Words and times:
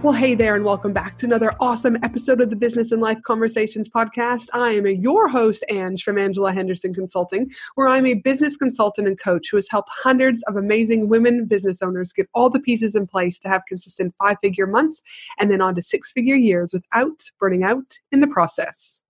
Well, 0.00 0.12
hey 0.12 0.36
there, 0.36 0.54
and 0.54 0.64
welcome 0.64 0.92
back 0.92 1.18
to 1.18 1.26
another 1.26 1.52
awesome 1.58 1.96
episode 2.04 2.40
of 2.40 2.50
the 2.50 2.56
Business 2.56 2.92
and 2.92 3.02
Life 3.02 3.20
Conversations 3.26 3.88
podcast. 3.88 4.46
I 4.52 4.70
am 4.74 4.86
your 4.86 5.26
host, 5.26 5.64
Ange 5.68 6.04
from 6.04 6.18
Angela 6.18 6.52
Henderson 6.52 6.94
Consulting, 6.94 7.50
where 7.74 7.88
I'm 7.88 8.06
a 8.06 8.14
business 8.14 8.56
consultant 8.56 9.08
and 9.08 9.18
coach 9.18 9.48
who 9.50 9.56
has 9.56 9.68
helped 9.68 9.90
hundreds 9.92 10.44
of 10.44 10.54
amazing 10.54 11.08
women 11.08 11.46
business 11.46 11.82
owners 11.82 12.12
get 12.12 12.28
all 12.32 12.48
the 12.48 12.60
pieces 12.60 12.94
in 12.94 13.08
place 13.08 13.40
to 13.40 13.48
have 13.48 13.62
consistent 13.66 14.14
five 14.20 14.36
figure 14.40 14.68
months 14.68 15.02
and 15.40 15.50
then 15.50 15.60
on 15.60 15.74
to 15.74 15.82
six 15.82 16.12
figure 16.12 16.36
years 16.36 16.72
without 16.72 17.20
burning 17.40 17.64
out 17.64 17.98
in 18.12 18.20
the 18.20 18.28
process. 18.28 19.00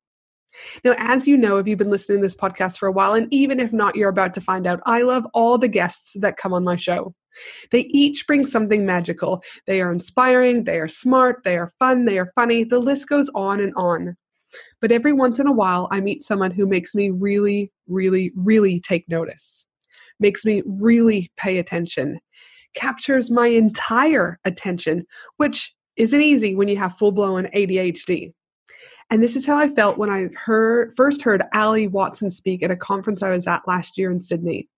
Now, 0.85 0.95
as 0.97 1.29
you 1.29 1.37
know, 1.37 1.59
if 1.59 1.69
you've 1.69 1.79
been 1.79 1.91
listening 1.91 2.21
to 2.21 2.23
this 2.23 2.35
podcast 2.35 2.79
for 2.79 2.89
a 2.89 2.93
while, 2.93 3.13
and 3.13 3.31
even 3.31 3.61
if 3.61 3.75
not, 3.75 3.95
you're 3.95 4.09
about 4.09 4.33
to 4.35 4.41
find 4.41 4.67
out, 4.67 4.81
I 4.87 5.03
love 5.03 5.27
all 5.35 5.59
the 5.59 5.69
guests 5.69 6.15
that 6.19 6.39
come 6.39 6.55
on 6.55 6.65
my 6.65 6.77
show. 6.77 7.15
They 7.71 7.81
each 7.91 8.27
bring 8.27 8.47
something 8.47 8.85
magical. 8.87 9.43
They 9.67 9.81
are 9.81 9.93
inspiring, 9.93 10.65
they 10.65 10.79
are 10.79 10.89
smart, 10.89 11.43
they 11.45 11.57
are 11.57 11.73
fun, 11.79 12.05
they 12.05 12.19
are 12.19 12.33
funny. 12.35 12.65
The 12.65 12.79
list 12.79 13.09
goes 13.09 13.31
on 13.35 13.61
and 13.61 13.75
on. 13.77 14.17
But 14.81 14.93
every 14.93 15.13
once 15.13 15.39
in 15.39 15.47
a 15.47 15.53
while, 15.53 15.89
I 15.91 16.01
meet 16.01 16.23
someone 16.23 16.51
who 16.51 16.67
makes 16.67 16.95
me 16.95 17.11
really, 17.11 17.73
really, 17.87 18.33
really 18.35 18.81
take 18.81 19.09
notice, 19.09 19.67
makes 20.21 20.45
me 20.45 20.63
really 20.67 21.31
pay 21.37 21.59
attention, 21.59 22.21
captures 22.75 23.31
my 23.31 23.49
entire 23.49 24.39
attention, 24.45 25.07
which 25.37 25.75
isn't 25.97 26.21
easy 26.21 26.55
when 26.55 26.69
you 26.69 26.77
have 26.77 26.97
full 26.97 27.13
blown 27.13 27.47
ADHD. 27.47 28.33
And 29.11 29.23
this 29.23 29.37
is 29.37 29.47
how 29.47 29.57
I 29.57 29.69
felt 29.69 29.99
when 29.99 30.11
I 30.11 30.29
heard, 30.35 30.95
first 30.95 31.23
heard 31.23 31.43
Ali 31.55 31.89
Watson 31.89 32.31
speak 32.31 32.63
at 32.63 32.71
a 32.71 32.77
conference 32.77 33.23
I 33.23 33.31
was 33.31 33.47
at 33.47 33.67
last 33.67 33.97
year 33.97 34.11
in 34.11 34.21
Sydney. 34.21 34.69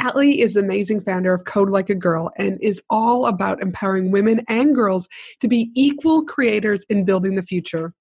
Ali 0.00 0.40
is 0.40 0.54
the 0.54 0.60
amazing 0.60 1.00
founder 1.00 1.32
of 1.32 1.44
Code 1.44 1.70
Like 1.70 1.90
a 1.90 1.94
Girl 1.94 2.30
and 2.36 2.60
is 2.60 2.82
all 2.90 3.26
about 3.26 3.62
empowering 3.62 4.10
women 4.10 4.42
and 4.48 4.74
girls 4.74 5.08
to 5.40 5.48
be 5.48 5.70
equal 5.74 6.24
creators 6.24 6.84
in 6.88 7.04
building 7.04 7.34
the 7.34 7.42
future. 7.42 7.94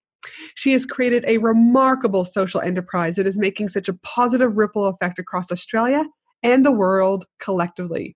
She 0.55 0.71
has 0.71 0.85
created 0.85 1.23
a 1.27 1.37
remarkable 1.37 2.25
social 2.25 2.61
enterprise 2.61 3.15
that 3.15 3.27
is 3.27 3.37
making 3.37 3.69
such 3.69 3.87
a 3.87 3.93
positive 3.93 4.57
ripple 4.57 4.87
effect 4.87 5.19
across 5.19 5.51
Australia 5.51 6.05
and 6.43 6.65
the 6.65 6.71
world 6.71 7.25
collectively. 7.39 8.15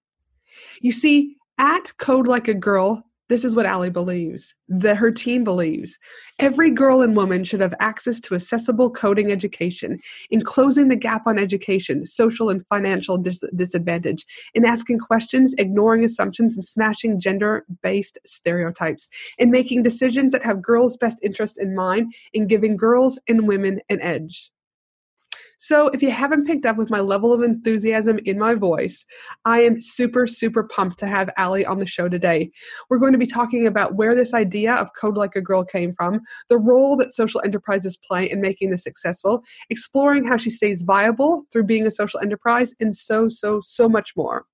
You 0.82 0.92
see, 0.92 1.36
at 1.58 1.94
Code 1.98 2.28
Like 2.28 2.48
a 2.48 2.54
Girl, 2.54 3.04
this 3.30 3.46
is 3.46 3.56
what 3.56 3.68
Ali 3.68 3.90
believes, 3.90 4.56
that 4.68 4.98
her 4.98 5.12
team 5.12 5.44
believes. 5.44 5.98
Every 6.40 6.72
girl 6.72 7.02
and 7.02 7.16
woman 7.16 7.44
should 7.44 7.62
have 7.62 7.76
access 7.80 8.20
to 8.22 8.36
accessible 8.36 8.90
coding 8.92 9.32
education, 9.32 10.00
in 10.32 10.42
closing 10.42 10.88
the 10.88 10.96
gap 10.96 11.28
on 11.28 11.38
education, 11.38 12.06
social 12.06 12.50
and 12.50 12.66
financial 12.68 13.18
dis- 13.18 13.44
disadvantage, 13.56 14.26
in 14.56 14.66
asking 14.66 15.00
questions, 15.00 15.54
ignoring 15.58 16.04
assumptions, 16.04 16.58
and 16.58 16.66
smashing 16.66 17.20
gender 17.20 17.66
based 17.84 18.18
stereotypes, 18.26 19.08
in 19.38 19.52
making 19.52 19.84
decisions 19.84 20.34
that 20.34 20.44
have 20.44 20.62
girls' 20.62 20.98
best 20.98 21.20
interests 21.22 21.58
in 21.58 21.76
mind, 21.76 22.14
in 22.34 22.48
giving 22.48 22.76
girls 22.76 23.20
and 23.28 23.48
women 23.48 23.80
an 23.90 24.02
edge. 24.02 24.52
So, 25.62 25.90
if 25.90 26.02
you 26.02 26.10
haven't 26.10 26.48
picked 26.48 26.66
up 26.66 26.78
with 26.78 26.90
my 26.90 27.02
level 27.02 27.34
of 27.34 27.44
enthusiasm 27.44 28.18
in 28.24 28.40
my 28.40 28.54
voice, 28.54 29.04
I 29.44 29.60
am 29.60 29.82
super, 29.82 30.26
super 30.26 30.64
pumped 30.64 30.98
to 31.00 31.08
have 31.08 31.30
Ali 31.38 31.66
on 31.66 31.80
the 31.80 31.86
show 31.86 32.08
today. 32.08 32.50
We're 32.90 32.98
going 32.98 33.12
to 33.12 33.18
be 33.18 33.26
talking 33.26 33.68
about 33.68 33.96
where 33.96 34.16
this 34.16 34.34
idea 34.34 34.74
of 34.74 34.90
Code 35.00 35.18
Like 35.18 35.36
a 35.36 35.42
Girl 35.42 35.66
came 35.66 35.94
from, 35.96 36.22
the 36.48 36.58
role 36.58 36.96
that 36.96 37.14
social 37.14 37.42
enterprises 37.44 37.98
play 37.98 38.32
in 38.32 38.40
making 38.40 38.72
this 38.72 38.84
successful, 38.84 39.44
exploring 39.70 40.26
how 40.26 40.38
she 40.38 40.50
stays 40.50 40.82
viable 40.82 41.44
through 41.52 41.66
being 41.66 41.86
a 41.86 41.92
social 41.92 42.22
enterprise, 42.22 42.74
and 42.80 42.96
so, 42.96 43.28
so, 43.28 43.60
so 43.62 43.90
much 43.90 44.16
more. 44.16 44.46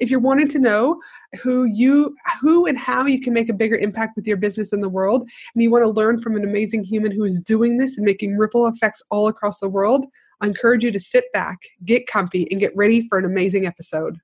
If 0.00 0.10
you're 0.10 0.20
wanting 0.20 0.48
to 0.48 0.58
know 0.58 1.02
who 1.42 1.64
you 1.64 2.16
who 2.40 2.66
and 2.66 2.78
how 2.78 3.04
you 3.04 3.20
can 3.20 3.34
make 3.34 3.50
a 3.50 3.54
bigger 3.54 3.76
impact 3.76 4.16
with 4.16 4.26
your 4.26 4.36
business 4.38 4.72
in 4.72 4.80
the 4.80 4.88
world 4.88 5.28
and 5.54 5.62
you 5.62 5.70
want 5.70 5.84
to 5.84 5.90
learn 5.90 6.22
from 6.22 6.36
an 6.36 6.44
amazing 6.44 6.84
human 6.84 7.10
who 7.10 7.24
is 7.24 7.42
doing 7.42 7.76
this 7.76 7.98
and 7.98 8.06
making 8.06 8.38
ripple 8.38 8.66
effects 8.66 9.02
all 9.10 9.28
across 9.28 9.60
the 9.60 9.68
world, 9.68 10.06
I 10.40 10.46
encourage 10.46 10.84
you 10.84 10.90
to 10.92 11.00
sit 11.00 11.24
back, 11.32 11.58
get 11.84 12.06
comfy, 12.06 12.46
and 12.50 12.60
get 12.60 12.76
ready 12.76 13.06
for 13.08 13.18
an 13.18 13.24
amazing 13.24 13.66
episode. 13.66 14.18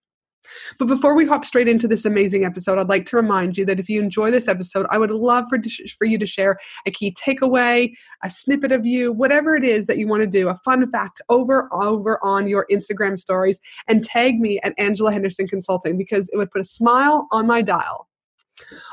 But 0.79 0.89
before 0.89 1.15
we 1.15 1.27
hop 1.27 1.45
straight 1.45 1.69
into 1.69 1.89
this 1.89 2.05
amazing 2.05 2.45
episode, 2.45 2.79
I'd 2.79 2.89
like 2.89 3.07
to 3.07 3.17
remind 3.17 3.57
you 3.57 3.65
that 3.67 3.79
if 3.79 3.89
you 3.89 4.03
enjoy 4.03 4.31
this 4.31 4.49
episode, 4.49 4.87
I 4.91 4.99
would 4.99 5.11
love 5.11 5.45
for, 5.49 5.59
for 5.99 6.05
you 6.05 6.19
to 6.19 6.27
share 6.27 6.59
a 6.87 6.91
key 6.91 7.15
takeaway, 7.15 7.93
a 8.23 8.31
snippet 8.31 8.73
of 8.73 8.85
you, 8.85 9.13
whatever 9.13 9.55
it 9.55 9.65
is 9.65 9.87
that 9.87 9.99
you 9.99 10.09
want 10.09 10.23
to 10.23 10.27
do, 10.27 10.49
a 10.49 10.57
fun 10.57 10.91
fact 10.91 11.21
over 11.29 11.69
over 11.73 12.19
on 12.25 12.49
your 12.49 12.67
Instagram 12.71 13.19
stories 13.19 13.61
and 13.89 14.05
tag 14.05 14.41
me 14.41 14.61
at 14.63 14.75
Angela 14.79 15.13
Henderson 15.13 15.47
Consulting 15.47 15.97
because 15.97 16.29
it 16.33 16.37
would 16.37 16.51
put 16.51 16.61
a 16.61 16.65
smile 16.65 17.29
on 17.31 17.47
my 17.47 17.63
dial. 17.63 18.09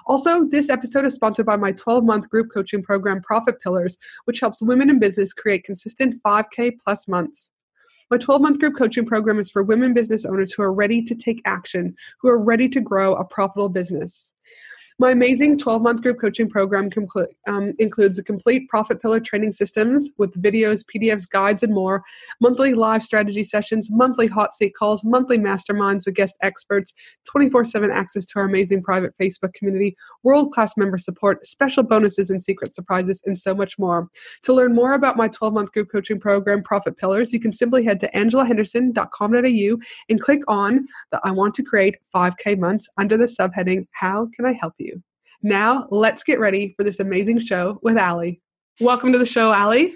Also, 0.05 0.45
this 0.45 0.69
episode 0.69 1.05
is 1.05 1.13
sponsored 1.13 1.45
by 1.45 1.57
my 1.57 1.71
12 1.71 2.03
month 2.03 2.29
group 2.29 2.47
coaching 2.53 2.81
program, 2.81 3.21
Profit 3.21 3.61
Pillars, 3.61 3.97
which 4.25 4.39
helps 4.39 4.61
women 4.61 4.89
in 4.89 4.99
business 4.99 5.33
create 5.33 5.63
consistent 5.63 6.21
5K 6.23 6.79
plus 6.83 7.07
months. 7.07 7.51
My 8.11 8.17
12 8.17 8.41
month 8.41 8.59
group 8.59 8.75
coaching 8.75 9.05
program 9.05 9.39
is 9.39 9.51
for 9.51 9.61
women 9.61 9.93
business 9.93 10.25
owners 10.25 10.51
who 10.51 10.63
are 10.63 10.73
ready 10.73 11.03
to 11.03 11.15
take 11.15 11.41
action, 11.45 11.95
who 12.19 12.29
are 12.29 12.41
ready 12.41 12.67
to 12.69 12.81
grow 12.81 13.13
a 13.13 13.23
profitable 13.23 13.69
business. 13.69 14.33
My 15.01 15.11
amazing 15.11 15.57
12 15.57 15.81
month 15.81 16.01
group 16.01 16.19
coaching 16.19 16.49
program 16.49 16.89
um, 17.47 17.71
includes 17.79 18.19
a 18.19 18.23
complete 18.23 18.67
profit 18.67 19.01
pillar 19.01 19.21
training 19.21 19.53
systems 19.53 20.09
with 20.17 20.33
videos, 20.33 20.83
PDFs, 20.83 21.29
guides, 21.29 21.63
and 21.63 21.73
more, 21.73 22.03
monthly 22.41 22.73
live 22.73 23.01
strategy 23.01 23.43
sessions, 23.43 23.89
monthly 23.89 24.27
hot 24.27 24.53
seat 24.53 24.75
calls, 24.77 25.05
monthly 25.05 25.37
masterminds 25.37 26.05
with 26.05 26.15
guest 26.15 26.35
experts, 26.41 26.93
24 27.29 27.63
7 27.63 27.89
access 27.89 28.25
to 28.25 28.39
our 28.39 28.45
amazing 28.45 28.83
private 28.83 29.13
Facebook 29.17 29.53
community, 29.53 29.95
world 30.23 30.51
class 30.51 30.75
member 30.75 30.97
support, 30.97 31.45
special 31.45 31.81
bonuses 31.81 32.29
and 32.29 32.43
secret 32.43 32.73
surprises, 32.73 33.21
and 33.25 33.39
so 33.39 33.55
much 33.55 33.79
more. 33.79 34.09
To 34.43 34.53
learn 34.53 34.75
more 34.75 34.95
about 34.95 35.15
my 35.15 35.29
12 35.29 35.53
month 35.53 35.71
group 35.71 35.89
coaching 35.89 36.19
program, 36.19 36.61
Profit 36.61 36.97
Pillars, 36.97 37.31
you 37.31 37.39
can 37.39 37.53
simply 37.53 37.85
head 37.85 38.01
to 38.01 38.11
angelahenderson.com.au 38.11 39.77
and 40.09 40.19
click 40.19 40.41
on 40.49 40.85
the 41.13 41.21
I 41.23 41.31
want 41.31 41.53
to 41.53 41.63
create 41.63 41.95
5K 42.13 42.59
months 42.59 42.89
under 42.97 43.15
the 43.15 43.27
subheading 43.27 43.87
How 43.91 44.27
Can 44.35 44.45
I 44.45 44.51
Help 44.51 44.73
You? 44.77 44.88
Now, 45.41 45.87
let's 45.89 46.23
get 46.23 46.39
ready 46.39 46.73
for 46.75 46.83
this 46.83 46.99
amazing 46.99 47.39
show 47.39 47.79
with 47.81 47.97
Ali. 47.97 48.41
Welcome 48.81 49.13
to 49.13 49.17
the 49.17 49.25
show, 49.25 49.53
Ali. 49.53 49.95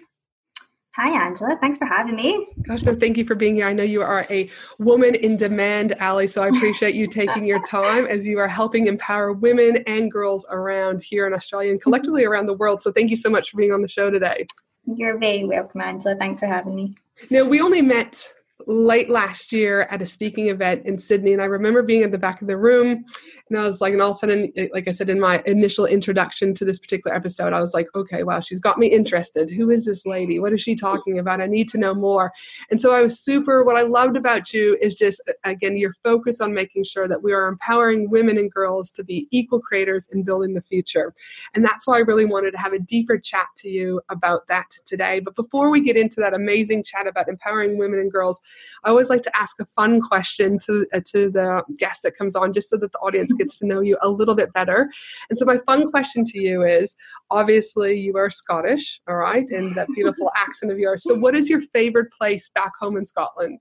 Hi, 0.96 1.10
Angela. 1.26 1.58
Thanks 1.60 1.78
for 1.78 1.86
having 1.86 2.16
me. 2.16 2.48
Gosh, 2.66 2.84
no, 2.84 2.96
thank 2.96 3.18
you 3.18 3.26
for 3.26 3.36
being 3.36 3.56
here. 3.56 3.68
I 3.68 3.74
know 3.74 3.84
you 3.84 4.02
are 4.02 4.26
a 4.30 4.50
woman 4.78 5.16
in 5.16 5.36
demand, 5.36 5.96
Ali, 6.00 6.28
so 6.28 6.44
I 6.44 6.48
appreciate 6.48 6.96
you 6.96 7.08
taking 7.08 7.44
your 7.44 7.62
time 7.64 8.06
as 8.06 8.26
you 8.26 8.40
are 8.40 8.48
helping 8.48 8.88
empower 8.88 9.34
women 9.34 9.84
and 9.88 10.10
girls 10.10 10.46
around 10.50 11.02
here 11.02 11.28
in 11.28 11.34
Australia 11.34 11.72
and 11.72 11.82
collectively 11.82 12.24
around 12.24 12.46
the 12.46 12.54
world. 12.54 12.82
So 12.82 12.92
thank 12.92 13.10
you 13.10 13.18
so 13.18 13.30
much 13.30 13.50
for 13.50 13.58
being 13.58 13.74
on 13.74 13.82
the 13.82 13.88
show 13.88 14.10
today. 14.12 14.46
You're 14.86 15.18
very 15.18 15.44
welcome, 15.44 15.82
Angela. 15.82 16.16
Thanks 16.16 16.40
for 16.40 16.46
having 16.46 16.76
me. 16.76 16.96
Now, 17.30 17.44
we 17.44 17.60
only 17.60 17.82
met 17.82 18.26
late 18.68 19.10
last 19.10 19.52
year 19.52 19.82
at 19.90 20.02
a 20.02 20.06
speaking 20.06 20.50
event 20.50 20.86
in 20.86 20.98
Sydney, 20.98 21.34
and 21.34 21.42
I 21.42 21.46
remember 21.46 21.82
being 21.82 22.04
at 22.04 22.12
the 22.12 22.18
back 22.18 22.42
of 22.42 22.48
the 22.48 22.58
room, 22.58 23.06
and 23.50 23.60
I 23.60 23.64
was 23.64 23.82
like, 23.82 23.94
and 23.94 24.02
all 24.02 24.12
of 24.12 24.16
a 24.16 24.20
sudden, 24.20 24.52
like 24.74 24.88
I 24.88 24.92
said 24.92 25.10
in 25.10 25.20
my 25.20 25.44
initial 25.46 25.86
introduction 25.86 26.54
to 26.56 26.66
this 26.66 26.80
particular 26.80 27.16
episode, 27.16 27.54
I 27.54 27.60
was 27.60 27.74
like, 27.74 27.88
okay, 27.96 28.24
wow, 28.24 28.40
she's 28.40 28.60
got 28.60 28.80
me 28.80 28.88
interested. 28.88 29.50
Who 29.50 29.70
is 29.70 29.86
this 29.86 30.06
lady? 30.06 30.40
What 30.40 30.54
is 30.54 30.62
she 30.62 30.76
talking 30.76 31.20
about? 31.20 31.42
I 31.42 31.48
need 31.48 31.70
to 31.70 31.78
know 31.78 31.94
more. 31.94 32.32
And 32.72 32.80
so 32.80 32.94
I 32.94 33.02
was 33.02 33.20
super. 33.20 33.64
What 33.64 33.76
I 33.76 33.82
loved 33.82 34.18
about 34.18 34.54
you 34.54 34.78
is 34.82 34.96
just 34.96 35.22
again 35.44 35.78
your 35.78 35.94
focus 36.04 36.42
on 36.42 36.54
making 36.54 36.86
sure 36.86 37.08
that 37.08 37.22
we 37.22 37.34
are 37.34 37.48
empowering 37.48 38.10
women 38.10 38.38
and 38.38 38.52
girls 38.52 38.92
to 38.94 39.04
be 39.04 39.28
equal 39.32 39.60
creators 39.60 40.08
in 40.14 40.24
building 40.24 40.54
the 40.54 40.62
future, 40.62 41.14
and 41.54 41.64
that's 41.64 41.88
why 41.88 41.98
I 41.98 42.02
really 42.02 42.26
wanted 42.26 42.52
to 42.52 42.58
have 42.58 42.74
a 42.74 42.80
deeper 42.80 43.18
chat 43.18 43.48
to 43.58 43.70
you 43.70 44.02
about 44.10 44.48
that 44.48 44.72
today. 44.86 45.20
But 45.20 45.36
before 45.36 45.70
we 45.70 45.82
get 45.82 45.98
into 45.98 46.22
that 46.22 46.34
amazing 46.34 46.84
chat 46.84 47.08
about 47.08 47.28
empowering 47.28 47.78
women 47.78 48.00
and 48.00 48.12
girls. 48.12 48.40
I 48.84 48.90
always 48.90 49.10
like 49.10 49.24
to 49.24 49.38
ask 49.38 49.60
a 49.60 49.66
fun 49.66 50.02
question 50.02 50.60
to 50.66 50.86
uh, 50.94 51.02
to 51.12 51.30
the 51.30 51.64
guest 51.78 52.04
that 52.04 52.18
comes 52.18 52.36
on, 52.36 52.54
just 52.54 52.70
so 52.70 52.78
that 52.78 52.92
the 52.92 53.00
audience 53.00 53.32
mm-hmm. 53.32 53.40
gets 53.40 53.60
to 53.60 53.66
know 53.66 53.82
you 53.82 53.98
a 54.02 54.10
little 54.10 54.36
bit 54.36 54.54
better. 54.54 54.90
And 55.30 55.38
so 55.38 55.46
my 55.46 55.58
fun 55.66 55.90
question 55.92 56.26
to 56.26 56.40
you 56.40 56.64
is: 56.64 56.96
obviously 57.32 58.00
you 58.00 58.18
are 58.18 58.30
Scottish, 58.30 59.02
all 59.08 59.18
right, 59.18 59.50
and 59.50 59.76
that 59.76 59.88
beautiful 59.94 60.32
accent 60.36 60.72
of 60.72 60.80
yours. 60.80 61.04
So 61.04 61.16
what 61.16 61.36
is 61.36 61.50
your 61.50 61.62
favorite 61.62 62.12
place 62.12 62.50
back 62.50 62.72
home 62.80 62.98
in 62.98 63.06
Scotland? 63.06 63.60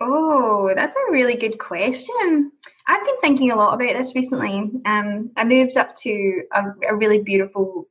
Oh, 0.00 0.70
that's 0.74 0.94
a 0.94 1.10
really 1.12 1.36
good 1.36 1.58
question. 1.58 2.52
I've 2.86 3.04
been 3.04 3.20
thinking 3.22 3.50
a 3.50 3.56
lot 3.56 3.74
about 3.74 3.94
this 3.94 4.14
recently. 4.14 4.70
Um, 4.84 5.30
I 5.36 5.44
moved 5.44 5.78
up 5.78 5.94
to 5.96 6.42
a, 6.52 6.64
a 6.90 6.94
really 6.94 7.22
beautiful 7.22 7.88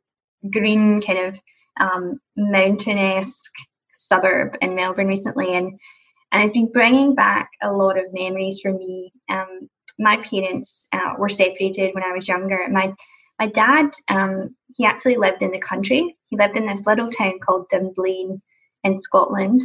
green 0.52 1.02
kind 1.02 1.20
of 1.20 1.42
um, 1.80 2.20
mountain-esque 2.38 3.54
suburb 3.96 4.58
in 4.62 4.76
Melbourne 4.76 5.08
recently, 5.08 5.56
and 5.56 5.80
and 6.32 6.44
it's 6.44 6.54
been 6.54 6.72
bringing 6.72 7.16
back 7.16 7.52
a 7.62 7.72
lot 7.72 7.98
of 7.98 8.14
memories 8.14 8.60
for 8.62 8.74
me. 8.74 9.14
Um, 9.30 9.70
my 9.98 10.18
parents 10.18 10.88
uh, 10.92 11.14
were 11.18 11.30
separated 11.30 11.94
when 11.94 12.04
I 12.04 12.14
was 12.14 12.28
younger. 12.28 12.68
My 12.70 12.94
my 13.40 13.48
dad, 13.48 13.92
um, 14.10 14.56
he 14.76 14.86
actually 14.86 15.18
lived 15.18 15.44
in 15.44 15.52
the 15.52 15.60
country. 15.60 16.18
He 16.28 16.38
lived 16.38 16.58
in 16.58 16.68
this 16.68 16.86
little 16.86 17.10
town 17.10 17.40
called 17.40 17.70
Dunblane 17.70 18.42
in 18.84 18.96
Scotland. 18.96 19.62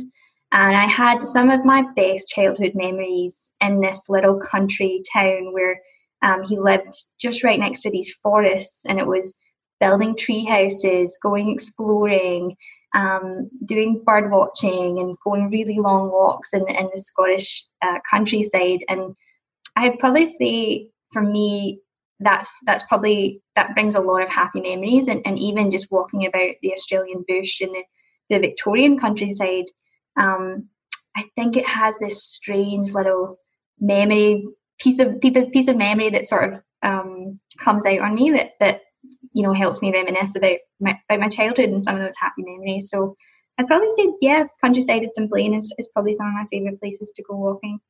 And 0.52 0.76
I 0.76 0.86
had 0.86 1.22
some 1.22 1.50
of 1.50 1.64
my 1.64 1.84
best 1.94 2.28
childhood 2.28 2.72
memories 2.74 3.50
in 3.60 3.80
this 3.80 4.08
little 4.08 4.40
country 4.40 5.02
town 5.12 5.52
where 5.52 5.80
um, 6.22 6.42
he 6.42 6.58
lived 6.58 6.92
just 7.20 7.44
right 7.44 7.58
next 7.58 7.82
to 7.82 7.90
these 7.90 8.12
forests, 8.14 8.84
and 8.86 8.98
it 8.98 9.06
was 9.06 9.36
building 9.78 10.16
tree 10.16 10.44
houses, 10.44 11.18
going 11.22 11.50
exploring, 11.50 12.56
um, 12.94 13.50
doing 13.64 14.02
bird 14.04 14.30
watching, 14.30 14.98
and 14.98 15.16
going 15.24 15.50
really 15.50 15.78
long 15.78 16.10
walks 16.10 16.52
in, 16.52 16.68
in 16.68 16.88
the 16.92 17.00
Scottish 17.00 17.66
uh, 17.82 17.98
countryside. 18.10 18.84
And 18.88 19.14
I'd 19.76 19.98
probably 19.98 20.26
say 20.26 20.90
for 21.12 21.22
me, 21.22 21.80
that's 22.18 22.58
that's 22.66 22.84
probably 22.84 23.42
that 23.56 23.74
brings 23.74 23.94
a 23.94 24.00
lot 24.00 24.22
of 24.22 24.28
happy 24.28 24.60
memories, 24.60 25.08
and, 25.08 25.22
and 25.24 25.38
even 25.38 25.70
just 25.70 25.90
walking 25.90 26.26
about 26.26 26.54
the 26.62 26.72
Australian 26.72 27.24
bush 27.26 27.60
and 27.60 27.70
the, 27.70 27.82
the 28.28 28.38
Victorian 28.38 28.98
countryside 28.98 29.66
um, 30.18 30.68
I 31.16 31.24
think 31.36 31.56
it 31.56 31.66
has 31.66 31.98
this 31.98 32.24
strange 32.24 32.92
little 32.92 33.38
memory 33.80 34.46
piece 34.78 35.00
of 35.00 35.20
piece 35.20 35.68
of 35.68 35.76
memory 35.76 36.10
that 36.10 36.26
sort 36.26 36.52
of 36.52 36.62
um, 36.82 37.40
comes 37.58 37.86
out 37.86 38.00
on 38.00 38.14
me 38.14 38.30
that 38.32 38.52
that 38.60 38.82
you 39.32 39.42
know 39.42 39.52
helps 39.52 39.80
me 39.82 39.92
reminisce 39.92 40.36
about 40.36 40.58
my 40.80 40.98
about 41.08 41.20
my 41.20 41.28
childhood 41.28 41.70
and 41.70 41.84
some 41.84 41.96
of 41.96 42.02
those 42.02 42.16
happy 42.20 42.42
memories. 42.42 42.90
So 42.90 43.16
I'd 43.58 43.66
probably 43.66 43.90
say 43.90 44.12
yeah, 44.20 44.44
countryside 44.60 45.04
of 45.04 45.10
Dunblane 45.16 45.54
is, 45.54 45.72
is 45.78 45.88
probably 45.88 46.12
some 46.12 46.26
of 46.26 46.34
my 46.34 46.46
favorite 46.50 46.80
places 46.80 47.12
to 47.16 47.22
go 47.22 47.36
walking. 47.36 47.80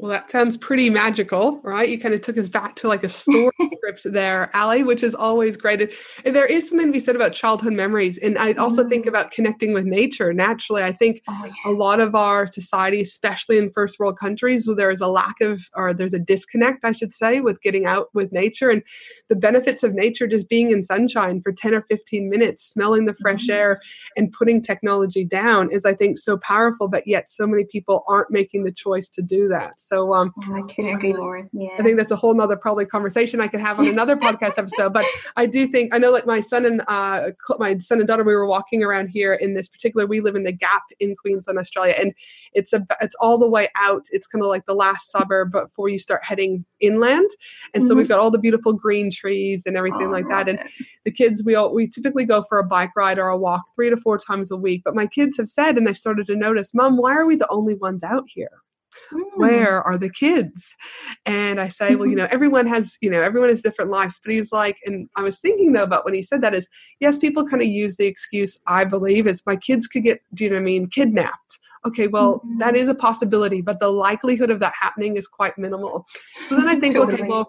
Well, 0.00 0.12
that 0.12 0.30
sounds 0.30 0.56
pretty 0.56 0.88
magical, 0.88 1.60
right? 1.62 1.86
You 1.86 2.00
kind 2.00 2.14
of 2.14 2.22
took 2.22 2.38
us 2.38 2.48
back 2.48 2.74
to 2.76 2.88
like 2.88 3.04
a 3.04 3.08
story 3.10 3.50
script 3.76 4.00
there, 4.06 4.50
Ali, 4.56 4.82
which 4.82 5.02
is 5.02 5.14
always 5.14 5.58
great. 5.58 5.92
And 6.24 6.34
there 6.34 6.46
is 6.46 6.70
something 6.70 6.86
to 6.86 6.92
be 6.92 6.98
said 6.98 7.16
about 7.16 7.34
childhood 7.34 7.74
memories. 7.74 8.16
And 8.16 8.38
I 8.38 8.54
also 8.54 8.88
think 8.88 9.02
mm-hmm. 9.02 9.10
about 9.10 9.30
connecting 9.30 9.74
with 9.74 9.84
nature 9.84 10.32
naturally. 10.32 10.82
I 10.82 10.92
think 10.92 11.20
oh, 11.28 11.44
yeah. 11.44 11.70
a 11.70 11.72
lot 11.72 12.00
of 12.00 12.14
our 12.14 12.46
society, 12.46 13.02
especially 13.02 13.58
in 13.58 13.72
first 13.72 13.98
world 13.98 14.18
countries, 14.18 14.66
where 14.66 14.74
there 14.74 14.90
is 14.90 15.02
a 15.02 15.06
lack 15.06 15.38
of, 15.42 15.60
or 15.74 15.92
there's 15.92 16.14
a 16.14 16.18
disconnect, 16.18 16.82
I 16.82 16.92
should 16.92 17.14
say, 17.14 17.40
with 17.42 17.60
getting 17.60 17.84
out 17.84 18.06
with 18.14 18.32
nature 18.32 18.70
and 18.70 18.82
the 19.28 19.36
benefits 19.36 19.82
of 19.82 19.92
nature 19.92 20.26
just 20.26 20.48
being 20.48 20.70
in 20.70 20.82
sunshine 20.82 21.42
for 21.42 21.52
10 21.52 21.74
or 21.74 21.82
15 21.82 22.30
minutes, 22.30 22.64
smelling 22.64 23.04
the 23.04 23.14
fresh 23.20 23.42
mm-hmm. 23.42 23.52
air 23.52 23.82
and 24.16 24.32
putting 24.32 24.62
technology 24.62 25.26
down 25.26 25.70
is, 25.70 25.84
I 25.84 25.92
think, 25.92 26.16
so 26.16 26.38
powerful. 26.38 26.88
But 26.88 27.06
yet, 27.06 27.28
so 27.28 27.46
many 27.46 27.64
people 27.64 28.02
aren't 28.08 28.30
making 28.30 28.64
the 28.64 28.72
choice 28.72 29.10
to 29.10 29.20
do 29.20 29.46
that. 29.48 29.78
So 29.90 30.14
um, 30.14 30.32
oh, 30.46 30.54
I 30.54 30.72
couldn't 30.72 30.94
agree 30.94 31.12
more. 31.12 31.48
Yeah, 31.52 31.70
I 31.76 31.82
think 31.82 31.96
that's 31.96 32.12
a 32.12 32.16
whole 32.16 32.32
nother 32.32 32.56
probably 32.56 32.86
conversation 32.86 33.40
I 33.40 33.48
could 33.48 33.60
have 33.60 33.80
on 33.80 33.88
another 33.88 34.14
podcast 34.26 34.56
episode. 34.56 34.92
But 34.92 35.04
I 35.36 35.46
do 35.46 35.66
think 35.66 35.92
I 35.92 35.98
know, 35.98 36.12
like 36.12 36.26
my 36.26 36.38
son 36.38 36.64
and 36.64 36.82
uh, 36.86 37.30
my 37.58 37.76
son 37.78 37.98
and 37.98 38.06
daughter, 38.06 38.22
we 38.22 38.32
were 38.32 38.46
walking 38.46 38.84
around 38.84 39.08
here 39.08 39.34
in 39.34 39.54
this 39.54 39.68
particular. 39.68 40.06
We 40.06 40.20
live 40.20 40.36
in 40.36 40.44
the 40.44 40.52
Gap 40.52 40.82
in 41.00 41.16
Queensland, 41.16 41.58
Australia, 41.58 41.96
and 41.98 42.14
it's 42.52 42.72
a 42.72 42.86
it's 43.00 43.16
all 43.16 43.36
the 43.36 43.50
way 43.50 43.68
out. 43.74 44.04
It's 44.12 44.28
kind 44.28 44.44
of 44.44 44.48
like 44.48 44.64
the 44.66 44.74
last 44.74 45.10
suburb 45.10 45.50
before 45.50 45.88
you 45.88 45.98
start 45.98 46.22
heading 46.22 46.64
inland, 46.78 47.30
and 47.74 47.84
so 47.84 47.90
mm-hmm. 47.90 47.98
we've 47.98 48.08
got 48.08 48.20
all 48.20 48.30
the 48.30 48.38
beautiful 48.38 48.72
green 48.72 49.10
trees 49.10 49.64
and 49.66 49.76
everything 49.76 50.06
oh, 50.06 50.12
like 50.12 50.28
that. 50.28 50.48
And 50.48 50.60
the 51.04 51.10
kids, 51.10 51.42
we 51.44 51.56
all 51.56 51.74
we 51.74 51.88
typically 51.88 52.24
go 52.24 52.44
for 52.48 52.60
a 52.60 52.64
bike 52.64 52.90
ride 52.94 53.18
or 53.18 53.26
a 53.26 53.36
walk 53.36 53.62
three 53.74 53.90
to 53.90 53.96
four 53.96 54.18
times 54.18 54.52
a 54.52 54.56
week. 54.56 54.82
But 54.84 54.94
my 54.94 55.08
kids 55.08 55.36
have 55.36 55.48
said, 55.48 55.76
and 55.76 55.84
they've 55.84 55.98
started 55.98 56.28
to 56.28 56.36
notice, 56.36 56.72
Mom, 56.74 56.96
why 56.96 57.16
are 57.16 57.26
we 57.26 57.34
the 57.34 57.50
only 57.50 57.74
ones 57.74 58.04
out 58.04 58.26
here? 58.28 58.62
Where 59.36 59.82
are 59.82 59.98
the 59.98 60.10
kids? 60.10 60.74
And 61.26 61.60
I 61.60 61.68
say, 61.68 61.94
well, 61.94 62.08
you 62.08 62.16
know, 62.16 62.28
everyone 62.30 62.66
has, 62.66 62.96
you 63.00 63.10
know, 63.10 63.22
everyone 63.22 63.48
has 63.48 63.62
different 63.62 63.90
lives. 63.90 64.20
But 64.24 64.34
he's 64.34 64.52
like, 64.52 64.76
and 64.84 65.08
I 65.16 65.22
was 65.22 65.38
thinking 65.40 65.72
though 65.72 65.82
about 65.82 66.04
when 66.04 66.14
he 66.14 66.22
said 66.22 66.42
that 66.42 66.54
is, 66.54 66.68
yes, 67.00 67.18
people 67.18 67.46
kind 67.46 67.62
of 67.62 67.68
use 67.68 67.96
the 67.96 68.06
excuse, 68.06 68.58
I 68.66 68.84
believe, 68.84 69.26
is 69.26 69.42
my 69.46 69.56
kids 69.56 69.86
could 69.86 70.04
get, 70.04 70.20
do 70.34 70.44
you 70.44 70.50
know 70.50 70.56
what 70.56 70.62
I 70.62 70.64
mean, 70.64 70.88
kidnapped 70.88 71.58
okay 71.86 72.06
well 72.06 72.38
mm-hmm. 72.38 72.58
that 72.58 72.76
is 72.76 72.88
a 72.88 72.94
possibility 72.94 73.60
but 73.60 73.80
the 73.80 73.88
likelihood 73.88 74.50
of 74.50 74.60
that 74.60 74.74
happening 74.78 75.16
is 75.16 75.26
quite 75.26 75.56
minimal 75.56 76.06
so 76.34 76.56
then 76.56 76.68
i 76.68 76.78
think 76.78 76.94
totally. 76.94 77.14
okay 77.14 77.26
well 77.26 77.48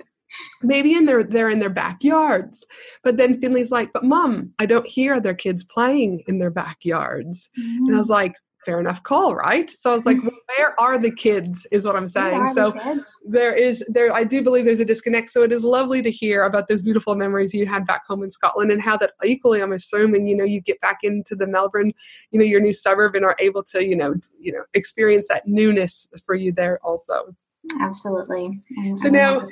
maybe 0.61 0.93
in 0.93 1.05
their 1.05 1.23
they're 1.23 1.49
in 1.49 1.59
their 1.59 1.69
backyards 1.69 2.65
but 3.03 3.17
then 3.17 3.39
finley's 3.41 3.71
like 3.71 3.91
but 3.93 4.03
mom 4.03 4.53
i 4.59 4.65
don't 4.65 4.87
hear 4.87 5.19
their 5.19 5.33
kids 5.33 5.63
playing 5.63 6.23
in 6.27 6.39
their 6.39 6.49
backyards 6.49 7.49
mm-hmm. 7.59 7.69
and 7.69 7.87
i 7.87 7.89
mm-hmm. 7.89 7.97
was 7.97 8.09
like 8.09 8.35
fair 8.65 8.79
enough 8.79 9.03
call, 9.03 9.35
right? 9.35 9.69
So 9.69 9.91
I 9.91 9.95
was 9.95 10.05
like, 10.05 10.17
well, 10.21 10.31
where 10.57 10.79
are 10.79 10.97
the 10.97 11.11
kids? 11.11 11.65
Is 11.71 11.85
what 11.85 11.95
I'm 11.95 12.07
saying. 12.07 12.47
So 12.53 12.71
the 12.71 13.05
there 13.25 13.53
is 13.53 13.83
there. 13.87 14.13
I 14.13 14.23
do 14.23 14.41
believe 14.41 14.65
there's 14.65 14.79
a 14.79 14.85
disconnect. 14.85 15.29
So 15.29 15.43
it 15.43 15.51
is 15.51 15.63
lovely 15.63 16.01
to 16.01 16.11
hear 16.11 16.43
about 16.43 16.67
those 16.67 16.83
beautiful 16.83 17.15
memories 17.15 17.53
you 17.53 17.65
had 17.65 17.85
back 17.85 18.05
home 18.07 18.23
in 18.23 18.31
Scotland, 18.31 18.71
and 18.71 18.81
how 18.81 18.97
that 18.97 19.13
equally, 19.23 19.61
I'm 19.61 19.73
assuming, 19.73 20.27
you 20.27 20.35
know, 20.35 20.43
you 20.43 20.61
get 20.61 20.79
back 20.81 20.99
into 21.03 21.35
the 21.35 21.47
Melbourne, 21.47 21.93
you 22.31 22.39
know, 22.39 22.45
your 22.45 22.61
new 22.61 22.73
suburb, 22.73 23.15
and 23.15 23.25
are 23.25 23.35
able 23.39 23.63
to, 23.63 23.85
you 23.85 23.95
know, 23.95 24.13
you 24.39 24.51
know, 24.51 24.63
experience 24.73 25.27
that 25.29 25.47
newness 25.47 26.07
for 26.25 26.35
you 26.35 26.51
there 26.51 26.79
also. 26.83 27.35
Absolutely. 27.79 28.63
so 28.97 29.09
now 29.09 29.47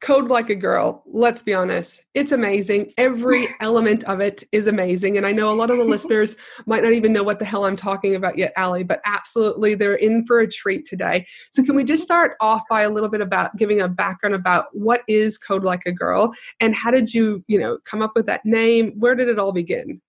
Code 0.00 0.28
Like 0.28 0.48
a 0.48 0.54
Girl, 0.54 1.02
let's 1.06 1.42
be 1.42 1.52
honest, 1.52 2.04
it's 2.14 2.30
amazing. 2.30 2.92
Every 2.96 3.48
element 3.60 4.04
of 4.04 4.20
it 4.20 4.44
is 4.52 4.68
amazing. 4.68 5.16
And 5.16 5.26
I 5.26 5.32
know 5.32 5.50
a 5.50 5.56
lot 5.56 5.70
of 5.70 5.76
the 5.76 5.84
listeners 5.84 6.36
might 6.66 6.84
not 6.84 6.92
even 6.92 7.12
know 7.12 7.24
what 7.24 7.40
the 7.40 7.44
hell 7.44 7.64
I'm 7.64 7.74
talking 7.74 8.14
about 8.14 8.38
yet, 8.38 8.52
Ali, 8.56 8.84
but 8.84 9.00
absolutely 9.04 9.74
they're 9.74 9.96
in 9.96 10.24
for 10.24 10.38
a 10.38 10.48
treat 10.48 10.86
today. 10.86 11.26
So, 11.50 11.64
can 11.64 11.74
we 11.74 11.82
just 11.82 12.04
start 12.04 12.36
off 12.40 12.62
by 12.70 12.82
a 12.82 12.90
little 12.90 13.08
bit 13.08 13.20
about 13.20 13.56
giving 13.56 13.80
a 13.80 13.88
background 13.88 14.36
about 14.36 14.66
what 14.72 15.02
is 15.08 15.36
Code 15.36 15.64
Like 15.64 15.82
a 15.84 15.92
Girl 15.92 16.32
and 16.60 16.74
how 16.74 16.92
did 16.92 17.12
you, 17.12 17.44
you 17.48 17.58
know, 17.58 17.78
come 17.84 18.00
up 18.00 18.12
with 18.14 18.26
that 18.26 18.44
name? 18.44 18.92
Where 18.98 19.16
did 19.16 19.28
it 19.28 19.38
all 19.38 19.52
begin? 19.52 20.00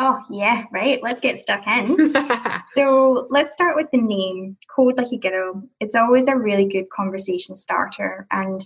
Oh, 0.00 0.24
yeah, 0.30 0.64
right. 0.72 1.00
Let's 1.02 1.20
get 1.20 1.38
stuck 1.38 1.66
in. 1.66 2.14
so, 2.66 3.28
let's 3.30 3.52
start 3.52 3.76
with 3.76 3.86
the 3.92 4.00
name 4.00 4.56
Code 4.74 4.96
Like 4.96 5.12
a 5.12 5.18
Girl. 5.18 5.62
It's 5.78 5.94
always 5.94 6.26
a 6.26 6.36
really 6.36 6.66
good 6.66 6.90
conversation 6.90 7.54
starter. 7.54 8.26
And 8.32 8.60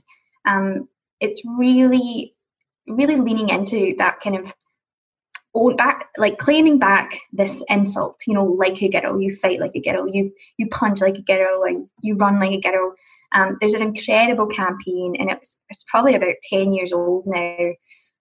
um, 0.47 0.89
it's 1.21 1.43
really, 1.45 2.35
really 2.87 3.17
leaning 3.17 3.49
into 3.49 3.95
that 3.99 4.21
kind 4.21 4.37
of 4.37 4.55
back, 5.77 6.09
like 6.17 6.39
claiming 6.39 6.79
back 6.79 7.19
this 7.33 7.65
insult. 7.69 8.21
You 8.27 8.35
know, 8.35 8.45
like 8.45 8.83
a 8.83 8.89
girl, 8.89 9.21
you 9.21 9.35
fight 9.35 9.61
like 9.61 9.73
a 9.75 9.81
girl, 9.81 10.09
you 10.09 10.33
you 10.57 10.69
punch 10.69 11.01
like 11.01 11.17
a 11.17 11.23
girl, 11.23 11.65
and 11.65 11.89
you 12.01 12.17
run 12.17 12.41
like 12.41 12.53
a 12.53 12.61
girl. 12.61 12.95
Um, 13.35 13.57
there's 13.61 13.75
an 13.75 13.83
incredible 13.83 14.47
campaign, 14.47 15.17
and 15.19 15.31
it's 15.31 15.59
it's 15.69 15.85
probably 15.85 16.15
about 16.15 16.35
ten 16.43 16.73
years 16.73 16.93
old 16.93 17.25
now. 17.27 17.73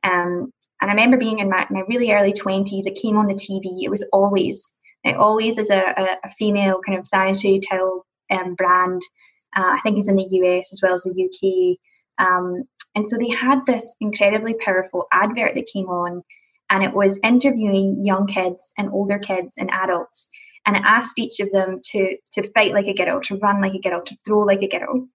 Um, 0.04 0.52
and 0.82 0.90
I 0.90 0.94
remember 0.94 1.18
being 1.18 1.40
in 1.40 1.50
my, 1.50 1.68
my 1.70 1.82
really 1.88 2.12
early 2.12 2.34
twenties. 2.34 2.88
It 2.88 3.00
came 3.02 3.18
on 3.18 3.28
the 3.28 3.34
TV. 3.36 3.84
It 3.84 3.90
was 3.90 4.06
always 4.12 4.70
it 5.04 5.16
always 5.16 5.58
is 5.58 5.70
a, 5.70 5.94
a, 5.98 6.18
a 6.26 6.30
female 6.32 6.82
kind 6.86 7.00
of 7.00 7.08
sanitary 7.08 7.60
towel 7.60 8.06
um, 8.30 8.56
brand. 8.56 9.02
Uh, 9.56 9.76
I 9.76 9.80
think 9.84 9.98
it's 9.98 10.10
in 10.10 10.16
the 10.16 10.28
US 10.30 10.72
as 10.72 10.82
well 10.82 10.94
as 10.94 11.04
the 11.04 11.12
UK. 11.12 11.78
Um, 12.22 12.64
and 12.96 13.08
so 13.08 13.18
they 13.18 13.30
had 13.30 13.66
this 13.66 13.96
incredibly 14.00 14.54
powerful 14.54 15.08
advert 15.12 15.56
that 15.56 15.72
came 15.74 15.88
on, 15.88 16.24
and 16.70 16.84
it 16.84 16.94
was 16.94 17.20
interviewing 17.24 18.06
young 18.06 18.28
kids 18.28 18.74
and 18.78 18.90
older 18.92 19.20
kids 19.20 19.58
and 19.58 19.72
adults. 19.72 20.30
And 20.66 20.76
it 20.78 20.84
asked 20.86 21.18
each 21.18 21.40
of 21.40 21.52
them 21.52 21.80
to, 21.92 22.18
to 22.34 22.52
fight 22.52 22.74
like 22.74 22.86
a 22.86 22.94
girl, 22.94 23.20
to 23.22 23.38
run 23.38 23.62
like 23.62 23.74
a 23.74 23.80
girl, 23.80 24.04
to 24.04 24.18
throw 24.24 24.42
like 24.42 24.62
a 24.62 24.68
girl. 24.68 25.08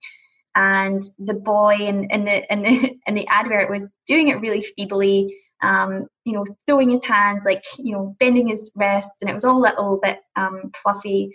And 0.56 1.02
the 1.18 1.34
boy 1.34 1.76
in, 1.78 2.08
in, 2.10 2.24
the, 2.24 2.52
in, 2.52 2.62
the, 2.62 2.98
in 3.06 3.14
the 3.14 3.28
advert 3.28 3.70
was 3.70 3.88
doing 4.06 4.28
it 4.28 4.40
really 4.40 4.62
feebly, 4.62 5.36
um, 5.62 6.06
you 6.24 6.32
know, 6.32 6.44
throwing 6.66 6.90
his 6.90 7.04
hands, 7.04 7.44
like, 7.44 7.64
you 7.78 7.92
know, 7.92 8.16
bending 8.18 8.48
his 8.48 8.72
wrists, 8.74 9.20
and 9.20 9.30
it 9.30 9.34
was 9.34 9.44
all 9.44 9.58
a 9.58 9.66
little 9.68 10.00
bit 10.02 10.18
um, 10.34 10.72
fluffy. 10.82 11.30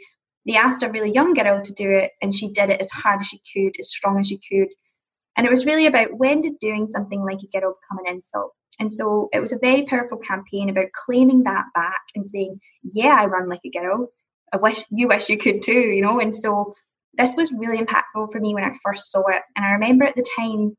They 0.45 0.57
asked 0.57 0.83
a 0.83 0.89
really 0.89 1.13
young 1.13 1.33
girl 1.33 1.61
to 1.61 1.73
do 1.73 1.89
it, 1.89 2.11
and 2.21 2.33
she 2.35 2.51
did 2.51 2.69
it 2.69 2.81
as 2.81 2.91
hard 2.91 3.21
as 3.21 3.27
she 3.27 3.39
could, 3.53 3.75
as 3.79 3.89
strong 3.89 4.19
as 4.19 4.27
she 4.27 4.39
could. 4.39 4.69
And 5.41 5.47
it 5.47 5.51
was 5.51 5.65
really 5.65 5.87
about 5.87 6.15
when 6.15 6.41
did 6.41 6.59
doing 6.59 6.85
something 6.85 7.19
like 7.19 7.39
a 7.41 7.59
girl 7.59 7.73
become 7.81 8.05
an 8.05 8.13
insult? 8.13 8.53
And 8.79 8.93
so 8.93 9.27
it 9.33 9.39
was 9.39 9.53
a 9.53 9.57
very 9.57 9.87
powerful 9.87 10.19
campaign 10.19 10.69
about 10.69 10.91
claiming 10.93 11.41
that 11.45 11.65
back 11.73 12.01
and 12.13 12.27
saying, 12.27 12.59
yeah, 12.83 13.15
I 13.17 13.25
run 13.25 13.49
like 13.49 13.61
a 13.65 13.71
girl. 13.71 14.09
I 14.53 14.57
wish 14.57 14.85
you 14.91 15.07
wish 15.07 15.29
you 15.29 15.39
could 15.39 15.63
too, 15.63 15.71
you 15.71 16.03
know? 16.03 16.19
And 16.19 16.35
so 16.35 16.75
this 17.17 17.35
was 17.35 17.51
really 17.51 17.79
impactful 17.79 18.31
for 18.31 18.39
me 18.39 18.53
when 18.53 18.63
I 18.63 18.71
first 18.83 19.11
saw 19.11 19.23
it. 19.29 19.41
And 19.55 19.65
I 19.65 19.71
remember 19.71 20.05
at 20.05 20.15
the 20.15 20.27
time 20.37 20.77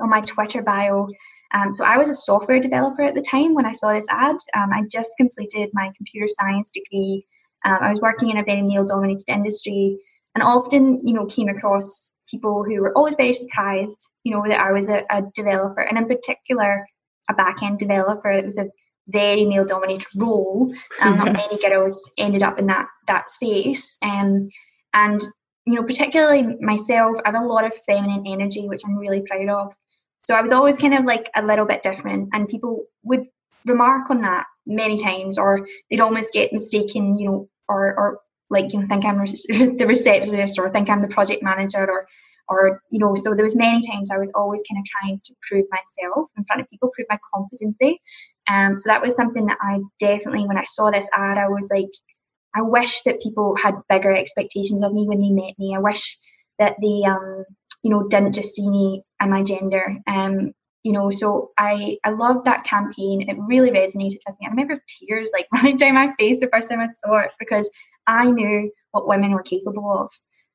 on 0.00 0.08
my 0.08 0.22
Twitter 0.22 0.62
bio, 0.62 1.06
um, 1.52 1.70
so 1.70 1.84
I 1.84 1.98
was 1.98 2.08
a 2.08 2.14
software 2.14 2.58
developer 2.58 3.02
at 3.02 3.14
the 3.14 3.20
time 3.20 3.52
when 3.52 3.66
I 3.66 3.72
saw 3.72 3.92
this 3.92 4.06
ad. 4.08 4.36
Um, 4.56 4.72
I 4.72 4.84
just 4.90 5.10
completed 5.18 5.68
my 5.74 5.90
computer 5.94 6.26
science 6.26 6.70
degree. 6.70 7.26
Um, 7.66 7.76
I 7.82 7.90
was 7.90 8.00
working 8.00 8.30
in 8.30 8.38
a 8.38 8.44
very 8.44 8.62
male 8.62 8.86
dominated 8.86 9.28
industry. 9.28 9.98
and 10.34 10.42
often, 10.42 11.06
you 11.06 11.12
know, 11.12 11.26
came 11.26 11.50
across 11.50 12.16
people 12.30 12.64
who 12.64 12.80
were 12.80 12.92
always 12.96 13.16
very 13.16 13.32
surprised, 13.32 14.08
you 14.24 14.32
know, 14.32 14.44
that 14.48 14.60
I 14.60 14.72
was 14.72 14.88
a, 14.88 15.04
a 15.10 15.22
developer, 15.34 15.80
and 15.80 15.98
in 15.98 16.06
particular, 16.06 16.86
a 17.28 17.34
back 17.34 17.62
end 17.62 17.78
developer. 17.78 18.30
It 18.30 18.44
was 18.44 18.58
a 18.58 18.70
very 19.08 19.44
male 19.44 19.64
dominated 19.64 20.06
role, 20.16 20.72
and 21.00 21.16
yes. 21.16 21.24
not 21.24 21.32
many 21.32 21.58
girls 21.62 22.10
ended 22.18 22.42
up 22.42 22.58
in 22.58 22.66
that 22.66 22.88
that 23.06 23.30
space. 23.30 23.98
Um, 24.02 24.48
and 24.94 25.20
you 25.66 25.74
know, 25.74 25.82
particularly 25.82 26.56
myself, 26.60 27.16
I 27.24 27.28
have 27.30 27.42
a 27.42 27.46
lot 27.46 27.64
of 27.64 27.76
feminine 27.86 28.26
energy, 28.26 28.68
which 28.68 28.82
I'm 28.84 28.96
really 28.96 29.22
proud 29.22 29.48
of. 29.48 29.74
So 30.24 30.34
I 30.34 30.40
was 30.40 30.52
always 30.52 30.78
kind 30.78 30.94
of 30.94 31.04
like 31.04 31.30
a 31.34 31.44
little 31.44 31.66
bit 31.66 31.82
different, 31.82 32.30
and 32.32 32.48
people 32.48 32.84
would 33.02 33.26
remark 33.66 34.10
on 34.10 34.22
that 34.22 34.46
many 34.66 34.98
times, 34.98 35.38
or 35.38 35.66
they'd 35.90 36.00
almost 36.00 36.32
get 36.32 36.52
mistaken, 36.52 37.18
you 37.18 37.26
know, 37.26 37.48
or 37.68 37.94
or 37.94 38.20
like 38.50 38.72
you 38.72 38.80
know 38.80 38.86
think 38.86 39.04
I'm 39.04 39.18
the 39.26 39.86
receptionist 39.86 40.58
or 40.58 40.70
think 40.70 40.90
I'm 40.90 41.02
the 41.02 41.08
project 41.08 41.42
manager 41.42 41.88
or 41.88 42.06
or 42.48 42.82
you 42.90 42.98
know 42.98 43.14
so 43.14 43.34
there 43.34 43.44
was 43.44 43.56
many 43.56 43.80
times 43.86 44.10
I 44.10 44.18
was 44.18 44.30
always 44.34 44.62
kind 44.68 44.80
of 44.80 44.86
trying 44.86 45.20
to 45.24 45.34
prove 45.48 45.66
myself 45.70 46.28
in 46.36 46.44
front 46.44 46.62
of 46.62 46.70
people, 46.70 46.90
prove 46.94 47.06
my 47.08 47.18
competency. 47.34 48.00
Um, 48.48 48.76
so 48.76 48.88
that 48.90 49.02
was 49.02 49.14
something 49.14 49.46
that 49.46 49.58
I 49.60 49.80
definitely 49.98 50.46
when 50.46 50.58
I 50.58 50.64
saw 50.64 50.90
this 50.90 51.08
ad 51.14 51.38
I 51.38 51.48
was 51.48 51.68
like 51.72 51.90
I 52.54 52.62
wish 52.62 53.02
that 53.02 53.22
people 53.22 53.54
had 53.56 53.76
bigger 53.88 54.12
expectations 54.12 54.82
of 54.82 54.92
me 54.92 55.06
when 55.06 55.20
they 55.20 55.30
met 55.30 55.56
me. 55.58 55.74
I 55.76 55.78
wish 55.78 56.18
that 56.58 56.76
they 56.80 57.02
um 57.08 57.44
you 57.82 57.90
know 57.90 58.06
didn't 58.08 58.34
just 58.34 58.54
see 58.54 58.68
me 58.68 59.02
and 59.20 59.30
my 59.30 59.42
gender 59.42 59.96
um 60.06 60.52
you 60.82 60.92
know 60.92 61.10
so 61.10 61.50
i 61.58 61.96
i 62.04 62.10
loved 62.10 62.44
that 62.44 62.64
campaign 62.64 63.28
it 63.28 63.36
really 63.38 63.70
resonated 63.70 64.18
with 64.26 64.36
me 64.40 64.46
i 64.46 64.50
remember 64.50 64.80
tears 64.86 65.30
like 65.32 65.46
running 65.54 65.76
down 65.76 65.94
my 65.94 66.12
face 66.18 66.40
the 66.40 66.48
first 66.52 66.70
time 66.70 66.80
i 66.80 66.88
saw 67.04 67.18
it 67.18 67.32
because 67.38 67.70
i 68.06 68.30
knew 68.30 68.70
what 68.92 69.06
women 69.06 69.32
were 69.32 69.42
capable 69.42 69.88
of. 69.98 70.10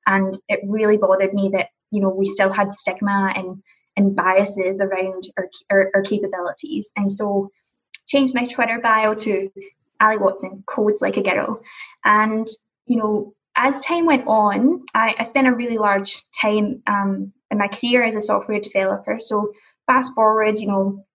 And 0.07 0.37
it 0.49 0.59
really 0.65 0.97
bothered 0.97 1.33
me 1.33 1.49
that 1.53 1.69
you 1.91 2.01
know 2.01 2.09
we 2.09 2.25
still 2.25 2.51
had 2.51 2.71
stigma 2.71 3.33
and 3.35 3.61
and 3.97 4.15
biases 4.15 4.81
around 4.81 5.23
our, 5.37 5.49
our, 5.71 5.91
our 5.95 6.01
capabilities. 6.01 6.91
And 6.97 7.09
so 7.09 7.49
changed 8.07 8.35
my 8.35 8.45
twitter 8.45 8.79
bio 8.83 9.15
to 9.15 9.49
ali 9.99 10.17
watson 10.17 10.63
codes 10.67 11.01
like 11.01 11.17
a 11.17 11.23
girl 11.23 11.59
and 12.03 12.47
you 12.85 12.97
know 12.97 13.33
as 13.55 13.81
time 13.81 14.05
went 14.05 14.27
on 14.27 14.83
i, 14.93 15.15
I 15.17 15.23
spent 15.23 15.47
a 15.47 15.55
really 15.55 15.79
large 15.79 16.21
time 16.39 16.83
um, 16.85 17.33
in 17.51 17.57
my 17.57 17.67
career 17.67 18.03
as 18.03 18.15
a 18.15 18.21
software 18.21 18.59
developer. 18.59 19.17
So 19.19 19.53
fast 19.87 20.13
forward, 20.13 20.59
you 20.59 20.67
know, 20.67 21.05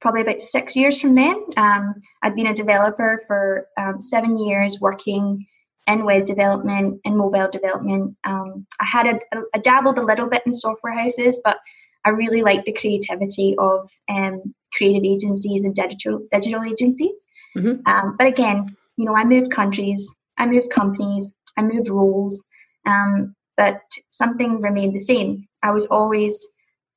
probably 0.00 0.20
about 0.20 0.40
six 0.40 0.76
years 0.76 1.00
from 1.00 1.14
then, 1.14 1.42
um, 1.56 1.94
I'd 2.22 2.36
been 2.36 2.48
a 2.48 2.54
developer 2.54 3.22
for 3.26 3.68
um, 3.78 4.00
seven 4.00 4.38
years 4.38 4.78
working 4.80 5.46
in 5.86 6.04
web 6.04 6.26
development 6.26 7.00
and 7.04 7.16
mobile 7.16 7.48
development. 7.50 8.16
Um, 8.24 8.66
I 8.80 8.84
had 8.84 9.20
a, 9.54 9.58
dabbled 9.60 9.98
a 9.98 10.04
little 10.04 10.28
bit 10.28 10.42
in 10.44 10.52
software 10.52 10.92
houses, 10.92 11.40
but 11.44 11.58
I 12.04 12.10
really 12.10 12.42
liked 12.42 12.66
the 12.66 12.72
creativity 12.72 13.54
of 13.58 13.90
um, 14.08 14.54
creative 14.74 15.04
agencies 15.04 15.64
and 15.64 15.74
digital 15.74 16.26
digital 16.30 16.62
agencies. 16.62 17.26
Mm-hmm. 17.56 17.86
Um, 17.86 18.16
but 18.18 18.26
again, 18.26 18.76
you 18.96 19.04
know, 19.04 19.16
I 19.16 19.24
moved 19.24 19.50
countries, 19.50 20.14
I 20.38 20.46
moved 20.46 20.70
companies, 20.70 21.34
I 21.56 21.62
moved 21.62 21.88
roles, 21.88 22.44
um, 22.86 23.34
but 23.56 23.80
something 24.08 24.60
remained 24.60 24.94
the 24.94 25.00
same. 25.00 25.48
I 25.62 25.70
was 25.70 25.86
always 25.86 26.46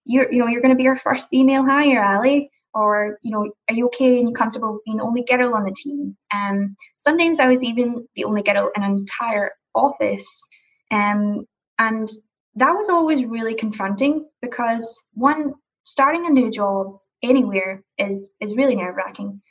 you're 0.05 0.31
you 0.31 0.39
know 0.39 0.47
you're 0.47 0.61
going 0.61 0.75
to 0.75 0.83
be 0.83 0.87
our 0.87 0.95
first 0.95 1.29
female 1.29 1.65
hire, 1.65 2.03
Ali. 2.03 2.51
Or 2.73 3.17
you 3.23 3.31
know, 3.31 3.51
are 3.69 3.75
you 3.75 3.87
okay 3.87 4.19
and 4.19 4.29
you 4.29 4.33
comfortable 4.33 4.79
being 4.85 4.97
the 4.97 5.03
only 5.03 5.23
girl 5.23 5.55
on 5.55 5.65
the 5.65 5.75
team? 5.75 6.15
Um, 6.33 6.75
sometimes 6.99 7.39
I 7.39 7.47
was 7.47 7.63
even 7.63 8.07
the 8.15 8.25
only 8.25 8.43
girl 8.43 8.71
in 8.75 8.83
an 8.83 8.91
entire 8.91 9.51
office, 9.73 10.45
um, 10.91 11.45
and 11.79 12.07
that 12.55 12.71
was 12.71 12.89
always 12.89 13.25
really 13.25 13.55
confronting 13.55 14.27
because 14.41 15.03
one, 15.13 15.53
starting 15.83 16.27
a 16.27 16.29
new 16.29 16.51
job 16.51 16.99
anywhere 17.23 17.83
is 17.97 18.29
is 18.39 18.55
really 18.55 18.75
nerve 18.75 18.95
wracking, 18.95 19.41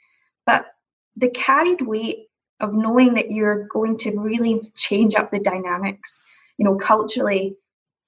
but 0.47 0.67
the 1.17 1.31
carried 1.31 1.81
weight 1.83 2.29
of 2.61 2.75
knowing 2.75 3.15
that 3.15 3.31
you're 3.31 3.67
going 3.69 3.97
to 3.99 4.19
really 4.19 4.73
change 4.77 5.15
up 5.15 5.31
the 5.31 5.39
dynamics, 5.39 6.21
you 6.57 6.65
know, 6.65 6.77
culturally 6.77 7.57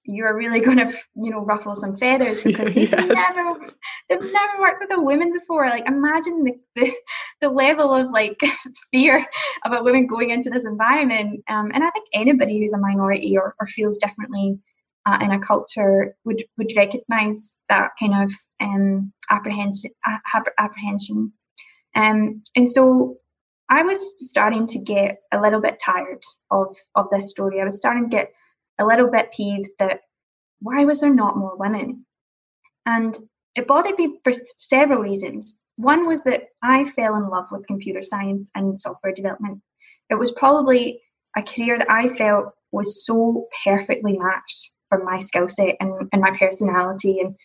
you're 0.04 0.37
really 0.37 0.61
going 0.69 0.78
to 0.78 0.92
you 1.16 1.30
know 1.30 1.40
ruffle 1.40 1.75
some 1.75 1.97
feathers 1.97 2.40
because 2.45 2.73
they've 2.75 2.90
yes. 2.90 3.35
never 3.37 3.73
they've 4.09 4.33
never 4.33 4.61
worked 4.61 4.80
with 4.80 4.99
a 4.99 5.00
woman 5.00 5.33
before. 5.33 5.66
Like 5.66 5.87
imagine 5.87 6.45
the, 6.45 6.54
the, 6.76 6.92
the 7.40 7.49
level 7.49 7.95
of 7.95 8.11
like 8.11 8.40
fear 8.92 9.25
about 9.64 9.85
women 9.85 10.07
going 10.07 10.30
into 10.30 10.50
this 10.50 10.64
environment. 10.64 11.42
Um, 11.49 11.71
and 11.73 11.85
i 11.85 11.90
think 11.90 12.07
anybody 12.12 12.59
who's 12.59 12.73
a 12.73 12.78
minority 12.78 13.37
or, 13.37 13.54
or 13.61 13.66
feels 13.66 13.99
differently 13.99 14.59
uh, 15.07 15.19
in 15.23 15.33
a 15.33 15.40
culture 15.40 16.14
would 16.25 16.42
would 16.59 16.73
recognize 16.76 17.61
that 17.69 17.90
kind 17.99 18.25
of 18.25 18.33
um, 18.61 19.12
apprehension 19.30 19.90
apprehension. 20.59 21.33
Um, 21.97 22.42
and 22.54 22.69
so 22.69 23.16
i 23.69 23.83
was 23.83 24.04
starting 24.19 24.66
to 24.66 24.78
get 24.78 25.19
a 25.33 25.40
little 25.40 25.61
bit 25.61 25.80
tired 25.85 26.23
of 26.50 26.76
of 26.95 27.07
this 27.11 27.30
story. 27.30 27.61
I 27.61 27.64
was 27.64 27.76
starting 27.76 28.11
to 28.11 28.16
get 28.16 28.33
a 28.80 28.87
little 28.87 29.10
bit 29.10 29.32
peeved 29.32 29.70
that 29.78 30.00
why 30.60 30.84
was 30.84 31.00
there 31.00 31.14
not 31.14 31.37
more 31.37 31.56
women? 31.56 32.06
And 32.87 33.16
it 33.54 33.66
bothered 33.66 33.99
me 33.99 34.18
for 34.25 34.32
several 34.58 35.00
reasons. 35.00 35.58
One 35.76 36.06
was 36.06 36.25
that 36.25 36.49
I 36.62 36.84
fell 36.84 37.16
in 37.16 37.28
love 37.28 37.46
with 37.50 37.66
computer 37.66 38.02
science 38.02 38.50
and 38.54 38.76
software 38.76 39.12
development. 39.12 39.62
It 40.08 40.16
was 40.16 40.32
probably 40.32 41.00
a 41.37 41.42
career 41.42 41.78
that 41.78 41.90
I 41.90 42.08
felt 42.08 42.52
was 42.72 43.06
so 43.06 43.49
perfectly 43.64 44.18
matched 44.18 44.72
for 44.88 45.04
my 45.04 45.18
skill 45.18 45.49
set 45.49 45.76
and, 45.80 46.08
and 46.12 46.20
my 46.20 46.37
personality 46.37 47.20
and 47.20 47.37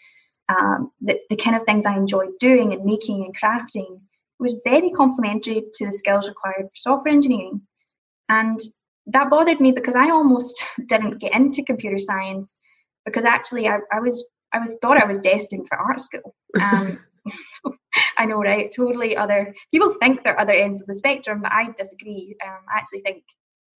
um, 0.49 0.91
the, 1.01 1.19
the 1.29 1.35
kind 1.35 1.55
of 1.55 1.63
things 1.63 1.85
I 1.85 1.97
enjoyed 1.97 2.37
doing 2.39 2.73
and 2.73 2.85
making 2.85 3.23
and 3.25 3.37
crafting 3.37 4.01
was 4.39 4.55
very 4.63 4.91
complementary 4.91 5.63
to 5.75 5.85
the 5.85 5.91
skills 5.91 6.27
required 6.27 6.65
for 6.65 6.75
software 6.75 7.13
engineering. 7.13 7.61
And 8.29 8.59
that 9.07 9.29
bothered 9.29 9.59
me 9.59 9.71
because 9.71 9.95
I 9.95 10.09
almost 10.09 10.63
didn't 10.87 11.19
get 11.19 11.33
into 11.33 11.63
computer 11.63 11.99
science 11.99 12.59
because 13.05 13.25
actually 13.25 13.67
I, 13.67 13.79
I 13.91 13.99
was 13.99 14.27
I 14.53 14.59
was 14.59 14.77
thought 14.81 15.01
I 15.01 15.07
was 15.07 15.19
destined 15.19 15.67
for 15.67 15.77
art 15.77 15.99
school. 15.99 16.35
Um, 16.61 16.99
I 18.17 18.25
know, 18.25 18.41
right? 18.41 18.71
Totally 18.73 19.17
other 19.17 19.53
people 19.71 19.93
think 19.93 20.23
they're 20.23 20.39
other 20.39 20.53
ends 20.53 20.81
of 20.81 20.87
the 20.87 20.93
spectrum, 20.93 21.41
but 21.41 21.51
I 21.51 21.71
disagree. 21.77 22.35
Um, 22.45 22.59
I 22.73 22.77
actually 22.77 23.01
think 23.01 23.23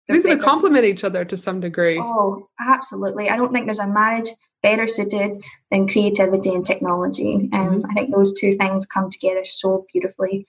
think 0.08 0.24
they 0.24 0.38
complement 0.38 0.86
each 0.86 1.04
other 1.04 1.26
to 1.26 1.38
some 1.38 1.60
degree. 1.60 2.00
Oh, 2.00 2.48
absolutely. 2.60 3.30
I 3.30 3.38
don't 3.38 3.52
think 3.52 3.66
there's 3.66 3.80
a 3.80 3.88
marriage 3.88 4.30
better 4.62 4.88
suited 4.88 5.44
than 5.72 5.88
creativity 5.88 6.52
and 6.52 6.66
technology. 6.66 7.50
Um, 7.54 7.82
mm-hmm. 7.82 7.90
I 7.90 7.94
think 7.94 8.14
those 8.14 8.40
two 8.40 8.52
things 8.52 8.86
come 8.86 9.10
together 9.10 9.46
so 9.46 9.86
beautifully. 9.92 10.46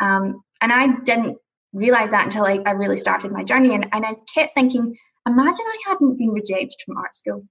Um, 0.00 0.42
and 0.60 0.72
I 0.72 0.88
didn't 1.04 1.38
realize 1.72 2.10
that 2.10 2.24
until 2.24 2.44
I, 2.44 2.60
I 2.66 2.72
really 2.72 2.96
started 2.96 3.32
my 3.32 3.44
journey. 3.44 3.74
And, 3.74 3.88
and 3.92 4.04
I 4.04 4.14
kept 4.34 4.54
thinking, 4.54 4.96
imagine 5.26 5.66
I 5.66 5.90
hadn't 5.90 6.18
been 6.18 6.30
rejected 6.30 6.76
from 6.84 6.96
art 6.96 7.14
school. 7.14 7.44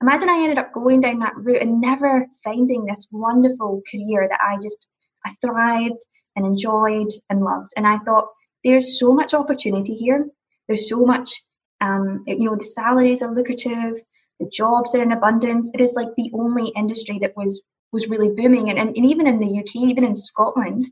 Imagine 0.00 0.28
I 0.28 0.42
ended 0.42 0.58
up 0.58 0.72
going 0.72 1.00
down 1.00 1.18
that 1.20 1.36
route 1.36 1.60
and 1.60 1.80
never 1.80 2.26
finding 2.44 2.84
this 2.84 3.08
wonderful 3.10 3.82
career 3.90 4.28
that 4.30 4.40
I 4.40 4.56
just 4.62 4.86
I 5.26 5.34
thrived 5.44 6.04
and 6.36 6.46
enjoyed 6.46 7.08
and 7.28 7.40
loved. 7.40 7.70
And 7.76 7.86
I 7.86 7.98
thought 7.98 8.28
there's 8.64 8.98
so 8.98 9.12
much 9.12 9.34
opportunity 9.34 9.94
here. 9.94 10.28
There's 10.68 10.88
so 10.88 11.04
much, 11.04 11.32
um, 11.80 12.22
you 12.26 12.44
know, 12.44 12.56
the 12.56 12.62
salaries 12.62 13.22
are 13.22 13.34
lucrative, 13.34 14.00
the 14.38 14.48
jobs 14.52 14.94
are 14.94 15.02
in 15.02 15.12
abundance. 15.12 15.70
It 15.74 15.80
is 15.80 15.94
like 15.94 16.08
the 16.16 16.30
only 16.34 16.68
industry 16.68 17.18
that 17.20 17.36
was 17.36 17.62
was 17.90 18.08
really 18.08 18.28
booming. 18.28 18.70
And, 18.70 18.78
and, 18.78 18.94
and 18.94 19.06
even 19.06 19.26
in 19.26 19.40
the 19.40 19.58
UK, 19.60 19.76
even 19.76 20.04
in 20.04 20.14
Scotland, 20.14 20.84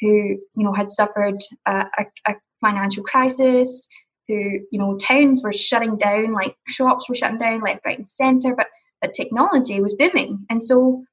who 0.00 0.38
you 0.54 0.64
know 0.64 0.72
had 0.72 0.88
suffered 0.88 1.40
a, 1.66 1.86
a, 1.98 2.06
a 2.26 2.34
financial 2.60 3.04
crisis, 3.04 3.88
who 4.28 4.34
you 4.34 4.78
know 4.78 4.96
towns 4.96 5.42
were 5.42 5.52
shutting 5.52 5.96
down, 5.96 6.32
like 6.32 6.56
shops 6.66 7.08
were 7.08 7.14
shutting 7.14 7.38
down 7.38 7.60
left, 7.60 7.84
right, 7.84 7.98
and 7.98 8.08
centre, 8.08 8.54
but 8.56 8.68
but 9.00 9.14
technology 9.14 9.80
was 9.80 9.94
booming, 9.94 10.46
and 10.50 10.62
so 10.62 11.04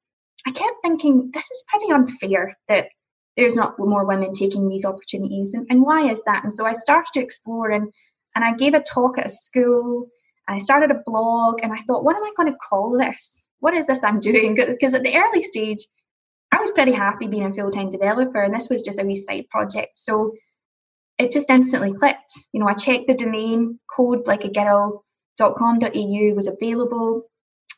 I 0.46 0.52
kept 0.52 0.76
thinking 0.82 1.30
this 1.32 1.50
is 1.50 1.64
pretty 1.68 1.92
unfair 1.92 2.56
that 2.68 2.88
there's 3.36 3.56
not 3.56 3.78
more 3.78 4.04
women 4.04 4.32
taking 4.32 4.68
these 4.68 4.84
opportunities, 4.84 5.54
and, 5.54 5.66
and 5.70 5.82
why 5.82 6.10
is 6.10 6.24
that? 6.24 6.44
And 6.44 6.52
so 6.52 6.66
I 6.66 6.72
started 6.72 7.10
to 7.14 7.20
explore, 7.20 7.70
and 7.70 7.92
and 8.34 8.44
I 8.44 8.54
gave 8.54 8.74
a 8.74 8.80
talk 8.80 9.18
at 9.18 9.26
a 9.26 9.28
school. 9.28 10.08
And 10.46 10.54
I 10.54 10.58
started 10.58 10.90
a 10.90 11.02
blog, 11.04 11.60
and 11.62 11.72
I 11.74 11.78
thought, 11.86 12.04
what 12.04 12.16
am 12.16 12.24
I 12.24 12.32
going 12.34 12.50
to 12.50 12.58
call 12.58 12.96
this? 12.96 13.46
What 13.60 13.74
is 13.74 13.86
this 13.86 14.02
I'm 14.02 14.18
doing? 14.18 14.54
Because 14.54 14.94
at 14.94 15.02
the 15.02 15.14
early 15.14 15.42
stage, 15.42 15.86
I 16.58 16.60
was 16.60 16.72
pretty 16.72 16.92
happy 16.92 17.28
being 17.28 17.46
a 17.46 17.54
full 17.54 17.70
time 17.70 17.90
developer, 17.90 18.42
and 18.42 18.52
this 18.52 18.68
was 18.68 18.82
just 18.82 19.00
a 19.00 19.04
wee 19.04 19.14
side 19.14 19.48
project. 19.48 19.96
So 19.96 20.34
it 21.16 21.30
just 21.30 21.50
instantly 21.50 21.92
clicked. 21.92 22.32
You 22.52 22.58
know, 22.60 22.68
I 22.68 22.74
checked 22.74 23.06
the 23.06 23.14
domain 23.14 23.78
code 23.94 24.26
like 24.26 24.44
a 24.44 24.50
girl.com.au 24.50 26.34
was 26.34 26.48
available. 26.48 27.22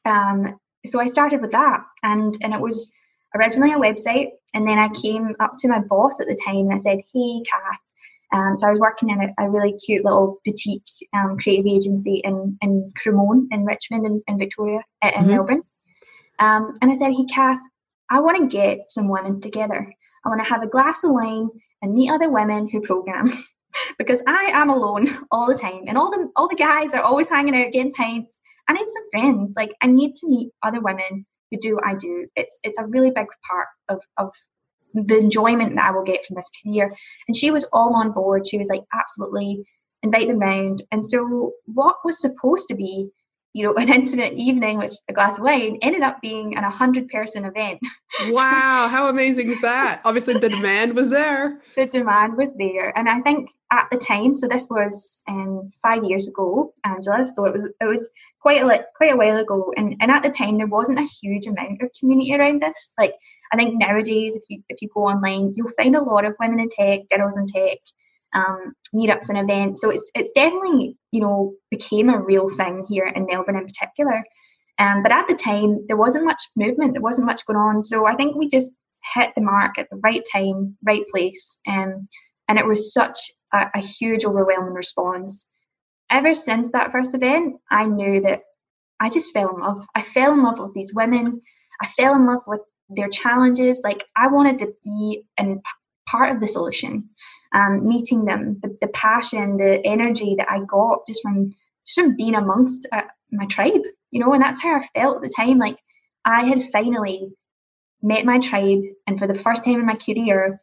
Um, 0.07 0.59
so 0.87 0.99
I 0.99 1.07
started 1.09 1.43
with 1.43 1.53
that, 1.53 1.83
and 2.03 2.35
and 2.43 2.55
it 2.55 2.61
was 2.61 2.91
originally 3.37 3.73
a 3.73 3.79
website, 3.79 4.31
and 4.55 4.67
then 4.67 4.79
I 4.79 4.89
came 4.89 5.35
up 5.41 5.57
to 5.59 5.69
my 5.69 5.81
boss 5.81 6.21
at 6.21 6.27
the 6.27 6.39
time 6.43 6.71
and 6.71 6.75
I 6.75 6.79
said, 6.79 7.01
"Hey, 7.13 7.43
Kath, 7.51 7.81
Um, 8.33 8.57
so 8.57 8.67
I 8.67 8.71
was 8.71 8.81
working 8.81 9.11
in 9.11 9.21
a, 9.21 9.45
a 9.45 9.51
really 9.51 9.75
cute 9.75 10.07
little 10.07 10.39
boutique 10.45 10.89
um, 11.13 11.37
creative 11.39 11.67
agency 11.67 12.23
in, 12.25 12.57
in 12.63 12.93
Cremorne 12.99 13.47
in 13.51 13.67
Richmond 13.67 14.07
in, 14.07 14.23
in 14.27 14.39
Victoria, 14.39 14.81
in 15.03 15.11
mm-hmm. 15.11 15.27
Melbourne. 15.27 15.63
Um, 16.39 16.79
and 16.81 16.91
I 16.91 16.95
said, 16.95 17.13
hey, 17.13 17.27
Kath, 17.27 17.61
I 18.11 18.21
want 18.21 18.39
to 18.39 18.57
get 18.57 18.91
some 18.91 19.09
women 19.09 19.41
together. 19.41 19.93
I 20.25 20.29
want 20.29 20.45
to 20.45 20.51
have 20.53 20.63
a 20.63 20.69
glass 20.69 21.05
of 21.05 21.13
wine 21.13 21.49
and 21.81 21.95
meet 21.95 22.11
other 22.11 22.31
women 22.31 22.69
who 22.69 22.81
program. 22.81 23.31
because 23.99 24.23
I 24.27 24.51
am 24.53 24.71
alone 24.71 25.07
all 25.31 25.47
the 25.47 25.57
time, 25.57 25.85
and 25.87 25.97
all 25.97 26.11
the 26.11 26.29
all 26.37 26.49
the 26.49 26.57
guys 26.57 26.95
are 26.95 27.03
always 27.03 27.29
hanging 27.29 27.55
out, 27.55 27.73
getting 27.73 27.93
pints. 27.93 28.41
I 28.69 28.73
need 28.73 28.89
some 28.89 29.11
friends. 29.13 29.55
Like 29.57 29.73
I 29.81 29.87
need 29.87 30.15
to 30.17 30.29
meet 30.29 30.53
other 30.63 30.81
women 30.81 31.27
who 31.51 31.59
do 31.59 31.77
what 31.77 31.87
I 31.87 31.95
do. 31.95 32.27
It's 32.37 32.61
it's 32.65 32.79
a 32.79 32.87
really 32.87 33.11
big 33.11 33.27
part 33.49 33.69
of 33.89 34.03
of 34.17 34.35
the 34.95 35.19
enjoyment 35.19 35.77
that 35.77 35.87
I 35.87 35.91
will 35.93 36.05
get 36.05 36.27
from 36.27 36.37
this 36.37 36.51
career. 36.63 36.95
And 37.29 37.37
she 37.37 37.51
was 37.51 37.65
all 37.73 37.95
on 37.95 38.13
board. 38.13 38.47
She 38.47 38.59
was 38.59 38.69
like, 38.69 38.83
absolutely 38.93 39.65
invite 40.03 40.27
them 40.27 40.39
round. 40.39 40.83
And 40.91 41.05
so 41.05 41.53
what 41.67 41.97
was 42.05 42.21
supposed 42.21 42.69
to 42.69 42.75
be 42.75 43.11
you 43.53 43.65
know, 43.65 43.75
an 43.79 43.89
intimate 43.89 44.35
evening 44.35 44.79
with 44.79 44.97
a 45.09 45.13
glass 45.13 45.39
of 45.39 45.45
wine 45.45 45.79
ended 45.83 46.03
up 46.03 46.21
being 46.21 46.57
an 46.57 46.63
100 46.63 47.09
person 47.09 47.45
event. 47.45 47.81
wow, 48.29 48.89
how 48.89 49.09
amazing 49.09 49.51
is 49.51 49.61
that? 49.63 50.01
Obviously, 50.05 50.35
the 50.35 50.49
demand 50.49 50.95
was 50.95 51.11
there. 51.11 51.61
The 51.77 51.87
demand 51.87 52.37
was 52.37 52.55
there. 52.55 52.97
And 52.97 53.09
I 53.09 53.21
think 53.21 53.51
at 53.73 53.89
the 53.91 53.99
time, 53.99 54.35
so 54.35 54.49
this 54.49 54.67
was 54.69 55.23
um, 55.29 55.71
five 55.83 56.05
years 56.05 56.29
ago, 56.29 56.75
Angela, 56.85 57.27
so 57.27 57.45
it 57.45 57.53
was 57.53 57.65
it 57.65 57.85
was 57.85 58.09
quite 58.41 58.63
a, 58.63 58.87
quite 58.97 59.13
a 59.13 59.17
while 59.17 59.37
ago. 59.37 59.73
And, 59.77 59.97
and 60.01 60.11
at 60.11 60.23
the 60.23 60.31
time, 60.31 60.59
there 60.59 60.67
wasn't 60.67 60.99
a 60.99 61.09
huge 61.21 61.47
amount 61.47 61.83
of 61.83 61.91
community 61.99 62.35
around 62.35 62.63
this. 62.63 62.95
Like, 62.99 63.15
I 63.53 63.57
think 63.57 63.75
nowadays, 63.79 64.37
if 64.37 64.43
you, 64.49 64.63
if 64.69 64.81
you 64.81 64.89
go 64.95 65.03
online, 65.03 65.55
you'll 65.57 65.73
find 65.77 65.97
a 65.97 66.03
lot 66.03 66.25
of 66.25 66.37
women 66.41 66.61
in 66.61 66.69
tech, 66.69 67.01
girls 67.11 67.37
in 67.37 67.47
tech, 67.47 67.79
um, 68.35 68.75
meetups 68.95 69.29
and 69.29 69.39
events. 69.39 69.81
So 69.81 69.91
it's 69.91 70.11
it's 70.15 70.33
definitely 70.33 70.97
you 71.13 71.21
know 71.21 71.55
became 71.71 72.09
a 72.09 72.21
real 72.21 72.49
thing 72.49 72.85
here 72.89 73.07
in 73.07 73.27
Melbourne 73.27 73.57
in 73.57 73.67
particular. 73.67 74.25
Um, 74.79 75.03
but 75.03 75.13
at 75.13 75.29
the 75.29 75.35
time, 75.35 75.85
there 75.89 75.97
wasn't 75.97 76.25
much 76.25 76.43
movement. 76.57 76.95
There 76.95 77.03
wasn't 77.03 77.27
much 77.27 77.45
going 77.45 77.59
on. 77.59 77.83
So 77.83 78.07
I 78.07 78.15
think 78.15 78.35
we 78.35 78.49
just 78.49 78.73
hit 79.15 79.33
the 79.35 79.43
mark 79.43 79.79
at 79.79 79.89
the 79.91 80.01
right 80.03 80.23
time, 80.33 80.77
right 80.83 81.03
place, 81.13 81.59
um, 81.67 82.09
and 82.49 82.59
it 82.59 82.67
was 82.67 82.93
such 82.93 83.19
a, 83.53 83.67
a 83.75 83.81
huge, 83.81 84.25
overwhelming 84.25 84.75
response. 84.75 85.49
Ever 86.11 86.35
since 86.35 86.73
that 86.73 86.93
first 86.93 87.15
event, 87.15 87.57
I 87.71 87.85
knew 87.85 88.21
that 88.23 88.43
I 88.99 89.11
just 89.11 89.33
fell 89.33 89.55
in 89.55 89.61
love. 89.61 89.87
I 89.95 90.03
fell 90.03 90.33
in 90.33 90.43
love 90.43 90.59
with 90.59 90.75
these 90.75 90.93
women. 90.95 91.41
I 91.81 91.87
fell 91.87 92.15
in 92.15 92.27
love 92.27 92.43
with 92.47 92.61
their 92.91 93.09
challenges. 93.09 93.81
Like 93.85 94.05
I 94.17 94.29
wanted 94.29 94.59
to 94.59 94.73
be 94.85 95.23
in 95.39 95.63
part 96.09 96.35
of 96.35 96.41
the 96.41 96.47
solution 96.47 97.09
um, 97.55 97.87
meeting 97.87 98.25
them, 98.25 98.59
the, 98.63 98.77
the, 98.81 98.89
passion, 98.89 99.57
the 99.57 99.85
energy 99.85 100.37
that 100.39 100.51
I 100.51 100.61
got 100.65 101.07
just 101.07 101.23
from 101.23 101.55
just 101.87 101.99
from 101.99 102.17
being 102.17 102.35
amongst 102.35 102.87
uh, 102.93 103.03
my 103.33 103.47
tribe, 103.47 103.83
you 104.11 104.21
know, 104.21 104.33
and 104.33 104.43
that's 104.43 104.63
how 104.63 104.77
I 104.77 104.87
felt 104.95 105.17
at 105.17 105.23
the 105.23 105.35
time. 105.35 105.59
Like 105.59 105.79
I 106.25 106.45
had 106.45 106.63
finally 106.73 107.33
met 108.03 108.25
my 108.25 108.39
tribe, 108.39 108.83
and 109.07 109.19
for 109.19 109.27
the 109.27 109.35
first 109.35 109.65
time 109.65 109.81
in 109.81 109.87
my 109.87 109.97
career, 109.97 110.61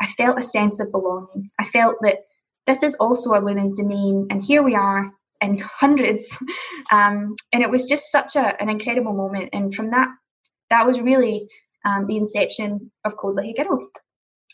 I 0.00 0.06
felt 0.06 0.38
a 0.38 0.42
sense 0.42 0.80
of 0.80 0.92
belonging. 0.92 1.50
I 1.58 1.64
felt 1.64 1.96
that 2.02 2.18
this 2.66 2.82
is 2.82 2.96
also 2.96 3.32
a 3.32 3.40
women's 3.40 3.74
domain, 3.74 4.28
and 4.30 4.42
here 4.42 4.62
we 4.62 4.74
are 4.74 5.10
in 5.40 5.58
hundreds, 5.80 6.38
um, 6.92 7.34
and 7.52 7.62
it 7.62 7.70
was 7.70 7.84
just 7.84 8.12
such 8.12 8.36
a, 8.36 8.60
an 8.60 8.68
incredible 8.68 9.12
moment. 9.12 9.50
And 9.52 9.74
from 9.74 9.90
that, 9.90 10.08
that 10.70 10.86
was 10.86 11.00
really 11.00 11.48
um, 11.84 12.06
the 12.06 12.16
inception 12.16 12.90
of 13.04 13.16
Code 13.16 13.36
Like 13.36 13.56
Girl. 13.56 13.88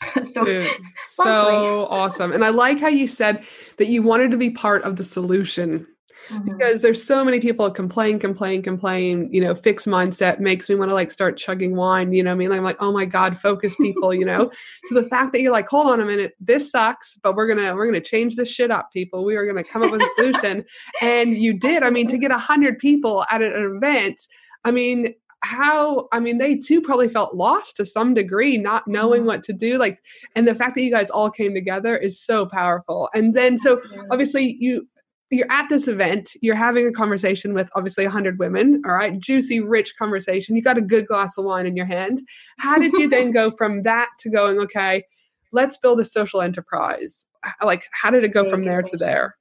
so 0.23 0.43
Dude, 0.43 0.69
so 1.13 1.87
awesome. 1.89 2.31
And 2.33 2.43
i 2.43 2.49
like 2.49 2.79
how 2.79 2.87
you 2.87 3.07
said 3.07 3.45
that 3.77 3.87
you 3.87 4.01
wanted 4.01 4.31
to 4.31 4.37
be 4.37 4.49
part 4.49 4.83
of 4.83 4.97
the 4.97 5.03
solution 5.03 5.87
mm-hmm. 6.27 6.43
because 6.43 6.81
there's 6.81 7.01
so 7.01 7.23
many 7.23 7.39
people 7.39 7.71
complain 7.71 8.19
complain 8.19 8.61
complain 8.61 9.29
you 9.31 9.39
know 9.39 9.55
fixed 9.55 9.87
mindset 9.87 10.39
makes 10.39 10.69
me 10.69 10.75
want 10.75 10.89
to 10.89 10.95
like 10.95 11.11
start 11.11 11.37
chugging 11.37 11.77
wine 11.77 12.11
you 12.11 12.23
know 12.23 12.31
i 12.31 12.35
mean? 12.35 12.51
I'm 12.51 12.63
like 12.63 12.77
oh 12.81 12.91
my 12.91 13.05
god 13.05 13.39
focus 13.39 13.75
people 13.77 14.13
you 14.13 14.25
know? 14.25 14.51
So 14.85 14.95
the 14.95 15.07
fact 15.07 15.31
that 15.31 15.41
you're 15.41 15.53
like 15.53 15.69
hold 15.69 15.87
on 15.87 16.01
a 16.01 16.05
minute 16.05 16.33
this 16.41 16.71
sucks 16.71 17.17
but 17.23 17.35
we're 17.35 17.47
gonna 17.47 17.73
we're 17.73 17.85
gonna 17.85 18.01
change 18.01 18.35
this 18.35 18.49
shit 18.49 18.71
up 18.71 18.91
people. 18.91 19.23
We 19.23 19.35
are 19.35 19.45
gonna 19.45 19.63
come 19.63 19.83
up 19.83 19.91
with 19.91 20.01
a 20.01 20.09
solution. 20.17 20.65
And 21.01 21.37
you 21.37 21.53
did. 21.53 21.83
I 21.83 21.89
mean 21.89 22.07
to 22.07 22.17
get 22.17 22.31
a 22.31 22.37
hundred 22.37 22.79
people 22.79 23.25
at 23.31 23.41
an 23.41 23.77
event 23.77 24.19
i 24.65 24.71
mean 24.71 25.13
how 25.45 26.07
i 26.11 26.19
mean 26.19 26.37
they 26.37 26.55
too 26.55 26.81
probably 26.81 27.07
felt 27.07 27.35
lost 27.35 27.77
to 27.77 27.85
some 27.85 28.13
degree 28.13 28.57
not 28.57 28.87
knowing 28.87 29.21
mm-hmm. 29.21 29.27
what 29.27 29.43
to 29.43 29.53
do 29.53 29.77
like 29.77 29.99
and 30.35 30.47
the 30.47 30.55
fact 30.55 30.75
that 30.75 30.83
you 30.83 30.91
guys 30.91 31.09
all 31.09 31.29
came 31.29 31.53
together 31.53 31.95
is 31.97 32.19
so 32.19 32.45
powerful. 32.45 33.09
And 33.13 33.33
then 33.33 33.57
so 33.57 33.81
obviously 34.11 34.57
you 34.59 34.87
you're 35.31 35.51
at 35.51 35.67
this 35.69 35.87
event 35.87 36.31
you're 36.41 36.55
having 36.55 36.87
a 36.87 36.91
conversation 36.91 37.53
with 37.53 37.67
obviously 37.75 38.05
100 38.05 38.39
women 38.39 38.81
all 38.85 38.93
right? 38.93 39.19
Juicy 39.19 39.59
rich 39.59 39.95
conversation. 39.97 40.55
You 40.55 40.61
got 40.61 40.77
a 40.77 40.81
good 40.81 41.07
glass 41.07 41.37
of 41.37 41.45
wine 41.45 41.65
in 41.65 41.75
your 41.75 41.85
hand. 41.85 42.21
How 42.59 42.77
did 42.77 42.93
you 42.93 43.09
then 43.09 43.31
go 43.39 43.51
from 43.51 43.83
that 43.83 44.09
to 44.19 44.29
going 44.29 44.59
okay 44.59 45.03
let's 45.51 45.77
build 45.77 46.01
a 46.01 46.05
social 46.05 46.41
enterprise. 46.41 47.27
Like 47.63 47.85
how 47.91 48.11
did 48.11 48.23
it 48.23 48.33
go 48.33 48.49
from 48.49 48.63
there 48.63 48.81
to 48.81 48.97
there 48.97 49.37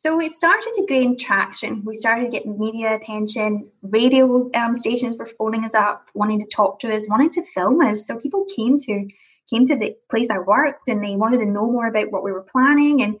so 0.00 0.16
we 0.16 0.30
started 0.30 0.72
to 0.76 0.86
gain 0.86 1.18
traction. 1.18 1.82
We 1.84 1.94
started 1.94 2.32
getting 2.32 2.58
media 2.58 2.94
attention. 2.94 3.70
Radio 3.82 4.50
um, 4.54 4.74
stations 4.74 5.18
were 5.18 5.26
phoning 5.26 5.66
us 5.66 5.74
up, 5.74 6.06
wanting 6.14 6.40
to 6.40 6.46
talk 6.46 6.78
to 6.80 6.90
us, 6.90 7.06
wanting 7.06 7.28
to 7.32 7.42
film 7.42 7.82
us. 7.82 8.06
So 8.06 8.16
people 8.16 8.46
came 8.46 8.78
to 8.78 9.08
came 9.50 9.66
to 9.66 9.76
the 9.76 9.94
place 10.10 10.30
I 10.30 10.38
worked, 10.38 10.88
and 10.88 11.04
they 11.04 11.16
wanted 11.16 11.40
to 11.40 11.44
know 11.44 11.70
more 11.70 11.86
about 11.86 12.10
what 12.10 12.24
we 12.24 12.32
were 12.32 12.46
planning, 12.50 13.02
and 13.02 13.18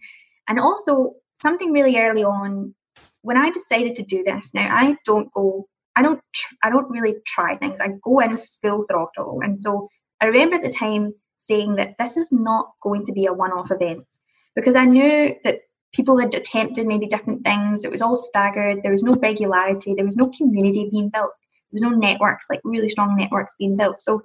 and 0.48 0.58
also 0.58 1.16
something 1.34 1.70
really 1.70 1.98
early 1.98 2.24
on 2.24 2.74
when 3.20 3.36
I 3.36 3.50
decided 3.50 3.96
to 3.96 4.02
do 4.02 4.24
this. 4.24 4.54
Now 4.54 4.74
I 4.74 4.96
don't 5.04 5.30
go. 5.34 5.68
I 5.94 6.00
don't. 6.00 6.22
I 6.62 6.70
don't 6.70 6.90
really 6.90 7.16
try 7.26 7.58
things. 7.58 7.82
I 7.82 7.88
go 8.02 8.20
in 8.20 8.38
full 8.62 8.86
throttle, 8.90 9.40
and 9.42 9.54
so 9.54 9.90
I 10.18 10.28
remember 10.28 10.56
at 10.56 10.62
the 10.62 10.70
time 10.70 11.12
saying 11.36 11.76
that 11.76 11.98
this 11.98 12.16
is 12.16 12.32
not 12.32 12.70
going 12.82 13.04
to 13.04 13.12
be 13.12 13.26
a 13.26 13.34
one-off 13.34 13.70
event 13.70 14.06
because 14.54 14.76
I 14.76 14.86
knew 14.86 15.36
that 15.44 15.60
people 15.92 16.18
had 16.18 16.34
attempted 16.34 16.86
maybe 16.86 17.06
different 17.06 17.44
things. 17.44 17.84
It 17.84 17.90
was 17.90 18.02
all 18.02 18.16
staggered. 18.16 18.82
There 18.82 18.92
was 18.92 19.02
no 19.02 19.12
regularity. 19.20 19.94
There 19.94 20.04
was 20.04 20.16
no 20.16 20.28
community 20.28 20.88
being 20.90 21.10
built. 21.10 21.32
There 21.70 21.74
was 21.74 21.82
no 21.82 21.90
networks, 21.90 22.48
like 22.50 22.60
really 22.64 22.88
strong 22.88 23.16
networks 23.16 23.54
being 23.58 23.76
built. 23.76 24.00
So 24.00 24.22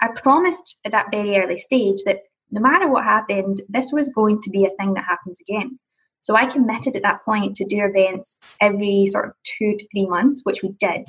I 0.00 0.08
promised 0.08 0.78
at 0.84 0.92
that 0.92 1.12
very 1.12 1.36
early 1.36 1.58
stage 1.58 2.02
that 2.06 2.22
no 2.50 2.60
matter 2.60 2.88
what 2.88 3.04
happened, 3.04 3.62
this 3.68 3.92
was 3.92 4.10
going 4.10 4.40
to 4.42 4.50
be 4.50 4.64
a 4.64 4.70
thing 4.70 4.94
that 4.94 5.04
happens 5.04 5.40
again. 5.40 5.78
So 6.20 6.34
I 6.34 6.46
committed 6.46 6.96
at 6.96 7.02
that 7.02 7.24
point 7.24 7.56
to 7.56 7.66
do 7.66 7.84
events 7.84 8.38
every 8.60 9.06
sort 9.08 9.26
of 9.26 9.34
two 9.44 9.76
to 9.76 9.88
three 9.88 10.06
months, 10.06 10.40
which 10.44 10.62
we 10.62 10.70
did. 10.80 11.06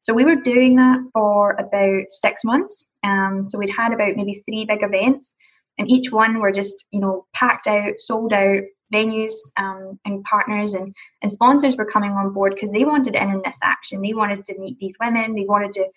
So 0.00 0.12
we 0.12 0.24
were 0.24 0.36
doing 0.36 0.76
that 0.76 0.98
for 1.12 1.52
about 1.52 2.04
six 2.08 2.44
months. 2.44 2.88
Um, 3.02 3.46
so 3.48 3.58
we'd 3.58 3.74
had 3.74 3.92
about 3.92 4.16
maybe 4.16 4.42
three 4.46 4.66
big 4.66 4.82
events, 4.82 5.34
and 5.78 5.90
each 5.90 6.12
one 6.12 6.40
were 6.40 6.52
just 6.52 6.84
you 6.90 7.00
know 7.00 7.26
packed 7.34 7.66
out, 7.66 7.94
sold 7.98 8.32
out, 8.32 8.62
venues 8.92 9.32
um, 9.56 9.98
and 10.04 10.24
partners 10.24 10.74
and, 10.74 10.94
and 11.22 11.30
sponsors 11.30 11.76
were 11.76 11.84
coming 11.84 12.12
on 12.12 12.32
board 12.32 12.54
because 12.54 12.72
they 12.72 12.84
wanted 12.84 13.14
in 13.14 13.28
on 13.28 13.42
this 13.44 13.60
action. 13.62 14.00
They 14.00 14.14
wanted 14.14 14.44
to 14.46 14.58
meet 14.58 14.78
these 14.78 14.96
women. 15.00 15.34
They 15.34 15.44
wanted 15.44 15.72
to 15.74 15.88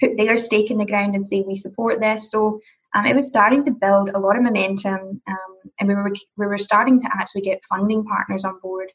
put 0.00 0.16
their 0.16 0.36
stake 0.36 0.70
in 0.70 0.78
the 0.78 0.84
ground 0.84 1.14
and 1.14 1.26
say 1.26 1.42
we 1.46 1.54
support 1.54 2.00
this. 2.00 2.30
So 2.30 2.60
um, 2.94 3.06
it 3.06 3.16
was 3.16 3.26
starting 3.26 3.64
to 3.64 3.70
build 3.72 4.10
a 4.10 4.18
lot 4.18 4.36
of 4.36 4.42
momentum, 4.42 5.20
um, 5.26 5.56
and 5.80 5.88
we 5.88 5.94
were 5.94 6.12
we 6.36 6.46
were 6.46 6.58
starting 6.58 7.00
to 7.00 7.08
actually 7.12 7.42
get 7.42 7.64
funding 7.64 8.04
partners 8.04 8.44
on 8.44 8.60
board. 8.60 8.92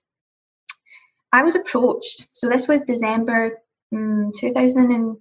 I 1.34 1.44
was 1.44 1.56
approached. 1.56 2.28
So 2.34 2.48
this 2.48 2.68
was 2.68 2.82
December 2.82 3.60
um, 3.94 4.32
2000 4.38 4.92
and 4.92 5.18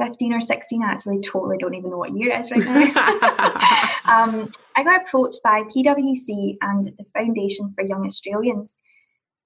15 0.00 0.32
or 0.32 0.40
16 0.40 0.82
actually 0.82 1.20
totally 1.20 1.56
don't 1.58 1.74
even 1.74 1.90
know 1.90 1.98
what 1.98 2.16
year 2.16 2.30
it 2.30 2.40
is 2.40 2.50
right 2.50 2.64
now 2.64 3.82
um, 4.10 4.50
i 4.76 4.82
got 4.82 5.02
approached 5.02 5.40
by 5.42 5.62
pwc 5.62 6.56
and 6.60 6.86
the 6.98 7.04
foundation 7.14 7.72
for 7.74 7.84
young 7.84 8.04
australians. 8.04 8.76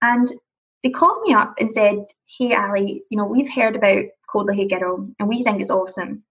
And 0.02 0.28
they 0.82 0.90
called 0.90 1.22
me 1.22 1.32
up 1.34 1.54
and 1.58 1.70
said 1.70 2.04
hey 2.38 2.54
ali 2.54 3.04
you 3.10 3.18
know 3.18 3.26
we've 3.26 3.52
heard 3.52 3.76
about 3.76 4.04
code 4.28 4.46
like 4.46 4.58
a 4.58 4.68
girl 4.68 5.08
and 5.18 5.28
we 5.28 5.42
think 5.44 5.60
it's 5.60 5.70
awesome. 5.70 6.24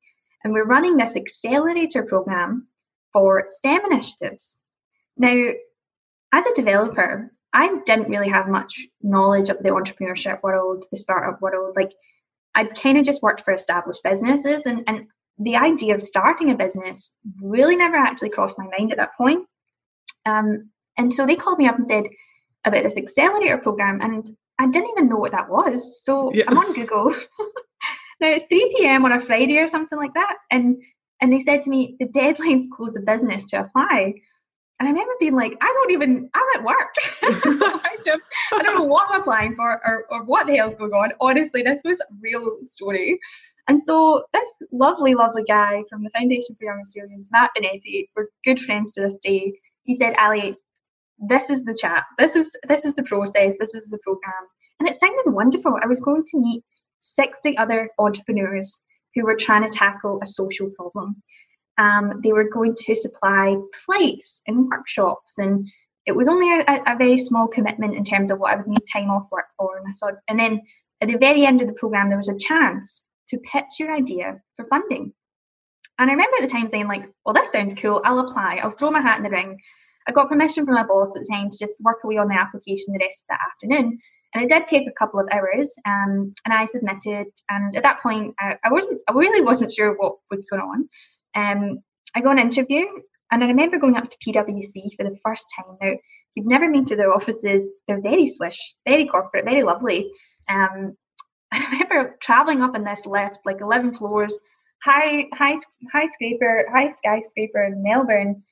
And 0.43 0.51
we're 0.51 0.65
running 0.65 0.97
this 0.97 1.15
accelerator 1.15 2.03
program 2.03 2.67
for 3.13 3.43
stem 3.45 3.81
initiatives. 3.89 4.57
Now 5.17 5.51
as 6.33 6.45
a 6.45 6.55
developer 6.55 7.31
i 7.53 7.79
didn't 7.85 8.09
really 8.09 8.29
have 8.29 8.47
much 8.47 8.87
knowledge 9.01 9.49
of 9.49 9.61
the 9.61 9.69
entrepreneurship 9.69 10.41
world 10.41 10.85
the 10.91 10.97
startup 10.97 11.41
world. 11.41 11.75
Like 11.75 11.93
I'd 12.55 12.75
kind 12.75 12.97
of 12.97 13.05
just 13.05 13.23
worked 13.23 13.41
for 13.41 13.53
established 13.53 14.03
businesses 14.03 14.65
and, 14.65 14.83
and 14.87 15.07
the 15.39 15.55
idea 15.55 15.95
of 15.95 16.01
starting 16.01 16.51
a 16.51 16.55
business 16.55 17.11
really 17.41 17.75
never 17.75 17.95
actually 17.95 18.29
crossed 18.29 18.57
my 18.57 18.67
mind 18.67 18.91
at 18.91 18.97
that 18.97 19.17
point. 19.17 19.47
Um, 20.25 20.69
and 20.97 21.13
so 21.13 21.25
they 21.25 21.35
called 21.35 21.57
me 21.57 21.67
up 21.67 21.75
and 21.75 21.87
said 21.87 22.05
about 22.65 22.83
this 22.83 22.97
accelerator 22.97 23.57
program, 23.57 24.01
and 24.01 24.35
I 24.59 24.67
didn't 24.67 24.91
even 24.91 25.09
know 25.09 25.17
what 25.17 25.31
that 25.31 25.49
was. 25.49 26.03
So 26.03 26.33
yeah. 26.33 26.45
I'm 26.47 26.57
on 26.57 26.73
Google. 26.73 27.09
now 28.19 28.29
it's 28.29 28.45
3 28.45 28.75
p.m. 28.77 29.05
on 29.05 29.11
a 29.11 29.19
Friday 29.19 29.57
or 29.57 29.67
something 29.67 29.97
like 29.97 30.13
that, 30.13 30.37
and 30.51 30.81
and 31.21 31.31
they 31.31 31.39
said 31.39 31.63
to 31.63 31.69
me 31.69 31.95
the 31.99 32.07
deadline's 32.07 32.67
close 32.73 32.95
of 32.95 33.05
business 33.05 33.47
to 33.47 33.61
apply. 33.61 34.15
And 34.83 34.89
I 34.89 34.91
remember 34.91 35.13
being 35.17 35.35
like, 35.35 35.55
I 35.61 35.65
don't 35.65 35.91
even, 35.91 36.29
I'm 36.33 36.47
at 36.55 36.63
work. 36.65 36.93
I, 37.23 37.95
just, 38.05 38.21
I 38.51 38.61
don't 38.61 38.75
know 38.75 38.83
what 38.83 39.07
I'm 39.09 39.21
applying 39.21 39.55
for 39.55 39.79
or, 39.85 40.05
or 40.09 40.25
what 40.25 40.45
the 40.45 40.57
hell's 40.57 40.75
going 40.75 40.91
on. 40.91 41.13
Honestly, 41.21 41.61
this 41.61 41.79
was 41.85 42.01
a 42.01 42.13
real 42.19 42.57
story. 42.63 43.17
And 43.69 43.81
so 43.81 44.25
this 44.33 44.57
lovely, 44.73 45.15
lovely 45.15 45.45
guy 45.45 45.83
from 45.89 46.03
the 46.03 46.09
Foundation 46.09 46.57
for 46.59 46.65
Young 46.65 46.81
Australians, 46.81 47.29
Matt 47.31 47.51
Benetti, 47.57 48.09
we're 48.13 48.27
good 48.43 48.59
friends 48.59 48.91
to 48.91 49.01
this 49.01 49.15
day. 49.23 49.53
He 49.83 49.95
said, 49.95 50.15
Ali, 50.19 50.57
this 51.17 51.49
is 51.49 51.63
the 51.63 51.77
chat. 51.79 52.03
This 52.17 52.35
is 52.35 52.53
this 52.67 52.83
is 52.83 52.95
the 52.95 53.03
process. 53.03 53.55
This 53.57 53.75
is 53.75 53.89
the 53.89 53.99
program. 53.99 54.33
And 54.81 54.89
it 54.89 54.95
sounded 54.95 55.31
wonderful. 55.31 55.77
I 55.81 55.87
was 55.87 56.01
going 56.01 56.25
to 56.25 56.39
meet 56.41 56.61
60 56.99 57.57
other 57.57 57.89
entrepreneurs 57.99 58.81
who 59.15 59.23
were 59.23 59.37
trying 59.37 59.63
to 59.63 59.69
tackle 59.69 60.19
a 60.21 60.25
social 60.25 60.69
problem. 60.71 61.21
Um, 61.77 62.21
they 62.23 62.33
were 62.33 62.49
going 62.49 62.75
to 62.75 62.95
supply 62.95 63.55
plates 63.85 64.41
and 64.47 64.69
workshops, 64.69 65.37
and 65.39 65.67
it 66.05 66.15
was 66.15 66.27
only 66.27 66.51
a, 66.51 66.81
a, 66.85 66.97
very 66.97 67.17
small 67.17 67.47
commitment 67.47 67.95
in 67.95 68.03
terms 68.03 68.29
of 68.29 68.39
what 68.39 68.53
I 68.53 68.57
would 68.57 68.67
need 68.67 68.85
time 68.91 69.09
off 69.09 69.31
work 69.31 69.47
for. 69.57 69.77
And 69.77 69.87
I 69.87 69.91
thought, 69.91 70.19
and 70.27 70.39
then 70.39 70.61
at 71.01 71.07
the 71.07 71.17
very 71.17 71.45
end 71.45 71.61
of 71.61 71.67
the 71.67 71.73
program, 71.73 72.09
there 72.09 72.17
was 72.17 72.29
a 72.29 72.37
chance 72.37 73.01
to 73.29 73.39
pitch 73.39 73.79
your 73.79 73.93
idea 73.93 74.41
for 74.55 74.65
funding. 74.67 75.13
And 75.99 76.09
I 76.09 76.13
remember 76.13 76.37
at 76.37 76.41
the 76.41 76.53
time 76.53 76.69
thinking, 76.69 76.87
like, 76.87 77.09
well, 77.25 77.33
this 77.33 77.51
sounds 77.51 77.73
cool. 77.73 78.01
I'll 78.03 78.19
apply. 78.19 78.59
I'll 78.61 78.71
throw 78.71 78.91
my 78.91 79.01
hat 79.01 79.17
in 79.17 79.23
the 79.23 79.29
ring. 79.29 79.59
I 80.07 80.11
got 80.11 80.29
permission 80.29 80.65
from 80.65 80.75
my 80.75 80.83
boss 80.83 81.15
at 81.15 81.23
the 81.23 81.33
time 81.33 81.49
to 81.49 81.57
just 81.57 81.75
work 81.79 82.03
away 82.03 82.17
on 82.17 82.27
the 82.27 82.39
application 82.39 82.93
the 82.93 82.99
rest 82.99 83.23
of 83.23 83.27
that 83.29 83.39
afternoon. 83.51 83.99
And 84.33 84.43
it 84.43 84.49
did 84.49 84.67
take 84.67 84.87
a 84.87 84.91
couple 84.91 85.19
of 85.19 85.27
hours, 85.31 85.71
um, 85.85 86.33
and 86.43 86.53
I 86.53 86.65
submitted. 86.65 87.27
And 87.49 87.75
at 87.75 87.83
that 87.83 88.01
point, 88.01 88.33
I, 88.39 88.57
I, 88.65 88.71
wasn't, 88.71 89.01
I 89.07 89.13
really 89.13 89.41
wasn't 89.41 89.71
sure 89.71 89.95
what 89.95 90.15
was 90.31 90.45
going 90.45 90.61
on. 90.61 90.89
Um, 91.35 91.79
I 92.15 92.21
got 92.21 92.33
an 92.33 92.39
interview, 92.39 92.85
and 93.31 93.43
I 93.43 93.47
remember 93.47 93.79
going 93.79 93.97
up 93.97 94.09
to 94.09 94.17
PwC 94.17 94.95
for 94.95 95.03
the 95.03 95.17
first 95.23 95.51
time. 95.55 95.77
Now, 95.81 95.93
you've 96.35 96.45
never 96.45 96.71
been 96.71 96.85
to 96.85 96.95
their 96.95 97.13
offices, 97.13 97.71
they're 97.87 98.01
very 98.01 98.27
swish, 98.27 98.75
very 98.87 99.07
corporate, 99.07 99.45
very 99.45 99.63
lovely. 99.63 100.11
Um, 100.47 100.95
I 101.51 101.65
remember 101.71 102.15
traveling 102.21 102.61
up 102.61 102.75
in 102.75 102.83
this 102.83 103.05
lift, 103.05 103.39
like 103.45 103.61
11 103.61 103.93
floors, 103.93 104.37
high, 104.83 105.27
high, 105.33 105.57
high 105.91 106.07
scraper, 106.07 106.65
high 106.71 106.91
skyscraper 106.91 107.63
in 107.63 107.83
Melbourne, 107.83 108.43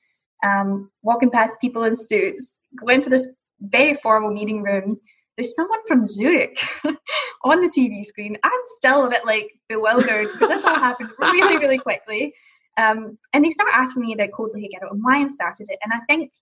um, 0.44 0.90
walking 1.02 1.30
past 1.30 1.56
people 1.60 1.84
in 1.84 1.94
suits, 1.94 2.60
going 2.76 3.00
to 3.02 3.10
this 3.10 3.28
very 3.60 3.94
formal 3.94 4.32
meeting 4.32 4.62
room. 4.62 4.98
There's 5.36 5.54
someone 5.54 5.80
from 5.86 6.04
Zurich 6.04 6.58
on 7.44 7.60
the 7.60 7.68
TV 7.68 8.04
screen. 8.04 8.36
I'm 8.42 8.60
still 8.76 9.06
a 9.06 9.10
bit 9.10 9.24
like 9.24 9.50
bewildered 9.68 10.28
because 10.32 10.48
this 10.48 10.64
all 10.64 10.74
happened 10.74 11.10
really, 11.18 11.56
really 11.56 11.78
quickly. 11.78 12.34
Um, 12.76 13.18
and 13.32 13.44
they 13.44 13.50
start 13.50 13.70
asking 13.72 14.02
me 14.02 14.14
about 14.14 14.32
Code 14.32 14.50
Like 14.54 14.64
a 14.64 14.68
Ghetto 14.68 14.90
and 14.90 15.02
why 15.02 15.22
I 15.22 15.26
started 15.28 15.66
it. 15.70 15.78
And 15.82 15.92
I 15.92 16.00
think 16.08 16.32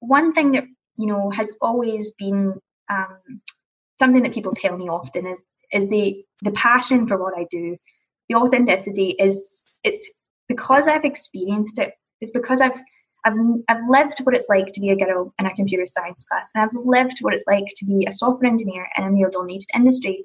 one 0.00 0.32
thing 0.32 0.52
that 0.52 0.64
you 0.96 1.06
know 1.06 1.30
has 1.30 1.52
always 1.60 2.12
been 2.12 2.60
um, 2.88 3.40
something 3.98 4.22
that 4.22 4.34
people 4.34 4.54
tell 4.54 4.76
me 4.76 4.88
often 4.88 5.26
is 5.26 5.42
is 5.72 5.88
the 5.88 6.24
the 6.42 6.52
passion 6.52 7.06
for 7.06 7.16
what 7.16 7.38
I 7.38 7.46
do. 7.50 7.76
The 8.28 8.36
authenticity 8.36 9.10
is 9.18 9.64
it's 9.84 10.10
because 10.48 10.86
I've 10.86 11.04
experienced 11.04 11.78
it. 11.78 11.94
It's 12.20 12.32
because 12.32 12.60
I've 12.60 12.78
I've 13.24 13.34
I've 13.68 13.88
lived 13.88 14.20
what 14.20 14.34
it's 14.34 14.48
like 14.48 14.72
to 14.72 14.80
be 14.80 14.90
a 14.90 14.96
girl 14.96 15.34
in 15.38 15.46
a 15.46 15.54
computer 15.54 15.86
science 15.86 16.24
class, 16.24 16.50
and 16.54 16.62
I've 16.62 16.74
lived 16.74 17.18
what 17.20 17.34
it's 17.34 17.44
like 17.46 17.66
to 17.76 17.84
be 17.84 18.06
a 18.08 18.12
software 18.12 18.50
engineer 18.50 18.86
in 18.96 19.04
a 19.04 19.10
male-dominated 19.10 19.68
industry. 19.74 20.24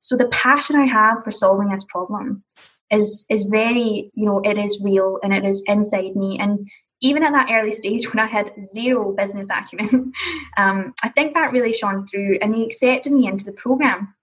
So 0.00 0.16
the 0.16 0.28
passion 0.28 0.76
I 0.76 0.86
have 0.86 1.24
for 1.24 1.30
solving 1.30 1.68
this 1.68 1.84
problem 1.84 2.44
is 2.90 3.26
is 3.28 3.44
very 3.44 4.10
you 4.14 4.26
know 4.26 4.40
it 4.44 4.58
is 4.58 4.80
real 4.82 5.18
and 5.22 5.32
it 5.34 5.44
is 5.44 5.62
inside 5.66 6.14
me 6.14 6.38
and 6.38 6.68
even 7.00 7.22
at 7.22 7.32
that 7.32 7.48
early 7.50 7.72
stage 7.72 8.08
when 8.12 8.24
I 8.24 8.26
had 8.26 8.52
zero 8.62 9.12
business 9.12 9.50
acumen, 9.50 10.12
um, 10.56 10.94
I 11.02 11.08
think 11.10 11.34
that 11.34 11.52
really 11.52 11.72
shone 11.72 12.06
through 12.06 12.38
and 12.40 12.52
they 12.52 12.64
accepted 12.64 13.12
me 13.12 13.26
into 13.26 13.44
the 13.44 13.52
program. 13.52 14.14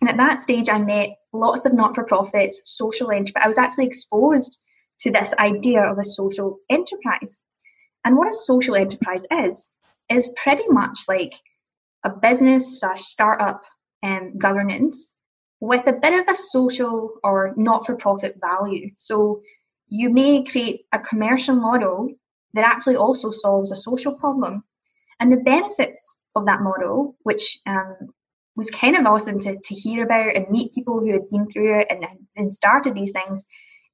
And 0.00 0.10
at 0.10 0.16
that 0.16 0.40
stage, 0.40 0.68
I 0.68 0.78
met 0.78 1.16
lots 1.32 1.66
of 1.66 1.72
not 1.72 1.94
for 1.94 2.04
profits, 2.04 2.62
social 2.64 3.10
enterprise. 3.10 3.44
I 3.44 3.48
was 3.48 3.58
actually 3.58 3.86
exposed 3.86 4.58
to 5.00 5.10
this 5.10 5.34
idea 5.38 5.82
of 5.82 5.98
a 5.98 6.04
social 6.04 6.58
enterprise. 6.68 7.42
And 8.04 8.16
what 8.16 8.28
a 8.28 8.32
social 8.32 8.74
enterprise 8.74 9.26
is, 9.30 9.70
is 10.10 10.34
pretty 10.36 10.68
much 10.68 11.00
like 11.08 11.34
a 12.04 12.10
business 12.10 12.80
slash 12.80 13.02
startup 13.02 13.62
um, 14.02 14.36
governance 14.36 15.14
with 15.64 15.86
a 15.86 15.94
bit 15.94 16.20
of 16.20 16.28
a 16.28 16.34
social 16.34 17.14
or 17.24 17.54
not 17.56 17.86
for 17.86 17.96
profit 17.96 18.36
value. 18.38 18.90
So 18.96 19.40
you 19.88 20.10
may 20.10 20.44
create 20.44 20.82
a 20.92 20.98
commercial 20.98 21.56
model 21.56 22.10
that 22.52 22.66
actually 22.66 22.96
also 22.96 23.30
solves 23.30 23.72
a 23.72 23.76
social 23.76 24.12
problem. 24.12 24.62
And 25.20 25.32
the 25.32 25.38
benefits 25.38 26.18
of 26.34 26.44
that 26.46 26.60
model, 26.60 27.16
which 27.22 27.58
um, 27.66 27.96
was 28.56 28.70
kind 28.70 28.96
of 28.96 29.06
awesome 29.06 29.38
to, 29.40 29.56
to 29.58 29.74
hear 29.74 30.04
about 30.04 30.36
and 30.36 30.50
meet 30.50 30.74
people 30.74 31.00
who 31.00 31.12
had 31.12 31.30
been 31.30 31.48
through 31.48 31.80
it 31.80 31.88
and, 32.36 32.52
started 32.52 32.94
these 32.94 33.12
things, 33.12 33.44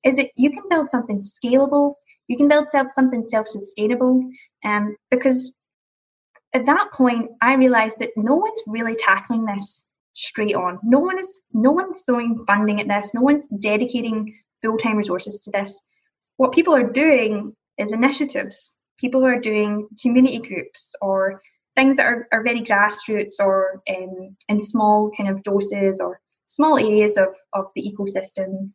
is 0.05 0.17
that 0.17 0.31
you 0.35 0.51
can 0.51 0.65
build 0.69 0.91
something 0.91 1.19
scalable, 1.19 1.95
you 2.27 2.37
can 2.37 2.49
build 2.49 2.69
something 2.69 3.23
self 3.23 3.47
sustainable. 3.47 4.29
Um, 4.65 4.97
because 5.11 5.55
at 6.53 6.67
that 6.67 6.89
point, 6.93 7.31
I 7.41 7.55
realized 7.55 8.01
that 8.01 8.11
no 8.17 8.35
one's 8.37 8.63
really 8.67 8.97
tackling 8.97 9.45
this 9.45 9.87
straight 10.13 10.55
on. 10.55 10.79
No 10.83 10.99
one 10.99 11.19
is 11.19 11.41
no 11.53 11.73
one's 11.73 12.03
throwing 12.03 12.45
funding 12.47 12.81
at 12.81 12.89
this. 12.89 13.15
No 13.15 13.23
one's 13.23 13.47
dedicating 13.47 14.35
full 14.63 14.77
time 14.77 14.97
resources 14.97 15.41
to 15.41 15.51
this. 15.51 15.81
What 16.37 16.53
people 16.53 16.75
are 16.75 16.91
doing 16.91 17.55
is 17.79 17.93
initiatives. 17.93 18.75
People 18.99 19.25
are 19.25 19.41
doing 19.41 19.89
community 20.03 20.39
groups 20.39 20.95
or 21.01 21.43
things 21.77 21.97
that 21.97 22.07
are, 22.07 22.29
are 22.33 22.43
very 22.43 22.63
grassroots 22.63 23.35
or 23.41 23.83
um, 23.89 24.37
in 24.49 24.61
small 24.61 25.11
kind 25.17 25.29
of 25.29 25.43
doses 25.43 26.01
or 26.01 26.21
small 26.47 26.79
areas 26.79 27.17
of, 27.17 27.29
of 27.55 27.67
the 27.75 27.83
ecosystem. 27.83 28.73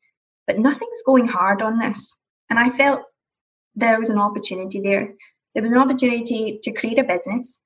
But 0.48 0.60
nothing's 0.60 1.04
going 1.06 1.28
hard 1.28 1.62
on 1.62 1.78
this. 1.78 2.18
And 2.50 2.58
I 2.60 2.70
felt 2.70 3.02
there 3.76 4.00
was 4.00 4.10
an 4.10 4.20
opportunity 4.20 4.80
there. 4.82 5.10
There 5.54 5.64
was 5.64 5.72
an 5.72 5.80
opportunity 5.80 6.60
to 6.64 6.72
create 6.72 7.00
a 7.00 7.04
business, 7.04 7.62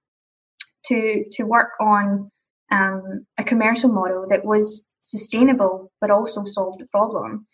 to 0.85 1.25
to 1.31 1.43
work 1.43 1.71
on 1.79 2.31
um, 2.71 3.25
a 3.37 3.43
commercial 3.43 3.91
model 3.91 4.27
that 4.29 4.45
was 4.45 4.87
sustainable 5.03 5.91
but 6.01 6.11
also 6.11 6.45
solved 6.45 6.79
the 6.79 6.87
problem. 6.87 7.47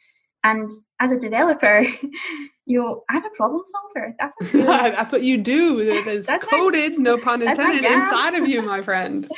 And 0.44 0.70
as 1.00 1.12
a 1.12 1.20
developer, 1.20 1.82
you 2.66 2.80
know, 2.80 3.04
I'm 3.10 3.26
a 3.26 3.30
problem 3.36 3.64
solver. 3.66 4.16
That's 4.20 4.36
what, 4.54 4.94
that's 4.96 5.12
what 5.12 5.24
you 5.24 5.38
do. 5.38 6.02
There's 6.04 6.28
coded, 6.28 6.98
my, 6.98 7.04
no 7.04 7.18
pun 7.18 7.42
intended, 7.42 7.84
inside 7.84 8.36
of 8.36 8.48
you, 8.48 8.62
my 8.62 8.82
friend. 8.84 9.30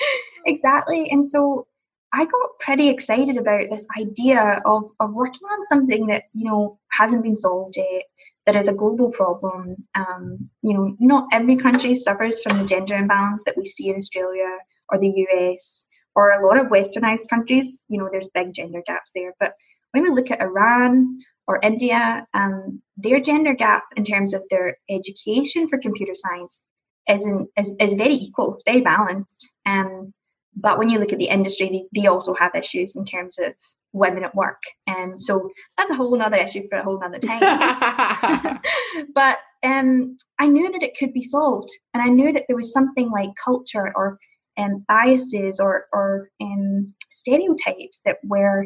exactly. 0.45 1.09
And 1.09 1.25
so 1.25 1.67
I 2.13 2.25
got 2.25 2.59
pretty 2.59 2.89
excited 2.89 3.37
about 3.37 3.69
this 3.69 3.85
idea 3.97 4.61
of, 4.65 4.91
of 4.99 5.13
working 5.13 5.47
on 5.49 5.63
something 5.63 6.07
that, 6.07 6.23
you 6.33 6.49
know, 6.49 6.79
hasn't 6.91 7.23
been 7.23 7.35
solved 7.35 7.77
yet, 7.77 8.03
that 8.45 8.55
is 8.55 8.67
a 8.67 8.73
global 8.73 9.11
problem. 9.11 9.75
Um, 9.93 10.49
you 10.61 10.73
know, 10.73 10.95
not 10.99 11.27
every 11.31 11.57
country 11.57 11.95
suffers 11.95 12.41
from 12.41 12.57
the 12.57 12.65
gender 12.65 12.95
imbalance 12.95 13.43
that 13.45 13.57
we 13.57 13.65
see 13.65 13.89
in 13.89 13.97
Australia 13.97 14.57
or 14.89 14.99
the 14.99 15.27
US 15.29 15.87
or 16.15 16.31
a 16.31 16.45
lot 16.45 16.57
of 16.57 16.67
westernized 16.67 17.29
countries. 17.29 17.81
You 17.89 17.99
know, 17.99 18.09
there's 18.11 18.29
big 18.33 18.53
gender 18.53 18.81
gaps 18.85 19.11
there. 19.13 19.33
But 19.39 19.53
when 19.91 20.03
we 20.03 20.09
look 20.09 20.31
at 20.31 20.41
Iran 20.41 21.17
or 21.47 21.59
India, 21.61 22.25
um, 22.33 22.81
their 22.97 23.19
gender 23.19 23.53
gap 23.53 23.83
in 23.95 24.03
terms 24.03 24.33
of 24.33 24.43
their 24.49 24.77
education 24.89 25.69
for 25.69 25.77
computer 25.77 26.13
science 26.15 26.65
is, 27.07 27.25
in, 27.25 27.47
is, 27.57 27.73
is 27.79 27.93
very 27.93 28.15
equal, 28.15 28.59
very 28.65 28.81
balanced. 28.81 29.49
Um, 29.65 30.13
but 30.55 30.79
when 30.79 30.89
you 30.89 30.99
look 30.99 31.13
at 31.13 31.19
the 31.19 31.29
industry, 31.29 31.69
they, 31.69 32.01
they 32.01 32.07
also 32.07 32.33
have 32.33 32.55
issues 32.55 32.95
in 32.95 33.05
terms 33.05 33.37
of 33.37 33.53
women 33.93 34.23
at 34.23 34.35
work. 34.35 34.61
And 34.87 35.13
um, 35.13 35.19
so 35.19 35.49
that's 35.77 35.91
a 35.91 35.95
whole 35.95 36.19
other 36.21 36.37
issue 36.37 36.67
for 36.69 36.79
a 36.79 36.83
whole 36.83 37.01
other 37.03 37.19
time. 37.19 38.59
but 39.13 39.37
um, 39.63 40.17
I 40.39 40.47
knew 40.47 40.71
that 40.71 40.83
it 40.83 40.97
could 40.97 41.13
be 41.13 41.21
solved. 41.21 41.69
And 41.93 42.01
I 42.01 42.09
knew 42.09 42.33
that 42.33 42.45
there 42.47 42.55
was 42.55 42.73
something 42.73 43.11
like 43.11 43.29
culture 43.43 43.91
or 43.95 44.17
um, 44.57 44.85
biases 44.87 45.59
or, 45.59 45.85
or 45.93 46.29
um, 46.41 46.93
stereotypes 47.09 48.01
that 48.05 48.17
were 48.23 48.65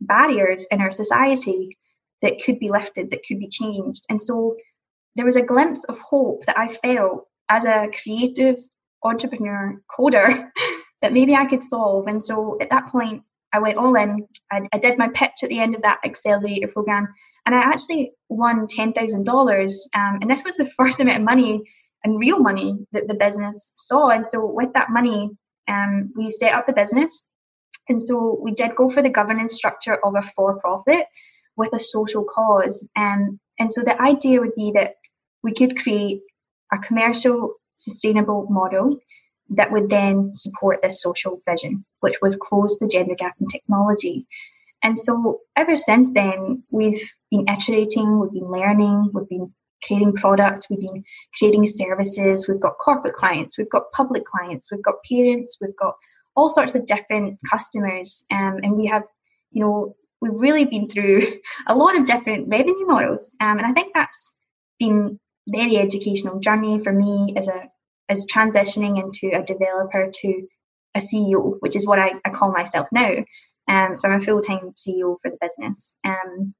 barriers 0.00 0.66
in 0.70 0.80
our 0.80 0.90
society 0.90 1.76
that 2.22 2.42
could 2.44 2.58
be 2.58 2.70
lifted, 2.70 3.10
that 3.10 3.24
could 3.26 3.38
be 3.38 3.48
changed. 3.48 4.02
And 4.08 4.20
so 4.20 4.56
there 5.16 5.26
was 5.26 5.36
a 5.36 5.42
glimpse 5.42 5.84
of 5.84 5.98
hope 5.98 6.44
that 6.46 6.58
I 6.58 6.68
felt 6.68 7.26
as 7.48 7.64
a 7.64 7.88
creative 8.02 8.56
entrepreneur 9.02 9.80
coder 9.90 10.50
that 11.02 11.12
maybe 11.12 11.34
I 11.34 11.46
could 11.46 11.62
solve. 11.62 12.06
And 12.06 12.22
so 12.22 12.58
at 12.60 12.70
that 12.70 12.88
point, 12.88 13.22
I 13.52 13.58
went 13.58 13.78
all 13.78 13.94
in. 13.96 14.26
I, 14.50 14.68
I 14.72 14.78
did 14.78 14.98
my 14.98 15.08
pitch 15.08 15.42
at 15.42 15.48
the 15.48 15.60
end 15.60 15.74
of 15.74 15.82
that 15.82 16.00
accelerator 16.04 16.68
program, 16.68 17.08
and 17.46 17.54
I 17.54 17.60
actually 17.60 18.12
won 18.28 18.66
ten 18.66 18.92
thousand 18.92 19.20
um, 19.20 19.24
dollars. 19.24 19.88
And 19.94 20.28
this 20.30 20.44
was 20.44 20.56
the 20.56 20.66
first 20.76 21.00
amount 21.00 21.18
of 21.18 21.24
money 21.24 21.62
and 22.04 22.20
real 22.20 22.38
money 22.38 22.76
that 22.92 23.08
the 23.08 23.14
business 23.14 23.72
saw. 23.76 24.08
And 24.08 24.26
so 24.26 24.44
with 24.44 24.72
that 24.74 24.90
money, 24.90 25.30
um, 25.68 26.10
we 26.16 26.30
set 26.30 26.54
up 26.54 26.66
the 26.66 26.72
business. 26.72 27.24
And 27.88 28.00
so 28.00 28.38
we 28.42 28.52
did 28.52 28.76
go 28.76 28.90
for 28.90 29.02
the 29.02 29.10
governance 29.10 29.54
structure 29.54 29.96
of 30.04 30.14
a 30.16 30.22
for-profit 30.22 31.06
with 31.56 31.72
a 31.72 31.80
social 31.80 32.24
cause. 32.24 32.88
Um, 32.96 33.40
and 33.58 33.70
so 33.70 33.82
the 33.82 34.00
idea 34.00 34.40
would 34.40 34.54
be 34.54 34.72
that 34.72 34.94
we 35.42 35.52
could 35.52 35.78
create 35.78 36.20
a 36.72 36.78
commercial, 36.78 37.54
sustainable 37.76 38.46
model 38.50 38.98
that 39.50 39.70
would 39.70 39.88
then 39.88 40.32
support 40.34 40.82
this 40.82 41.00
social 41.00 41.40
vision, 41.48 41.84
which 42.00 42.16
was 42.20 42.36
close 42.36 42.78
the 42.78 42.88
gender 42.88 43.14
gap 43.14 43.34
in 43.40 43.46
technology. 43.46 44.26
And 44.82 44.98
so 44.98 45.40
ever 45.54 45.76
since 45.76 46.12
then, 46.12 46.64
we've 46.70 47.00
been 47.30 47.48
iterating, 47.48 48.18
we've 48.18 48.32
been 48.32 48.50
learning, 48.50 49.10
we've 49.12 49.28
been 49.28 49.54
creating 49.84 50.14
products, 50.14 50.68
we've 50.70 50.80
been 50.80 51.04
creating 51.38 51.66
services, 51.66 52.48
we've 52.48 52.60
got 52.60 52.78
corporate 52.78 53.14
clients, 53.14 53.58
we've 53.58 53.70
got 53.70 53.92
public 53.92 54.24
clients, 54.24 54.68
we've 54.70 54.82
got 54.82 54.96
parents, 55.08 55.58
we've 55.60 55.76
got 55.76 55.94
all 56.34 56.50
sorts 56.50 56.74
of 56.74 56.86
different 56.86 57.38
customers. 57.48 58.26
Um, 58.30 58.60
and 58.62 58.72
we 58.72 58.86
have, 58.86 59.02
you 59.50 59.62
know, 59.62 59.96
we've 60.20 60.32
really 60.34 60.64
been 60.64 60.88
through 60.88 61.22
a 61.66 61.74
lot 61.74 61.98
of 61.98 62.06
different 62.06 62.48
revenue 62.48 62.86
models. 62.86 63.34
Um, 63.40 63.58
and 63.58 63.66
I 63.66 63.72
think 63.72 63.92
that's 63.94 64.36
been 64.78 65.18
very 65.48 65.78
educational 65.78 66.40
journey 66.40 66.80
for 66.80 66.92
me 66.92 67.34
as 67.36 67.48
a 67.48 67.68
as 68.08 68.26
transitioning 68.26 69.02
into 69.02 69.36
a 69.36 69.42
developer 69.42 70.10
to 70.12 70.46
a 70.94 71.00
CEO, 71.00 71.56
which 71.60 71.74
is 71.74 71.86
what 71.86 71.98
I, 71.98 72.14
I 72.24 72.30
call 72.30 72.52
myself 72.52 72.86
now. 72.92 73.10
Um, 73.68 73.96
so 73.96 74.08
I'm 74.08 74.20
a 74.20 74.24
full 74.24 74.40
time 74.40 74.74
CEO 74.76 75.16
for 75.20 75.30
the 75.30 75.38
business. 75.40 75.96
Um, 76.04 76.54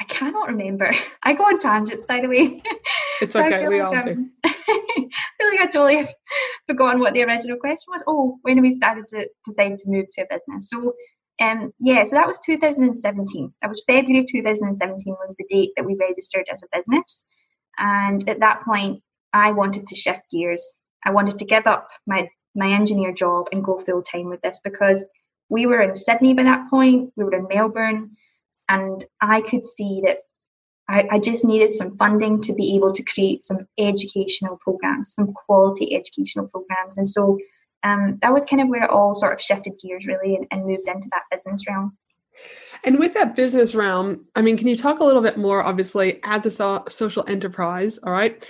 I 0.00 0.04
cannot 0.04 0.48
remember. 0.48 0.90
I 1.22 1.34
go 1.34 1.44
on 1.44 1.58
tangents, 1.58 2.06
by 2.06 2.20
the 2.20 2.28
way. 2.28 2.62
It's 3.22 3.34
so 3.34 3.44
okay. 3.44 3.68
We 3.68 3.82
like, 3.82 3.86
all 3.86 3.96
um, 3.96 4.04
do. 4.06 4.30
I 4.46 4.52
feel 5.38 5.50
like 5.50 5.60
I 5.60 5.66
totally 5.66 5.96
have 5.96 6.08
forgotten 6.66 7.00
what 7.00 7.12
the 7.12 7.22
original 7.22 7.58
question 7.58 7.92
was. 7.92 8.02
Oh, 8.06 8.38
when 8.40 8.62
we 8.62 8.70
started 8.70 9.06
to 9.08 9.28
decide 9.44 9.76
to 9.76 9.90
move 9.90 10.06
to 10.12 10.22
a 10.22 10.26
business. 10.30 10.70
So, 10.70 10.94
um, 11.38 11.70
yeah, 11.78 12.04
so 12.04 12.16
that 12.16 12.26
was 12.26 12.38
2017. 12.38 13.52
That 13.60 13.68
was 13.68 13.84
February 13.86 14.24
2017 14.24 15.16
was 15.20 15.36
the 15.36 15.44
date 15.50 15.72
that 15.76 15.84
we 15.84 15.96
registered 16.00 16.46
as 16.50 16.62
a 16.62 16.74
business. 16.74 17.26
And 17.76 18.26
at 18.26 18.40
that 18.40 18.62
point, 18.64 19.02
I 19.34 19.52
wanted 19.52 19.86
to 19.88 19.96
shift 19.96 20.22
gears. 20.30 20.76
I 21.04 21.10
wanted 21.10 21.36
to 21.40 21.44
give 21.44 21.66
up 21.66 21.88
my 22.06 22.30
my 22.56 22.70
engineer 22.70 23.12
job 23.12 23.48
and 23.52 23.62
go 23.62 23.78
full 23.78 24.02
time 24.02 24.30
with 24.30 24.40
this 24.40 24.60
because 24.64 25.06
we 25.50 25.66
were 25.66 25.82
in 25.82 25.94
Sydney 25.94 26.32
by 26.32 26.44
that 26.44 26.70
point. 26.70 27.12
We 27.16 27.24
were 27.24 27.34
in 27.34 27.48
Melbourne 27.48 28.16
and 28.70 29.04
I 29.20 29.42
could 29.42 29.66
see 29.66 30.00
that 30.06 30.18
I, 30.88 31.06
I, 31.10 31.18
just 31.18 31.44
needed 31.44 31.74
some 31.74 31.96
funding 31.96 32.40
to 32.42 32.54
be 32.54 32.76
able 32.76 32.92
to 32.92 33.02
create 33.02 33.44
some 33.44 33.66
educational 33.78 34.58
programs, 34.60 35.14
some 35.14 35.32
quality 35.32 35.94
educational 35.94 36.48
programs. 36.48 36.96
And 36.96 37.08
so 37.08 37.38
um, 37.82 38.18
that 38.22 38.32
was 38.32 38.44
kind 38.44 38.62
of 38.62 38.68
where 38.68 38.84
it 38.84 38.90
all 38.90 39.14
sort 39.14 39.32
of 39.32 39.40
shifted 39.40 39.74
gears 39.80 40.06
really 40.06 40.36
and, 40.36 40.46
and 40.50 40.66
moved 40.66 40.88
into 40.88 41.08
that 41.10 41.22
business 41.30 41.66
realm. 41.68 41.96
And 42.84 42.98
with 42.98 43.14
that 43.14 43.36
business 43.36 43.74
realm, 43.74 44.24
I 44.34 44.42
mean, 44.42 44.56
can 44.56 44.68
you 44.68 44.76
talk 44.76 45.00
a 45.00 45.04
little 45.04 45.22
bit 45.22 45.36
more, 45.36 45.62
obviously, 45.62 46.20
as 46.24 46.46
a 46.46 46.50
so- 46.50 46.84
social 46.88 47.24
enterprise, 47.28 47.98
all 47.98 48.12
right? 48.12 48.48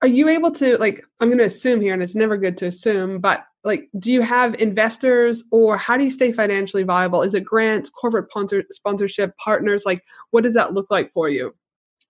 Are 0.00 0.08
you 0.08 0.28
able 0.28 0.50
to, 0.52 0.78
like, 0.78 1.04
I'm 1.20 1.28
going 1.28 1.38
to 1.38 1.44
assume 1.44 1.80
here, 1.80 1.94
and 1.94 2.02
it's 2.02 2.14
never 2.14 2.36
good 2.36 2.58
to 2.58 2.66
assume, 2.66 3.20
but 3.20 3.44
like 3.64 3.88
do 3.98 4.10
you 4.10 4.22
have 4.22 4.54
investors 4.60 5.44
or 5.50 5.76
how 5.76 5.96
do 5.96 6.04
you 6.04 6.10
stay 6.10 6.32
financially 6.32 6.82
viable? 6.82 7.22
Is 7.22 7.34
it 7.34 7.44
grants 7.44 7.90
corporate 7.90 8.28
sponsor, 8.30 8.64
sponsorship 8.70 9.36
partners? 9.36 9.84
Like 9.86 10.04
what 10.30 10.44
does 10.44 10.54
that 10.54 10.74
look 10.74 10.86
like 10.90 11.12
for 11.12 11.28
you? 11.28 11.54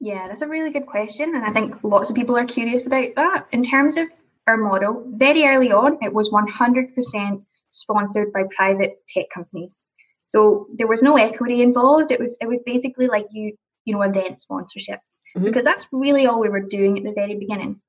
Yeah 0.00 0.28
that's 0.28 0.42
a 0.42 0.48
really 0.48 0.70
good 0.70 0.86
question 0.86 1.34
and 1.34 1.44
i 1.44 1.50
think 1.50 1.84
lots 1.84 2.10
of 2.10 2.16
people 2.16 2.36
are 2.36 2.44
curious 2.44 2.86
about 2.86 3.14
that. 3.16 3.46
In 3.52 3.62
terms 3.62 3.96
of 3.96 4.08
our 4.46 4.56
model 4.56 5.04
very 5.08 5.44
early 5.44 5.70
on 5.70 5.98
it 6.02 6.12
was 6.12 6.30
100% 6.30 7.44
sponsored 7.68 8.32
by 8.32 8.42
private 8.54 8.96
tech 9.08 9.26
companies. 9.32 9.84
So 10.26 10.66
there 10.76 10.86
was 10.86 11.02
no 11.02 11.16
equity 11.16 11.62
involved. 11.62 12.10
It 12.10 12.20
was 12.20 12.36
it 12.40 12.48
was 12.48 12.60
basically 12.64 13.06
like 13.06 13.26
you 13.32 13.56
you 13.84 13.94
know 13.94 14.02
event 14.02 14.40
sponsorship. 14.40 15.00
Mm-hmm. 15.36 15.46
because 15.46 15.64
that's 15.64 15.86
really 15.92 16.26
all 16.26 16.40
we 16.40 16.50
were 16.50 16.60
doing 16.60 16.98
at 16.98 17.04
the 17.04 17.12
very 17.12 17.38
beginning 17.38 17.80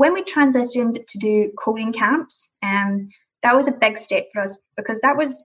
when 0.00 0.14
we 0.14 0.24
transitioned 0.24 1.06
to 1.06 1.18
do 1.18 1.52
coding 1.58 1.92
camps, 1.92 2.48
um, 2.62 3.10
that 3.42 3.54
was 3.54 3.68
a 3.68 3.76
big 3.78 3.98
step 3.98 4.28
for 4.32 4.40
us 4.40 4.56
because 4.74 4.98
that 5.02 5.14
was 5.14 5.44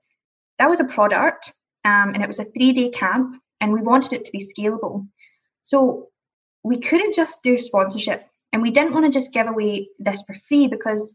that 0.60 0.70
was 0.70 0.80
a 0.80 0.86
product 0.86 1.52
um, 1.84 2.14
and 2.14 2.24
it 2.24 2.28
was 2.28 2.40
a 2.40 2.46
three 2.46 2.72
day 2.72 2.88
camp 2.88 3.36
and 3.60 3.74
we 3.74 3.82
wanted 3.82 4.14
it 4.14 4.24
to 4.24 4.32
be 4.32 4.40
scalable. 4.40 5.06
So 5.62 6.08
we 6.64 6.78
couldn't 6.80 7.16
just 7.16 7.44
do 7.44 7.58
sponsorship 7.58 8.28
and 8.54 8.62
we 8.62 8.72
didn't 8.72 8.94
want 8.94 9.06
to 9.06 9.12
just 9.12 9.34
give 9.34 9.48
away 9.48 9.90
this 10.00 10.24
for 10.24 10.38
free 10.48 10.68
because 10.68 11.14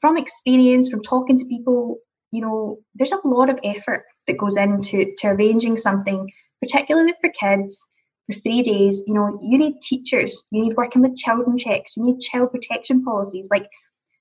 from 0.00 0.16
experience, 0.16 0.88
from 0.88 1.02
talking 1.02 1.38
to 1.38 1.44
people, 1.44 1.98
you 2.30 2.40
know, 2.40 2.78
there's 2.94 3.12
a 3.12 3.28
lot 3.28 3.50
of 3.50 3.60
effort 3.64 4.06
that 4.28 4.38
goes 4.38 4.56
into 4.56 5.12
to 5.18 5.26
arranging 5.26 5.76
something, 5.76 6.32
particularly 6.62 7.12
for 7.20 7.28
kids 7.28 7.86
for 8.26 8.34
three 8.34 8.62
days, 8.62 9.04
you 9.06 9.14
know, 9.14 9.38
you 9.40 9.58
need 9.58 9.80
teachers, 9.80 10.42
you 10.50 10.62
need 10.62 10.76
working 10.76 11.02
with 11.02 11.16
children 11.16 11.56
checks, 11.56 11.96
you 11.96 12.04
need 12.04 12.20
child 12.20 12.50
protection 12.50 13.04
policies. 13.04 13.48
Like, 13.50 13.68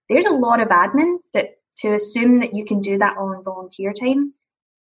there's 0.10 0.26
a 0.26 0.34
lot 0.34 0.60
of 0.60 0.68
admin 0.68 1.18
that 1.34 1.56
to 1.78 1.94
assume 1.94 2.40
that 2.40 2.54
you 2.54 2.66
can 2.66 2.82
do 2.82 2.98
that 3.00 3.18
all 3.18 3.32
in 3.34 3.44
volunteer 3.44 3.94
time 3.94 4.34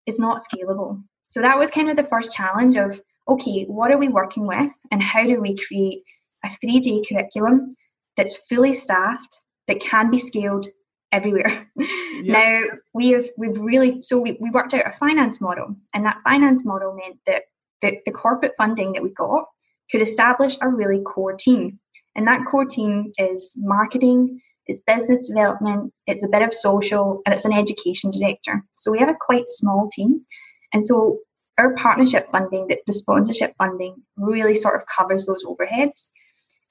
is 0.05 0.19
not 0.19 0.39
scalable. 0.39 1.01
So 1.27 1.41
that 1.41 1.57
was 1.57 1.71
kind 1.71 1.89
of 1.89 1.95
the 1.95 2.03
first 2.03 2.33
challenge 2.33 2.75
of 2.75 2.99
okay, 3.27 3.63
what 3.63 3.91
are 3.91 3.97
we 3.97 4.07
working 4.07 4.45
with, 4.45 4.71
and 4.91 5.01
how 5.01 5.25
do 5.25 5.41
we 5.41 5.55
create 5.55 6.03
a 6.43 6.49
three 6.61 6.79
day 6.79 7.01
curriculum 7.07 7.75
that's 8.17 8.47
fully 8.47 8.73
staffed 8.73 9.41
that 9.67 9.79
can 9.79 10.11
be 10.11 10.19
scaled 10.19 10.67
everywhere. 11.11 11.67
now 12.21 12.61
we 12.93 13.09
have 13.09 13.25
we've 13.37 13.59
really 13.59 14.01
so 14.01 14.19
we, 14.19 14.37
we 14.39 14.51
worked 14.51 14.73
out 14.73 14.87
a 14.87 14.91
finance 14.91 15.41
model 15.41 15.75
and 15.93 16.05
that 16.05 16.21
finance 16.23 16.65
model 16.65 16.93
meant 16.93 17.17
that 17.25 17.43
the, 17.81 17.99
the 18.05 18.11
corporate 18.11 18.53
funding 18.57 18.93
that 18.93 19.03
we 19.03 19.09
got 19.09 19.45
could 19.91 20.01
establish 20.01 20.57
a 20.61 20.69
really 20.69 21.01
core 21.01 21.33
team. 21.33 21.79
And 22.15 22.27
that 22.27 22.45
core 22.45 22.65
team 22.65 23.11
is 23.17 23.55
marketing, 23.57 24.41
it's 24.67 24.81
business 24.81 25.27
development, 25.27 25.93
it's 26.07 26.25
a 26.25 26.29
bit 26.29 26.41
of 26.41 26.53
social, 26.53 27.21
and 27.25 27.33
it's 27.33 27.45
an 27.45 27.53
education 27.53 28.11
director. 28.11 28.63
So 28.75 28.91
we 28.91 28.99
have 28.99 29.09
a 29.09 29.17
quite 29.19 29.47
small 29.47 29.89
team. 29.91 30.25
And 30.73 30.83
so 30.83 31.19
our 31.57 31.75
partnership 31.75 32.29
funding, 32.31 32.67
the, 32.67 32.77
the 32.87 32.93
sponsorship 32.93 33.53
funding, 33.57 33.95
really 34.17 34.55
sort 34.55 34.79
of 34.79 34.87
covers 34.87 35.25
those 35.25 35.45
overheads. 35.45 36.09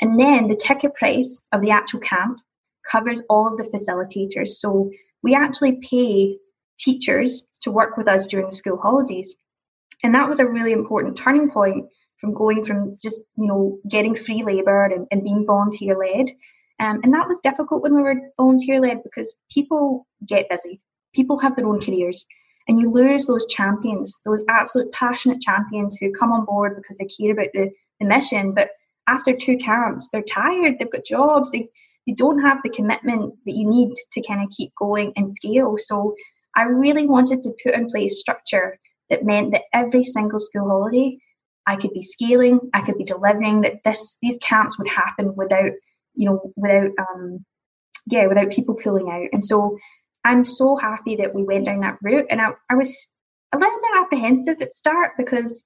And 0.00 0.18
then 0.18 0.48
the 0.48 0.56
ticket 0.56 0.94
price 0.94 1.42
of 1.52 1.60
the 1.60 1.70
actual 1.70 2.00
camp 2.00 2.38
covers 2.90 3.22
all 3.28 3.48
of 3.48 3.56
the 3.56 3.64
facilitators. 3.64 4.48
So 4.48 4.90
we 5.22 5.34
actually 5.34 5.78
pay 5.80 6.38
teachers 6.78 7.48
to 7.62 7.70
work 7.70 7.96
with 7.96 8.08
us 8.08 8.26
during 8.26 8.46
the 8.46 8.52
school 8.52 8.76
holidays. 8.76 9.36
And 10.04 10.14
that 10.14 10.28
was 10.28 10.38
a 10.38 10.46
really 10.46 10.72
important 10.72 11.16
turning 11.16 11.50
point 11.50 11.86
from 12.20 12.34
going 12.34 12.64
from 12.64 12.92
just, 13.02 13.22
you 13.36 13.46
know, 13.46 13.78
getting 13.88 14.14
free 14.14 14.44
labour 14.44 14.84
and, 14.84 15.06
and 15.10 15.24
being 15.24 15.46
volunteer 15.46 15.96
led. 15.98 16.30
Um, 16.78 17.00
and 17.02 17.14
that 17.14 17.26
was 17.26 17.40
difficult 17.40 17.82
when 17.82 17.94
we 17.94 18.02
were 18.02 18.20
volunteer 18.36 18.80
led 18.80 19.02
because 19.02 19.34
people 19.50 20.06
get 20.26 20.50
busy. 20.50 20.80
People 21.14 21.38
have 21.38 21.56
their 21.56 21.66
own 21.66 21.80
careers. 21.80 22.26
And 22.68 22.78
you 22.78 22.90
lose 22.90 23.26
those 23.26 23.46
champions, 23.46 24.14
those 24.24 24.44
absolute 24.48 24.92
passionate 24.92 25.40
champions 25.40 25.96
who 25.96 26.12
come 26.12 26.32
on 26.32 26.44
board 26.44 26.76
because 26.76 26.98
they 26.98 27.06
care 27.06 27.32
about 27.32 27.52
the, 27.54 27.70
the 28.00 28.06
mission. 28.06 28.52
But 28.52 28.70
after 29.06 29.34
two 29.34 29.56
camps, 29.56 30.10
they're 30.10 30.22
tired, 30.22 30.78
they've 30.78 30.90
got 30.90 31.04
jobs, 31.04 31.50
they, 31.50 31.68
they 32.06 32.12
don't 32.12 32.40
have 32.40 32.58
the 32.62 32.70
commitment 32.70 33.34
that 33.46 33.54
you 33.54 33.68
need 33.68 33.94
to 34.12 34.22
kind 34.22 34.42
of 34.42 34.50
keep 34.50 34.72
going 34.78 35.12
and 35.16 35.28
scale. 35.28 35.76
So 35.78 36.14
I 36.56 36.62
really 36.62 37.06
wanted 37.06 37.42
to 37.42 37.54
put 37.62 37.74
in 37.74 37.88
place 37.88 38.20
structure 38.20 38.78
that 39.14 39.24
meant 39.24 39.52
that 39.52 39.64
every 39.72 40.04
single 40.04 40.40
school 40.40 40.68
holiday 40.68 41.18
I 41.66 41.76
could 41.76 41.92
be 41.92 42.02
scaling, 42.02 42.60
I 42.74 42.82
could 42.82 42.98
be 42.98 43.04
delivering, 43.04 43.62
that 43.62 43.82
this 43.84 44.18
these 44.20 44.38
camps 44.38 44.78
would 44.78 44.88
happen 44.88 45.34
without, 45.34 45.72
you 46.14 46.26
know, 46.28 46.52
without 46.56 46.90
um 46.98 47.44
yeah, 48.06 48.26
without 48.26 48.50
people 48.50 48.74
pulling 48.74 49.08
out. 49.08 49.28
And 49.32 49.42
so 49.42 49.78
I'm 50.24 50.44
so 50.44 50.76
happy 50.76 51.16
that 51.16 51.34
we 51.34 51.42
went 51.42 51.64
down 51.66 51.80
that 51.80 51.98
route. 52.02 52.26
And 52.30 52.40
I, 52.40 52.50
I 52.70 52.74
was 52.74 53.10
a 53.52 53.58
little 53.58 53.80
bit 53.80 54.02
apprehensive 54.02 54.60
at 54.60 54.72
start 54.72 55.12
because 55.16 55.64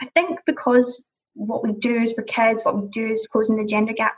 I 0.00 0.06
think 0.14 0.40
because 0.46 1.04
what 1.34 1.64
we 1.64 1.72
do 1.72 1.94
is 1.94 2.12
for 2.12 2.22
kids, 2.22 2.64
what 2.64 2.80
we 2.80 2.88
do 2.88 3.06
is 3.06 3.26
closing 3.26 3.56
the 3.56 3.64
gender 3.64 3.92
gap, 3.92 4.14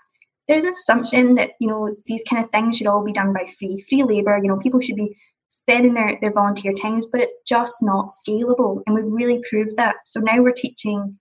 there's 0.48 0.64
an 0.64 0.72
assumption 0.72 1.36
that, 1.36 1.52
you 1.60 1.68
know, 1.68 1.94
these 2.06 2.24
kind 2.28 2.44
of 2.44 2.50
things 2.50 2.76
should 2.76 2.86
all 2.86 3.04
be 3.04 3.12
done 3.12 3.32
by 3.32 3.48
free, 3.58 3.84
free 3.88 4.02
labour, 4.02 4.38
you 4.42 4.48
know, 4.48 4.58
people 4.58 4.80
should 4.80 4.96
be 4.96 5.16
spending 5.48 5.94
their, 5.94 6.18
their 6.20 6.32
volunteer 6.32 6.72
times, 6.72 7.06
but 7.06 7.20
it's 7.20 7.34
just 7.46 7.82
not 7.82 8.08
scalable. 8.08 8.82
And 8.86 8.94
we've 8.94 9.04
really 9.06 9.42
proved 9.48 9.76
that. 9.76 9.96
So 10.04 10.20
now 10.20 10.42
we're 10.42 10.52
teaching 10.52 11.18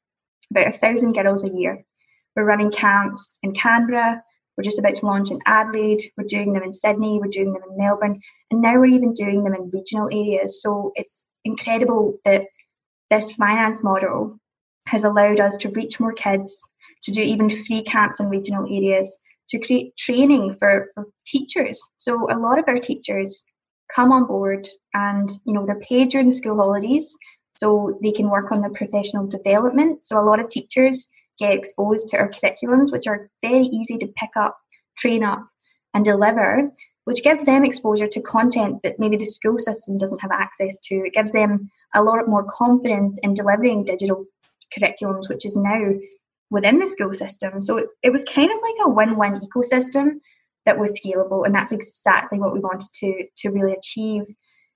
about 0.51 0.73
a 0.73 0.77
thousand 0.77 1.13
girls 1.13 1.43
a 1.43 1.49
year. 1.49 1.83
We're 2.35 2.45
running 2.45 2.71
camps 2.71 3.37
in 3.43 3.53
Canberra. 3.53 4.21
We're 4.57 4.63
just 4.63 4.79
about 4.79 4.95
to 4.95 5.05
launch 5.05 5.31
in 5.31 5.39
Adelaide. 5.45 6.01
We're 6.17 6.27
doing 6.27 6.53
them 6.53 6.63
in 6.63 6.73
Sydney. 6.73 7.19
We're 7.19 7.27
doing 7.27 7.53
them 7.53 7.61
in 7.69 7.77
Melbourne. 7.77 8.19
And 8.51 8.61
now 8.61 8.77
we're 8.77 8.85
even 8.85 9.13
doing 9.13 9.43
them 9.43 9.53
in 9.53 9.71
regional 9.71 10.07
areas. 10.11 10.61
So 10.61 10.91
it's 10.95 11.25
incredible 11.43 12.17
that 12.25 12.45
this 13.09 13.33
finance 13.33 13.83
model 13.83 14.39
has 14.87 15.03
allowed 15.03 15.39
us 15.39 15.57
to 15.57 15.69
reach 15.69 15.99
more 15.99 16.13
kids, 16.13 16.61
to 17.03 17.11
do 17.11 17.21
even 17.21 17.49
free 17.49 17.83
camps 17.83 18.19
in 18.19 18.29
regional 18.29 18.65
areas, 18.65 19.17
to 19.49 19.59
create 19.59 19.95
training 19.97 20.55
for, 20.55 20.89
for 20.95 21.05
teachers. 21.25 21.81
So 21.97 22.31
a 22.31 22.39
lot 22.39 22.59
of 22.59 22.65
our 22.67 22.79
teachers 22.79 23.43
come 23.93 24.11
on 24.11 24.25
board 24.25 24.67
and 24.93 25.29
you 25.45 25.53
know 25.53 25.65
they're 25.65 25.79
paid 25.79 26.09
during 26.09 26.27
the 26.27 26.33
school 26.33 26.55
holidays 26.55 27.17
so 27.55 27.97
they 28.01 28.11
can 28.11 28.29
work 28.29 28.51
on 28.51 28.61
their 28.61 28.71
professional 28.71 29.27
development 29.27 30.05
so 30.05 30.19
a 30.19 30.23
lot 30.23 30.39
of 30.39 30.49
teachers 30.49 31.07
get 31.39 31.53
exposed 31.53 32.09
to 32.09 32.17
our 32.17 32.29
curriculums, 32.29 32.91
which 32.91 33.07
are 33.07 33.29
very 33.41 33.65
easy 33.65 33.97
to 33.97 34.07
pick 34.07 34.31
up, 34.35 34.57
train 34.97 35.23
up, 35.23 35.47
and 35.93 36.05
deliver, 36.05 36.71
which 37.05 37.23
gives 37.23 37.43
them 37.43 37.63
exposure 37.63 38.07
to 38.07 38.21
content 38.21 38.81
that 38.83 38.99
maybe 38.99 39.17
the 39.17 39.25
school 39.25 39.57
system 39.57 39.97
doesn't 39.97 40.21
have 40.21 40.31
access 40.31 40.79
to. 40.79 41.05
It 41.05 41.13
gives 41.13 41.31
them 41.31 41.69
a 41.93 42.03
lot 42.03 42.27
more 42.27 42.43
confidence 42.43 43.19
in 43.23 43.33
delivering 43.33 43.85
digital 43.85 44.25
curriculums, 44.75 45.29
which 45.29 45.45
is 45.45 45.55
now 45.55 45.93
within 46.49 46.79
the 46.79 46.87
school 46.87 47.13
system. 47.13 47.61
So 47.61 47.77
it, 47.77 47.87
it 48.03 48.11
was 48.11 48.23
kind 48.23 48.51
of 48.51 48.57
like 48.61 48.87
a 48.87 48.89
win 48.89 49.15
win 49.15 49.41
ecosystem 49.41 50.19
that 50.65 50.79
was 50.79 50.99
scalable, 50.99 51.45
and 51.45 51.53
that's 51.53 51.71
exactly 51.71 52.39
what 52.39 52.53
we 52.53 52.59
wanted 52.59 52.89
to, 52.95 53.25
to 53.37 53.49
really 53.49 53.73
achieve. 53.73 54.23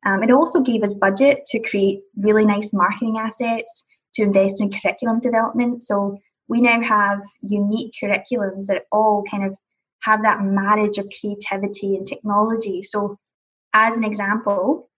Um, 0.06 0.24
it 0.24 0.32
also 0.32 0.62
gave 0.62 0.84
us 0.84 0.94
budget 0.94 1.46
to 1.46 1.60
create 1.60 2.02
really 2.18 2.46
nice 2.46 2.72
marketing 2.74 3.18
assets, 3.20 3.86
to 4.16 4.24
invest 4.24 4.62
in 4.62 4.72
curriculum 4.72 5.20
development. 5.20 5.84
So 5.84 6.20
we 6.48 6.62
now 6.62 6.82
have 6.82 7.22
unique 7.42 7.94
curriculums 8.02 8.68
that 8.68 8.86
all 8.92 9.24
kind 9.30 9.46
of 9.46 9.56
have 10.02 10.24
that 10.24 10.42
marriage 10.42 10.98
of 10.98 11.08
creativity 11.20 11.96
and 11.96 12.08
technology. 12.08 12.84
So, 12.84 13.18
as 13.74 13.98
an 13.98 14.04
example, 14.04 14.90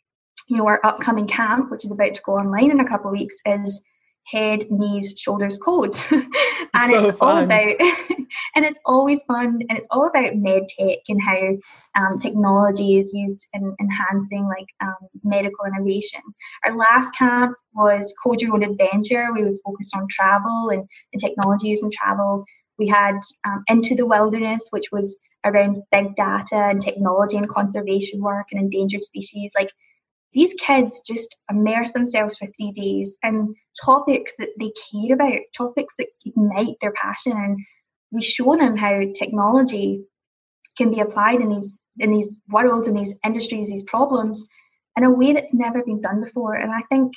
you 0.48 0.58
know, 0.58 0.68
our 0.68 0.80
upcoming 0.84 1.28
camp, 1.28 1.72
which 1.72 1.84
is 1.84 1.92
about 1.92 2.16
to 2.16 2.22
go 2.24 2.34
online 2.34 2.72
in 2.72 2.80
a 2.80 2.88
couple 2.88 3.08
of 3.08 3.18
weeks, 3.18 3.38
is 3.46 3.84
head, 4.32 4.66
knees, 4.70 5.16
shoulders 5.18 5.58
code. 5.58 5.96
and 6.12 6.92
so 6.92 7.06
it's 7.06 7.18
fun. 7.18 7.38
all 7.38 7.44
about 7.44 7.76
and 8.56 8.66
it's 8.66 8.80
always 8.86 9.22
fun 9.24 9.60
and 9.68 9.78
it's 9.78 9.88
all 9.92 10.08
about 10.08 10.36
med 10.36 10.64
tech 10.78 11.00
and 11.08 11.22
how 11.22 11.58
um, 11.96 12.20
technology 12.20 12.98
is 12.98 13.14
used 13.14 13.48
in 13.54 13.76
enhancing 13.80 14.48
like 14.48 14.68
um, 14.82 15.10
medical 15.24 15.66
innovation. 15.66 16.22
Our 16.66 16.78
last 16.78 17.16
camp 17.16 17.56
was 17.74 18.14
Code 18.24 18.42
Your 18.42 18.54
Own 18.54 18.64
Adventure. 18.64 19.34
We 19.34 19.44
would 19.44 19.58
focus 19.66 19.92
on 19.96 20.08
travel 20.10 20.70
and, 20.70 20.88
and 21.14 21.22
technologies 21.22 21.84
and 21.84 21.92
travel. 21.92 22.46
We 22.78 22.88
had 22.88 23.20
um, 23.46 23.64
Into 23.68 23.96
the 23.96 24.06
Wilderness, 24.06 24.68
which 24.72 24.92
was 24.92 25.18
around 25.44 25.82
big 25.92 26.16
data 26.16 26.56
and 26.56 26.82
technology 26.82 27.38
and 27.38 27.50
conservation 27.50 28.22
work 28.22 28.48
and 28.52 28.62
endangered 28.62 29.04
species. 29.04 29.52
Like 29.56 29.72
these 30.34 30.54
kids 30.56 31.02
just 31.06 31.38
immerse 31.50 31.92
themselves 31.92 32.38
for 32.38 32.48
three 32.48 32.72
days 32.72 33.18
in 33.24 33.54
topics 33.84 34.36
that 34.38 34.50
they 34.60 34.72
care 34.92 35.16
about, 35.16 35.42
topics 35.56 35.96
that 35.98 36.08
ignite 36.26 36.76
their 36.80 36.94
passion, 36.94 37.34
and 37.34 37.60
we 38.12 38.22
show 38.22 38.56
them 38.56 38.78
how 38.78 39.02
technology 39.14 40.04
can 40.78 40.92
be 40.92 41.02
applied 41.02 41.42
in 41.42 41.50
these 41.50 41.82
in 42.00 42.12
these 42.12 42.40
worlds, 42.50 42.88
in 42.88 42.94
these 42.94 43.18
industries, 43.26 43.70
these 43.70 43.84
problems, 43.84 44.46
in 44.98 45.04
a 45.04 45.12
way 45.12 45.34
that's 45.34 45.54
never 45.54 45.84
been 45.84 46.02
done 46.02 46.24
before. 46.24 46.56
And 46.56 46.72
I 46.72 46.82
think 46.90 47.14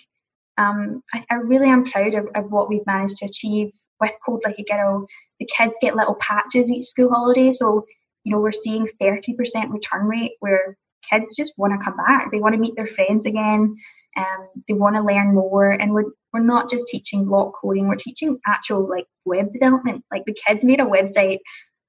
um, 0.59 1.03
I, 1.13 1.25
I, 1.31 1.35
really 1.37 1.69
am 1.69 1.85
proud 1.85 2.15
of, 2.15 2.29
of 2.35 2.51
what 2.51 2.69
we've 2.69 2.87
managed 2.87 3.19
to 3.19 3.27
achieve 3.27 3.73
with 4.01 4.13
Code 4.25 4.43
Like 4.45 4.59
a 4.59 4.65
Girl. 4.65 5.07
The 5.41 5.47
kids 5.47 5.79
get 5.81 5.97
little 5.97 6.17
patches 6.17 6.71
each 6.71 6.85
school 6.85 7.11
holiday, 7.11 7.53
so 7.53 7.85
you 8.25 8.33
know 8.33 8.41
we're 8.41 8.53
seeing 8.53 8.89
30% 9.01 9.73
return 9.73 10.07
rate 10.07 10.33
where 10.41 10.77
kids 11.11 11.35
just 11.37 11.53
want 11.57 11.73
to 11.73 11.85
come 11.85 11.97
back. 11.97 12.31
They 12.31 12.41
want 12.41 12.55
to 12.55 12.61
meet 12.61 12.77
their 12.77 12.87
friends 12.87 13.27
again. 13.27 13.77
Um, 14.17 14.49
they 14.69 14.75
want 14.75 14.97
to 14.97 15.03
learn 15.03 15.35
more. 15.35 15.71
And 15.71 15.93
we're, 15.93 16.11
we're 16.33 16.41
not 16.41 16.71
just 16.71 16.89
teaching 16.89 17.25
block 17.25 17.55
coding, 17.61 17.89
we're 17.89 17.97
teaching 17.97 18.39
actual 18.47 18.89
like 18.89 19.07
web 19.25 19.53
development. 19.53 20.05
Like 20.11 20.25
the 20.25 20.37
kids 20.47 20.65
made 20.65 20.81
a 20.81 20.85
website 20.85 21.39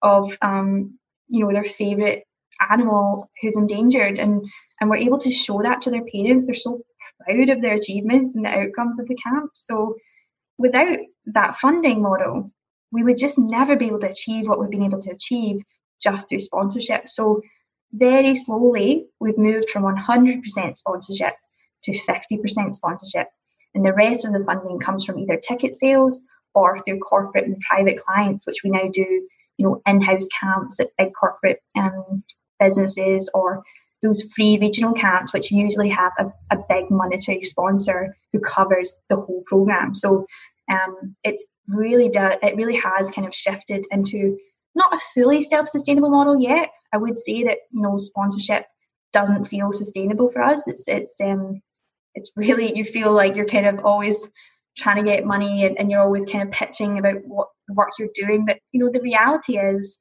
of, 0.02 0.36
um, 0.42 0.98
you 1.28 1.44
know, 1.44 1.52
their 1.52 1.64
favorite 1.64 2.24
animal 2.70 3.30
who's 3.42 3.58
endangered 3.58 4.18
and, 4.18 4.46
and 4.80 4.90
we're 4.90 4.98
able 4.98 5.18
to 5.20 5.32
show 5.32 5.62
that 5.62 5.82
to 5.84 5.90
their 5.90 6.06
parents. 6.06 6.48
They're 6.48 6.56
so 6.56 6.82
proud 7.26 7.50
of 7.50 7.62
their 7.62 7.74
achievements 7.74 8.36
and 8.36 8.46
the 8.46 8.50
outcomes 8.50 9.00
of 9.00 9.08
the 9.08 9.16
camp. 9.16 9.52
So 9.54 9.96
without 10.58 10.98
that 11.28 11.58
funding 11.58 12.02
model, 12.02 12.52
we 12.92 13.04
would 13.04 13.18
just 13.18 13.38
never 13.38 13.76
be 13.76 13.88
able 13.88 14.00
to 14.00 14.10
achieve 14.10 14.48
what 14.48 14.60
we've 14.60 14.70
been 14.70 14.84
able 14.84 15.02
to 15.02 15.12
achieve 15.12 15.62
just 16.02 16.30
through 16.30 16.40
sponsorship. 16.40 17.10
So 17.10 17.42
very 17.94 18.36
slowly, 18.36 19.08
we've 19.20 19.38
moved 19.38 19.70
from 19.70 19.84
100% 19.84 20.76
sponsorship 20.76 21.34
to 21.84 21.92
50% 21.92 22.74
sponsorship. 22.74 23.28
And 23.74 23.86
the 23.86 23.94
rest 23.94 24.26
of 24.26 24.34
the 24.34 24.44
funding 24.44 24.80
comes 24.80 25.06
from 25.06 25.20
either 25.20 25.38
ticket 25.38 25.76
sales 25.76 26.20
or 26.54 26.80
through 26.80 27.00
corporate 27.00 27.46
and 27.46 27.60
private 27.60 28.00
clients, 28.00 28.48
which 28.48 28.62
we 28.64 28.70
now 28.70 28.88
do, 28.92 29.28
you 29.58 29.66
know, 29.66 29.82
in-house 29.86 30.28
camps 30.28 30.80
at 30.80 30.88
big 30.98 31.14
corporate 31.14 31.62
um, 31.78 32.24
businesses 32.60 33.30
or 33.34 33.64
those 34.02 34.24
free 34.36 34.58
regional 34.60 34.94
camps, 34.94 35.34
which 35.34 35.52
usually 35.52 35.90
have 35.90 36.14
a, 36.18 36.32
a 36.52 36.58
big 36.70 36.90
monetary 36.90 37.42
sponsor 37.42 38.16
who 38.32 38.40
covers 38.40 38.96
the 39.10 39.16
whole 39.16 39.44
program. 39.46 39.96
So 39.96 40.26
um, 40.72 41.16
it's 41.24 41.46
really 41.68 42.10
do, 42.10 42.30
it 42.42 42.56
really 42.56 42.78
has 42.78 43.12
kind 43.12 43.28
of 43.28 43.36
shifted 43.36 43.86
into 43.92 44.38
not 44.76 44.94
a 44.94 45.00
fully 45.14 45.42
self-sustainable 45.42 46.10
model 46.10 46.40
yet. 46.40 46.70
I 46.96 46.98
would 46.98 47.18
say 47.18 47.44
that 47.44 47.58
you 47.72 47.82
know 47.82 47.98
sponsorship 47.98 48.66
doesn't 49.12 49.46
feel 49.46 49.74
sustainable 49.74 50.30
for 50.32 50.42
us. 50.42 50.66
It's 50.68 50.88
it's 50.88 51.20
um 51.20 51.62
it's 52.14 52.32
really 52.38 52.74
you 52.74 52.86
feel 52.86 53.14
like 53.14 53.36
you're 53.36 53.54
kind 53.58 53.66
of 53.66 53.84
always 53.84 54.30
trying 54.78 55.04
to 55.04 55.12
get 55.12 55.26
money 55.26 55.66
and, 55.66 55.78
and 55.78 55.92
you're 55.92 56.02
always 56.02 56.26
kind 56.26 56.48
of 56.48 56.52
pitching 56.52 56.98
about 56.98 57.18
what 57.26 57.50
work 57.68 57.90
you're 58.00 58.10
doing. 58.16 58.46
But 58.46 58.60
you 58.72 58.80
know 58.80 58.90
the 58.90 59.02
reality 59.02 59.58
is 59.58 60.00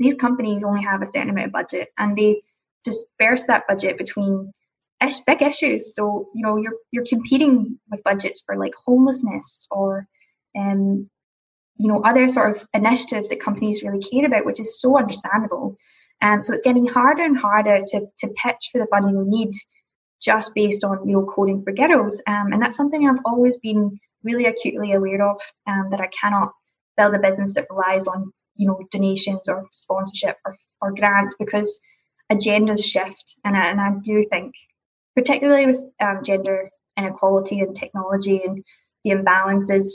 these 0.00 0.16
companies 0.16 0.64
only 0.64 0.82
have 0.82 1.02
a 1.02 1.06
certain 1.06 1.30
amount 1.30 1.46
of 1.46 1.52
budget 1.52 1.88
and 1.98 2.18
they 2.18 2.42
disperse 2.82 3.44
that 3.44 3.68
budget 3.68 3.96
between 3.96 4.52
ish, 5.00 5.20
big 5.20 5.40
issues. 5.40 5.94
So 5.94 6.28
you 6.34 6.42
know 6.44 6.56
you're 6.56 6.78
you're 6.90 7.06
competing 7.06 7.78
with 7.92 8.02
budgets 8.02 8.42
for 8.44 8.56
like 8.56 8.74
homelessness 8.74 9.68
or 9.70 10.08
um, 10.58 11.08
you 11.76 11.88
know 11.88 12.00
other 12.02 12.26
sort 12.28 12.56
of 12.56 12.66
initiatives 12.74 13.28
that 13.28 13.40
companies 13.40 13.84
really 13.84 14.00
care 14.00 14.26
about, 14.26 14.44
which 14.44 14.60
is 14.60 14.80
so 14.80 14.98
understandable. 14.98 15.76
And 16.20 16.44
so 16.44 16.52
it's 16.52 16.62
getting 16.62 16.86
harder 16.86 17.22
and 17.22 17.38
harder 17.38 17.80
to, 17.84 18.06
to 18.18 18.28
pitch 18.28 18.70
for 18.72 18.78
the 18.78 18.88
funding 18.90 19.16
we 19.16 19.24
need 19.24 19.52
just 20.20 20.54
based 20.54 20.82
on 20.84 21.08
you 21.08 21.14
know 21.14 21.26
coding 21.26 21.62
for 21.62 21.72
girls. 21.72 22.20
Um, 22.26 22.52
and 22.52 22.62
that's 22.62 22.76
something 22.76 23.08
I've 23.08 23.22
always 23.24 23.56
been 23.58 23.98
really 24.24 24.46
acutely 24.46 24.92
aware 24.92 25.22
of 25.28 25.40
um, 25.66 25.90
that 25.90 26.00
I 26.00 26.08
cannot 26.08 26.52
build 26.96 27.14
a 27.14 27.20
business 27.20 27.54
that 27.54 27.68
relies 27.70 28.08
on 28.08 28.32
you 28.56 28.66
know 28.66 28.80
donations 28.90 29.48
or 29.48 29.66
sponsorship 29.72 30.36
or, 30.44 30.56
or 30.80 30.92
grants 30.92 31.36
because 31.38 31.80
agendas 32.32 32.84
shift 32.84 33.36
and 33.44 33.56
I, 33.56 33.68
and 33.68 33.80
I 33.80 33.92
do 34.02 34.24
think 34.28 34.54
particularly 35.14 35.66
with 35.66 35.84
um, 36.00 36.22
gender 36.24 36.70
inequality 36.96 37.60
and 37.60 37.76
technology 37.76 38.42
and 38.44 38.64
the 39.04 39.10
imbalances 39.10 39.86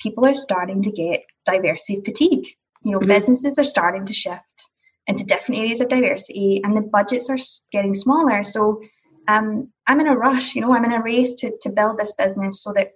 people 0.00 0.24
are 0.24 0.34
starting 0.34 0.82
to 0.82 0.90
get 0.90 1.22
diversity 1.44 2.00
fatigue. 2.04 2.46
You 2.82 2.92
know, 2.92 3.00
mm-hmm. 3.00 3.08
businesses 3.08 3.58
are 3.58 3.64
starting 3.64 4.06
to 4.06 4.12
shift 4.12 4.70
into 5.08 5.24
different 5.24 5.60
areas 5.60 5.80
of 5.80 5.88
diversity, 5.88 6.60
and 6.62 6.76
the 6.76 6.82
budgets 6.82 7.28
are 7.28 7.38
getting 7.72 7.94
smaller. 7.94 8.44
So, 8.44 8.80
um, 9.26 9.72
I'm 9.86 10.00
in 10.00 10.08
a 10.08 10.16
rush. 10.16 10.54
You 10.54 10.60
know, 10.60 10.72
I'm 10.72 10.84
in 10.84 10.92
a 10.92 11.02
race 11.02 11.34
to 11.40 11.52
to 11.62 11.70
build 11.70 11.98
this 11.98 12.12
business 12.12 12.62
so 12.62 12.72
that 12.74 12.92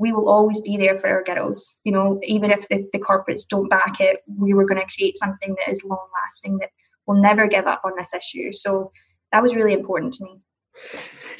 we 0.00 0.12
will 0.12 0.30
always 0.30 0.62
be 0.62 0.78
there 0.78 0.98
for 0.98 1.08
our 1.08 1.22
girls. 1.22 1.78
You 1.84 1.92
know, 1.92 2.18
even 2.22 2.50
if 2.50 2.66
the, 2.68 2.88
the 2.94 2.98
corporates 2.98 3.46
don't 3.46 3.68
back 3.68 4.00
it, 4.00 4.20
we 4.26 4.54
were 4.54 4.64
going 4.64 4.80
to 4.80 4.94
create 4.96 5.18
something 5.18 5.54
that 5.58 5.70
is 5.70 5.84
long 5.84 6.08
lasting 6.24 6.56
that 6.58 6.70
will 7.06 7.20
never 7.20 7.46
give 7.46 7.66
up 7.66 7.82
on 7.84 7.92
this 7.98 8.14
issue. 8.14 8.50
So 8.50 8.92
that 9.30 9.42
was 9.42 9.54
really 9.54 9.74
important 9.74 10.14
to 10.14 10.24
me. 10.24 10.40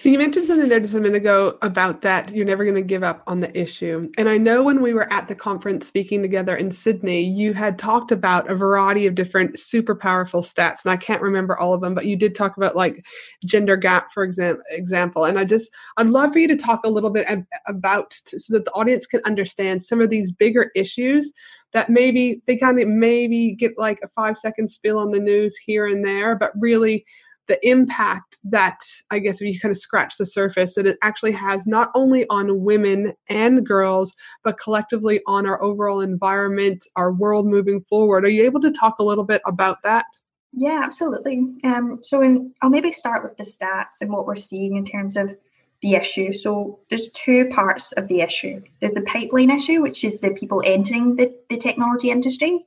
You 0.02 0.16
mentioned 0.16 0.46
something 0.46 0.70
there 0.70 0.80
just 0.80 0.94
a 0.94 1.00
minute 1.00 1.18
ago 1.18 1.58
about 1.60 2.00
that 2.02 2.34
you're 2.34 2.46
never 2.46 2.64
going 2.64 2.74
to 2.76 2.80
give 2.80 3.02
up 3.02 3.22
on 3.26 3.40
the 3.40 3.58
issue. 3.58 4.10
And 4.16 4.30
I 4.30 4.38
know 4.38 4.62
when 4.62 4.80
we 4.80 4.94
were 4.94 5.12
at 5.12 5.28
the 5.28 5.34
conference 5.34 5.86
speaking 5.86 6.22
together 6.22 6.56
in 6.56 6.72
Sydney, 6.72 7.20
you 7.20 7.52
had 7.52 7.78
talked 7.78 8.10
about 8.10 8.50
a 8.50 8.54
variety 8.54 9.06
of 9.06 9.14
different 9.14 9.58
super 9.58 9.94
powerful 9.94 10.40
stats. 10.40 10.84
And 10.84 10.92
I 10.92 10.96
can't 10.96 11.20
remember 11.20 11.58
all 11.58 11.74
of 11.74 11.82
them, 11.82 11.94
but 11.94 12.06
you 12.06 12.16
did 12.16 12.34
talk 12.34 12.56
about 12.56 12.76
like 12.76 13.04
gender 13.44 13.76
gap, 13.76 14.10
for 14.12 14.24
example. 14.24 15.24
And 15.24 15.38
I 15.38 15.44
just, 15.44 15.70
I'd 15.98 16.06
love 16.06 16.32
for 16.32 16.38
you 16.38 16.48
to 16.48 16.56
talk 16.56 16.80
a 16.84 16.90
little 16.90 17.10
bit 17.10 17.28
about 17.68 18.14
so 18.24 18.54
that 18.54 18.64
the 18.64 18.72
audience 18.72 19.06
can 19.06 19.20
understand 19.26 19.84
some 19.84 20.00
of 20.00 20.08
these 20.08 20.32
bigger 20.32 20.70
issues 20.74 21.30
that 21.72 21.90
maybe 21.90 22.40
they 22.46 22.56
kind 22.56 22.80
of 22.80 22.88
maybe 22.88 23.54
get 23.54 23.72
like 23.76 23.98
a 24.02 24.08
five 24.08 24.38
second 24.38 24.70
spill 24.70 24.98
on 24.98 25.10
the 25.10 25.20
news 25.20 25.56
here 25.58 25.86
and 25.86 26.04
there, 26.04 26.34
but 26.34 26.52
really 26.58 27.04
the 27.50 27.68
impact 27.68 28.38
that 28.44 28.78
I 29.10 29.18
guess 29.18 29.40
if 29.40 29.52
you 29.52 29.58
kind 29.58 29.72
of 29.72 29.76
scratch 29.76 30.16
the 30.16 30.24
surface 30.24 30.74
that 30.74 30.86
it 30.86 30.98
actually 31.02 31.32
has 31.32 31.66
not 31.66 31.90
only 31.96 32.24
on 32.30 32.62
women 32.62 33.12
and 33.28 33.66
girls 33.66 34.14
but 34.44 34.56
collectively 34.56 35.20
on 35.26 35.46
our 35.46 35.60
overall 35.60 36.00
environment, 36.00 36.86
our 36.94 37.12
world 37.12 37.48
moving 37.48 37.80
forward. 37.88 38.24
Are 38.24 38.30
you 38.30 38.44
able 38.44 38.60
to 38.60 38.70
talk 38.70 39.00
a 39.00 39.04
little 39.04 39.24
bit 39.24 39.42
about 39.44 39.82
that? 39.82 40.04
Yeah, 40.52 40.80
absolutely. 40.84 41.44
Um, 41.64 41.98
so 42.02 42.22
in, 42.22 42.54
I'll 42.62 42.70
maybe 42.70 42.92
start 42.92 43.24
with 43.24 43.36
the 43.36 43.42
stats 43.42 44.00
and 44.00 44.12
what 44.12 44.28
we're 44.28 44.36
seeing 44.36 44.76
in 44.76 44.84
terms 44.84 45.16
of 45.16 45.36
the 45.82 45.94
issue. 45.94 46.32
So 46.32 46.78
there's 46.88 47.10
two 47.10 47.48
parts 47.48 47.90
of 47.90 48.06
the 48.06 48.20
issue. 48.20 48.62
There's 48.78 48.92
the 48.92 49.02
pipeline 49.02 49.50
issue, 49.50 49.82
which 49.82 50.04
is 50.04 50.20
the 50.20 50.30
people 50.30 50.62
entering 50.64 51.16
the, 51.16 51.34
the 51.48 51.56
technology 51.56 52.12
industry. 52.12 52.64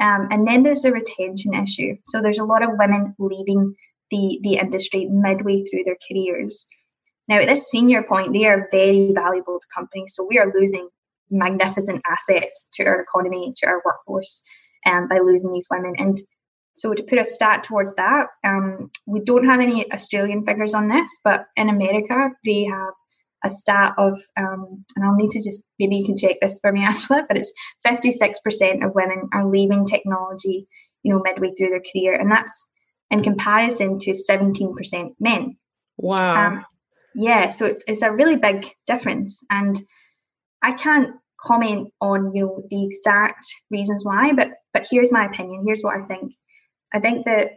Um, 0.00 0.28
and 0.30 0.46
then 0.46 0.62
there's 0.62 0.82
the 0.82 0.92
retention 0.92 1.52
issue. 1.52 1.98
So 2.06 2.22
there's 2.22 2.38
a 2.38 2.44
lot 2.44 2.62
of 2.62 2.70
women 2.78 3.14
leaving 3.18 3.76
the, 4.12 4.38
the 4.42 4.58
industry 4.58 5.06
midway 5.06 5.64
through 5.64 5.84
their 5.84 5.96
careers. 6.06 6.68
Now, 7.28 7.38
at 7.38 7.48
this 7.48 7.70
senior 7.70 8.02
point, 8.02 8.32
they 8.32 8.46
are 8.46 8.68
very 8.70 9.12
valuable 9.14 9.58
to 9.58 9.66
companies, 9.74 10.12
so 10.14 10.26
we 10.28 10.38
are 10.38 10.52
losing 10.54 10.88
magnificent 11.30 12.02
assets 12.08 12.68
to 12.74 12.84
our 12.84 13.00
economy, 13.00 13.54
to 13.56 13.66
our 13.66 13.82
workforce, 13.84 14.42
um, 14.86 15.08
by 15.08 15.18
losing 15.18 15.52
these 15.52 15.68
women. 15.70 15.94
And 15.98 16.20
so 16.74 16.92
to 16.92 17.02
put 17.02 17.18
a 17.18 17.24
stat 17.24 17.64
towards 17.64 17.94
that, 17.94 18.26
um, 18.44 18.90
we 19.06 19.20
don't 19.20 19.46
have 19.46 19.60
any 19.60 19.90
Australian 19.92 20.44
figures 20.44 20.74
on 20.74 20.88
this, 20.88 21.10
but 21.24 21.46
in 21.56 21.70
America 21.70 22.30
they 22.44 22.64
have 22.64 22.92
a 23.44 23.50
stat 23.50 23.94
of, 23.98 24.20
um, 24.36 24.84
and 24.96 25.04
I'll 25.04 25.14
need 25.14 25.30
to 25.30 25.42
just 25.42 25.64
maybe 25.78 25.96
you 25.96 26.04
can 26.04 26.16
check 26.16 26.36
this 26.40 26.58
for 26.60 26.70
me, 26.70 26.84
Angela, 26.86 27.24
but 27.26 27.36
it's 27.38 27.52
56% 27.86 28.84
of 28.84 28.94
women 28.94 29.28
are 29.32 29.48
leaving 29.48 29.86
technology, 29.86 30.66
you 31.02 31.12
know, 31.12 31.22
midway 31.24 31.52
through 31.54 31.68
their 31.68 31.82
career, 31.92 32.14
and 32.14 32.30
that's 32.30 32.68
in 33.12 33.22
comparison 33.22 33.98
to 33.98 34.12
17% 34.12 35.14
men. 35.20 35.56
Wow. 35.98 36.46
Um, 36.46 36.64
yeah, 37.14 37.50
so 37.50 37.66
it's 37.66 37.84
it's 37.86 38.00
a 38.00 38.10
really 38.10 38.36
big 38.36 38.66
difference, 38.86 39.44
and 39.50 39.78
I 40.62 40.72
can't 40.72 41.16
comment 41.38 41.92
on 42.00 42.32
you 42.34 42.46
know 42.46 42.62
the 42.70 42.86
exact 42.86 43.46
reasons 43.70 44.02
why, 44.02 44.32
but 44.32 44.52
but 44.72 44.86
here's 44.90 45.12
my 45.12 45.26
opinion. 45.26 45.64
Here's 45.66 45.82
what 45.82 45.94
I 45.94 46.06
think. 46.06 46.32
I 46.94 47.00
think 47.00 47.26
that 47.26 47.50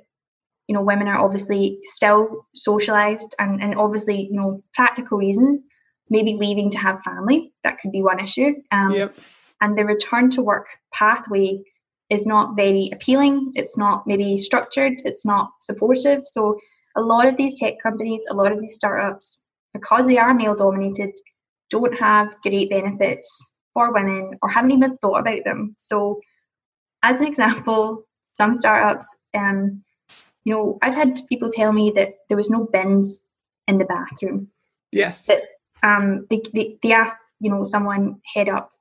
you 0.67 0.75
know 0.75 0.81
women 0.81 1.07
are 1.07 1.23
obviously 1.23 1.79
still 1.83 2.45
socialized, 2.53 3.33
and 3.39 3.63
and 3.63 3.75
obviously 3.75 4.27
you 4.29 4.41
know 4.41 4.61
practical 4.73 5.17
reasons, 5.17 5.61
maybe 6.09 6.35
leaving 6.35 6.71
to 6.71 6.77
have 6.77 7.01
family. 7.01 7.53
That 7.63 7.79
could 7.79 7.93
be 7.93 8.03
one 8.03 8.19
issue. 8.19 8.55
Um, 8.71 8.93
yep. 8.93 9.15
And 9.61 9.77
the 9.77 9.85
return 9.85 10.31
to 10.31 10.43
work 10.43 10.67
pathway 10.93 11.63
is 12.09 12.27
not 12.27 12.55
very 12.55 12.89
appealing. 12.93 13.51
It's 13.55 13.77
not 13.77 14.05
maybe 14.05 14.37
structured. 14.37 15.01
It's 15.05 15.25
not 15.25 15.51
supportive. 15.61 16.21
So 16.25 16.59
a 16.95 17.01
lot 17.01 17.27
of 17.27 17.37
these 17.37 17.59
tech 17.59 17.75
companies, 17.81 18.25
a 18.29 18.35
lot 18.35 18.51
of 18.51 18.59
these 18.59 18.75
startups, 18.75 19.39
because 19.73 20.07
they 20.07 20.17
are 20.17 20.33
male 20.33 20.55
dominated, 20.55 21.11
don't 21.69 21.97
have 21.99 22.35
great 22.41 22.69
benefits 22.69 23.49
for 23.73 23.93
women 23.93 24.37
or 24.41 24.49
haven't 24.49 24.71
even 24.71 24.97
thought 24.97 25.19
about 25.19 25.43
them. 25.43 25.75
So, 25.77 26.21
as 27.03 27.21
an 27.21 27.27
example, 27.27 28.05
some 28.33 28.55
startups, 28.55 29.15
um, 29.33 29.83
you 30.43 30.53
know, 30.53 30.77
I've 30.81 30.95
had 30.95 31.19
people 31.27 31.49
tell 31.51 31.71
me 31.71 31.91
that 31.95 32.15
there 32.29 32.37
was 32.37 32.49
no 32.49 32.65
bins 32.71 33.19
in 33.67 33.77
the 33.77 33.85
bathroom. 33.85 34.49
Yes. 34.91 35.25
That 35.25 35.41
um, 35.83 36.25
they, 36.29 36.41
they, 36.53 36.77
they 36.81 36.93
asked, 36.93 37.17
you 37.39 37.51
know, 37.51 37.63
someone 37.63 38.21
head 38.33 38.47
up, 38.47 38.71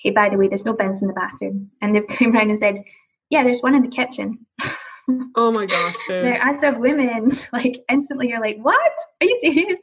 hey, 0.00 0.10
by 0.10 0.30
the 0.30 0.38
way, 0.38 0.48
there's 0.48 0.64
no 0.64 0.72
bins 0.72 1.02
in 1.02 1.08
the 1.08 1.14
bathroom. 1.14 1.70
And 1.80 1.94
they 1.94 2.00
came 2.08 2.34
around 2.34 2.50
and 2.50 2.58
said, 2.58 2.84
yeah, 3.28 3.44
there's 3.44 3.60
one 3.60 3.74
in 3.74 3.82
the 3.82 3.88
kitchen. 3.88 4.46
oh 5.36 5.52
my 5.52 5.66
gosh. 5.66 5.94
now, 6.08 6.38
as 6.42 6.62
a 6.62 6.72
woman, 6.72 7.30
like 7.52 7.78
instantly 7.90 8.28
you're 8.30 8.40
like, 8.40 8.58
what? 8.60 8.92
Are 9.20 9.26
you 9.26 9.38
serious? 9.42 9.80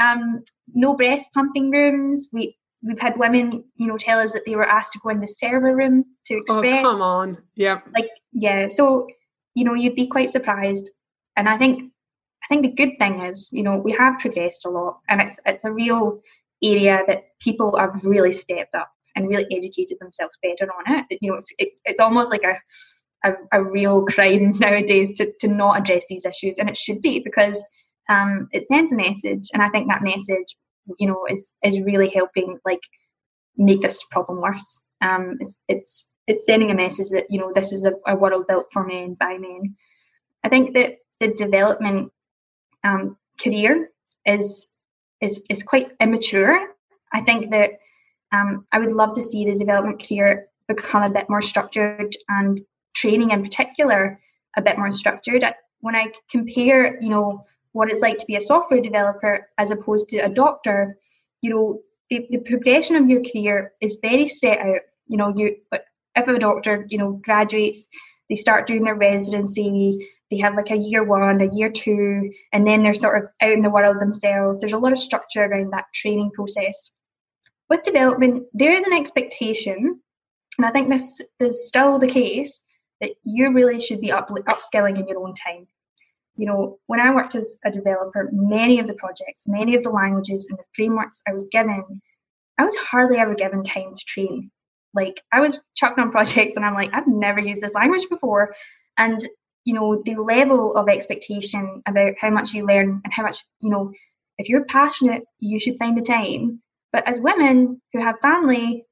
Um, 0.00 0.44
no 0.72 0.94
breast 0.94 1.30
pumping 1.34 1.70
rooms. 1.70 2.28
We 2.32 2.56
we've 2.82 3.00
had 3.00 3.18
women, 3.18 3.64
you 3.76 3.88
know, 3.88 3.96
tell 3.96 4.20
us 4.20 4.32
that 4.32 4.42
they 4.46 4.54
were 4.54 4.68
asked 4.68 4.92
to 4.92 5.00
go 5.02 5.08
in 5.08 5.20
the 5.20 5.26
server 5.26 5.74
room 5.74 6.04
to 6.26 6.34
oh, 6.34 6.38
express. 6.38 6.84
Oh, 6.84 6.90
come 6.90 7.02
on. 7.02 7.38
Yeah. 7.56 7.80
Like, 7.92 8.10
yeah. 8.32 8.68
So, 8.68 9.08
you 9.54 9.64
know, 9.64 9.74
you'd 9.74 9.96
be 9.96 10.06
quite 10.06 10.30
surprised. 10.30 10.88
And 11.36 11.48
I 11.48 11.56
think 11.56 11.92
I 12.44 12.46
think 12.48 12.62
the 12.62 12.72
good 12.72 12.98
thing 13.00 13.20
is, 13.20 13.50
you 13.52 13.64
know, 13.64 13.76
we 13.76 13.92
have 13.92 14.20
progressed 14.20 14.64
a 14.66 14.70
lot 14.70 15.00
and 15.08 15.20
it's 15.20 15.40
it's 15.44 15.64
a 15.64 15.72
real 15.72 16.20
area 16.62 17.02
that 17.06 17.38
people 17.40 17.76
have 17.76 18.04
really 18.04 18.32
stepped 18.32 18.76
up 18.76 18.92
and 19.16 19.28
really 19.28 19.46
educated 19.50 19.98
themselves 20.00 20.36
better 20.42 20.70
on 20.72 20.98
it. 20.98 21.18
You 21.20 21.30
know, 21.30 21.36
it's 21.36 21.52
it, 21.58 21.70
it's 21.84 22.00
almost 22.00 22.30
like 22.30 22.44
a 22.44 22.56
a, 23.24 23.34
a 23.52 23.64
real 23.64 24.04
crime 24.06 24.52
nowadays 24.60 25.14
to, 25.14 25.32
to 25.40 25.48
not 25.48 25.80
address 25.80 26.04
these 26.08 26.24
issues 26.24 26.58
and 26.58 26.68
it 26.68 26.76
should 26.76 27.02
be 27.02 27.18
because 27.18 27.68
um, 28.08 28.48
it 28.52 28.62
sends 28.62 28.92
a 28.92 28.96
message, 28.96 29.48
and 29.52 29.62
I 29.62 29.68
think 29.68 29.88
that 29.88 30.02
message, 30.02 30.56
you 30.98 31.06
know, 31.06 31.26
is 31.28 31.52
is 31.62 31.80
really 31.80 32.08
helping 32.08 32.58
like 32.64 32.80
make 33.56 33.82
this 33.82 34.02
problem 34.10 34.38
worse. 34.40 34.80
Um, 35.02 35.36
it's 35.40 35.58
it's 35.68 36.08
it's 36.26 36.46
sending 36.46 36.70
a 36.70 36.74
message 36.74 37.10
that 37.10 37.26
you 37.28 37.38
know 37.38 37.52
this 37.54 37.72
is 37.72 37.84
a, 37.84 37.92
a 38.06 38.16
world 38.16 38.46
built 38.48 38.66
for 38.72 38.84
men 38.84 39.14
by 39.14 39.36
men. 39.36 39.76
I 40.42 40.48
think 40.48 40.74
that 40.74 40.96
the 41.20 41.34
development 41.34 42.12
um, 42.82 43.18
career 43.42 43.90
is 44.24 44.68
is 45.20 45.42
is 45.50 45.62
quite 45.62 45.90
immature. 46.00 46.66
I 47.12 47.20
think 47.20 47.50
that 47.50 47.72
um, 48.32 48.66
I 48.72 48.78
would 48.78 48.92
love 48.92 49.14
to 49.14 49.22
see 49.22 49.44
the 49.44 49.56
development 49.56 50.06
career 50.06 50.48
become 50.66 51.02
a 51.02 51.10
bit 51.10 51.30
more 51.30 51.42
structured 51.42 52.14
and 52.28 52.60
training 52.94 53.30
in 53.30 53.42
particular 53.42 54.20
a 54.56 54.62
bit 54.62 54.78
more 54.78 54.92
structured. 54.92 55.44
When 55.80 55.96
I 55.96 56.12
compare, 56.30 57.00
you 57.00 57.08
know, 57.08 57.46
what 57.72 57.90
it's 57.90 58.00
like 58.00 58.18
to 58.18 58.26
be 58.26 58.36
a 58.36 58.40
software 58.40 58.80
developer 58.80 59.48
as 59.56 59.70
opposed 59.70 60.08
to 60.10 60.18
a 60.18 60.28
doctor, 60.28 60.98
you 61.42 61.50
know, 61.50 61.80
the, 62.10 62.26
the 62.30 62.38
progression 62.38 62.96
of 62.96 63.08
your 63.08 63.22
career 63.22 63.72
is 63.80 63.98
very 64.02 64.26
set 64.26 64.58
out. 64.58 64.80
You 65.06 65.16
know, 65.16 65.32
you 65.36 65.56
if 65.72 66.26
a 66.26 66.38
doctor, 66.38 66.86
you 66.88 66.98
know, 66.98 67.12
graduates, 67.12 67.86
they 68.28 68.34
start 68.34 68.66
doing 68.66 68.84
their 68.84 68.94
residency, 68.94 70.08
they 70.30 70.38
have 70.38 70.54
like 70.54 70.70
a 70.70 70.76
year 70.76 71.04
one, 71.04 71.40
a 71.40 71.54
year 71.54 71.70
two, 71.70 72.30
and 72.52 72.66
then 72.66 72.82
they're 72.82 72.94
sort 72.94 73.22
of 73.22 73.30
out 73.40 73.52
in 73.52 73.62
the 73.62 73.70
world 73.70 74.00
themselves. 74.00 74.60
There's 74.60 74.72
a 74.72 74.78
lot 74.78 74.92
of 74.92 74.98
structure 74.98 75.44
around 75.44 75.72
that 75.72 75.86
training 75.94 76.32
process. 76.32 76.90
With 77.68 77.82
development, 77.82 78.44
there 78.54 78.72
is 78.72 78.84
an 78.84 78.92
expectation, 78.92 80.00
and 80.56 80.66
I 80.66 80.70
think 80.70 80.88
this 80.88 81.22
is 81.38 81.68
still 81.68 81.98
the 81.98 82.08
case, 82.08 82.60
that 83.00 83.12
you 83.22 83.52
really 83.52 83.80
should 83.80 84.00
be 84.00 84.10
up, 84.10 84.28
upskilling 84.28 84.98
in 84.98 85.06
your 85.06 85.24
own 85.24 85.34
time 85.34 85.68
you 86.38 86.46
know, 86.46 86.78
when 86.86 87.00
I 87.00 87.12
worked 87.12 87.34
as 87.34 87.58
a 87.64 87.70
developer, 87.70 88.30
many 88.32 88.78
of 88.78 88.86
the 88.86 88.94
projects, 88.94 89.48
many 89.48 89.74
of 89.74 89.82
the 89.82 89.90
languages 89.90 90.46
and 90.48 90.58
the 90.58 90.64
frameworks 90.72 91.20
I 91.28 91.32
was 91.32 91.48
given, 91.50 92.00
I 92.56 92.64
was 92.64 92.76
hardly 92.76 93.18
ever 93.18 93.34
given 93.34 93.64
time 93.64 93.94
to 93.94 94.04
train. 94.06 94.50
Like 94.94 95.20
I 95.32 95.40
was 95.40 95.60
chucked 95.76 95.98
on 95.98 96.10
projects 96.12 96.56
and 96.56 96.64
I'm 96.64 96.74
like, 96.74 96.90
I've 96.94 97.08
never 97.08 97.40
used 97.40 97.60
this 97.60 97.74
language 97.74 98.08
before. 98.08 98.54
And, 98.96 99.20
you 99.64 99.74
know, 99.74 100.00
the 100.04 100.14
level 100.14 100.76
of 100.76 100.88
expectation 100.88 101.82
about 101.86 102.14
how 102.20 102.30
much 102.30 102.54
you 102.54 102.64
learn 102.64 103.00
and 103.04 103.12
how 103.12 103.24
much, 103.24 103.44
you 103.60 103.70
know, 103.70 103.92
if 104.38 104.48
you're 104.48 104.64
passionate, 104.64 105.24
you 105.40 105.58
should 105.58 105.76
find 105.76 105.98
the 105.98 106.02
time. 106.02 106.62
But 106.92 107.06
as 107.06 107.20
women 107.20 107.80
who 107.92 108.02
have 108.02 108.20
family, 108.20 108.84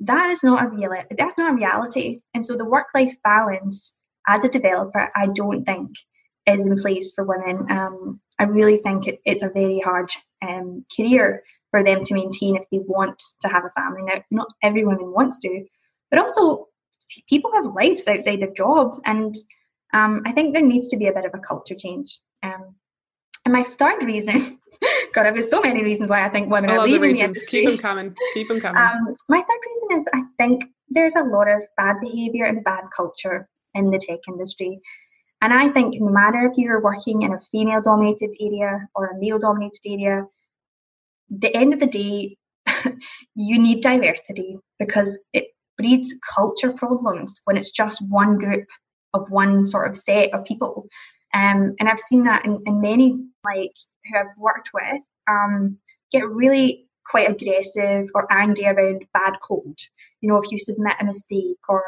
that 0.00 0.30
is 0.30 0.42
not 0.42 0.62
a 0.62 1.04
that's 1.16 1.38
not 1.38 1.52
a 1.52 1.56
reality. 1.56 2.20
And 2.34 2.44
so 2.44 2.56
the 2.56 2.68
work-life 2.68 3.14
balance 3.22 3.94
as 4.26 4.44
a 4.44 4.48
developer, 4.48 5.10
I 5.14 5.26
don't 5.26 5.64
think 5.64 5.90
is 6.46 6.66
in 6.66 6.76
place 6.76 7.12
for 7.14 7.24
women. 7.24 7.70
Um, 7.70 8.20
I 8.38 8.44
really 8.44 8.78
think 8.78 9.06
it, 9.06 9.20
it's 9.24 9.42
a 9.42 9.50
very 9.50 9.80
hard 9.80 10.10
um, 10.42 10.84
career 10.96 11.42
for 11.70 11.84
them 11.84 12.04
to 12.04 12.14
maintain 12.14 12.56
if 12.56 12.64
they 12.70 12.78
want 12.78 13.22
to 13.42 13.48
have 13.48 13.64
a 13.64 13.80
family. 13.80 14.02
Now, 14.02 14.22
not 14.30 14.48
every 14.62 14.84
woman 14.84 15.12
wants 15.12 15.38
to, 15.40 15.64
but 16.10 16.20
also 16.20 16.68
people 17.28 17.52
have 17.52 17.74
lives 17.74 18.08
outside 18.08 18.40
their 18.40 18.52
jobs, 18.52 19.00
and 19.04 19.34
um, 19.92 20.22
I 20.24 20.32
think 20.32 20.54
there 20.54 20.64
needs 20.64 20.88
to 20.88 20.96
be 20.96 21.08
a 21.08 21.12
bit 21.12 21.24
of 21.24 21.32
a 21.34 21.38
culture 21.38 21.74
change. 21.74 22.20
Um, 22.42 22.76
and 23.44 23.52
my 23.52 23.62
third 23.62 24.02
reason, 24.02 24.59
God, 25.12 25.26
I've 25.26 25.34
got 25.34 25.44
so 25.44 25.60
many 25.60 25.82
reasons 25.82 26.08
why 26.08 26.24
I 26.24 26.28
think 26.28 26.50
women 26.50 26.70
I 26.70 26.76
are 26.76 26.86
leaving 26.86 27.12
the, 27.12 27.18
the 27.18 27.24
industry. 27.24 27.60
Keep 27.60 27.68
them 27.68 27.78
coming. 27.78 28.16
Keep 28.34 28.48
them 28.48 28.60
coming. 28.60 28.80
Um, 28.80 29.16
my 29.28 29.38
third 29.38 29.60
reason 29.66 30.00
is 30.00 30.08
I 30.14 30.22
think 30.38 30.64
there's 30.88 31.16
a 31.16 31.22
lot 31.22 31.48
of 31.48 31.64
bad 31.76 31.96
behaviour 32.00 32.44
and 32.44 32.62
bad 32.64 32.84
culture 32.94 33.48
in 33.74 33.90
the 33.90 33.98
tech 33.98 34.20
industry. 34.28 34.80
And 35.42 35.52
I 35.52 35.68
think 35.68 35.94
no 35.98 36.10
matter 36.10 36.46
if 36.46 36.58
you're 36.58 36.82
working 36.82 37.22
in 37.22 37.32
a 37.32 37.40
female 37.40 37.80
dominated 37.80 38.34
area 38.40 38.86
or 38.94 39.06
a 39.06 39.18
male 39.18 39.38
dominated 39.38 39.80
area, 39.86 40.26
the 41.30 41.54
end 41.56 41.72
of 41.72 41.80
the 41.80 41.86
day, 41.86 42.36
you 43.34 43.58
need 43.58 43.82
diversity 43.82 44.58
because 44.78 45.18
it 45.32 45.46
breeds 45.78 46.14
culture 46.34 46.72
problems 46.72 47.40
when 47.44 47.56
it's 47.56 47.70
just 47.70 48.02
one 48.10 48.38
group 48.38 48.66
of 49.14 49.30
one 49.30 49.64
sort 49.64 49.88
of 49.88 49.96
set 49.96 50.34
of 50.34 50.44
people. 50.44 50.86
Um, 51.32 51.74
and 51.78 51.88
I've 51.88 52.00
seen 52.00 52.24
that 52.24 52.44
in, 52.44 52.62
in 52.66 52.80
many 52.80 53.16
like 53.44 53.74
who 54.04 54.18
I've 54.18 54.36
worked 54.38 54.70
with 54.72 55.02
um, 55.28 55.78
get 56.12 56.28
really 56.28 56.86
quite 57.04 57.30
aggressive 57.30 58.08
or 58.14 58.32
angry 58.32 58.66
around 58.66 59.04
bad 59.12 59.34
code. 59.42 59.78
You 60.20 60.28
know, 60.28 60.36
if 60.36 60.50
you 60.50 60.58
submit 60.58 60.94
a 61.00 61.04
mistake 61.04 61.58
or 61.68 61.82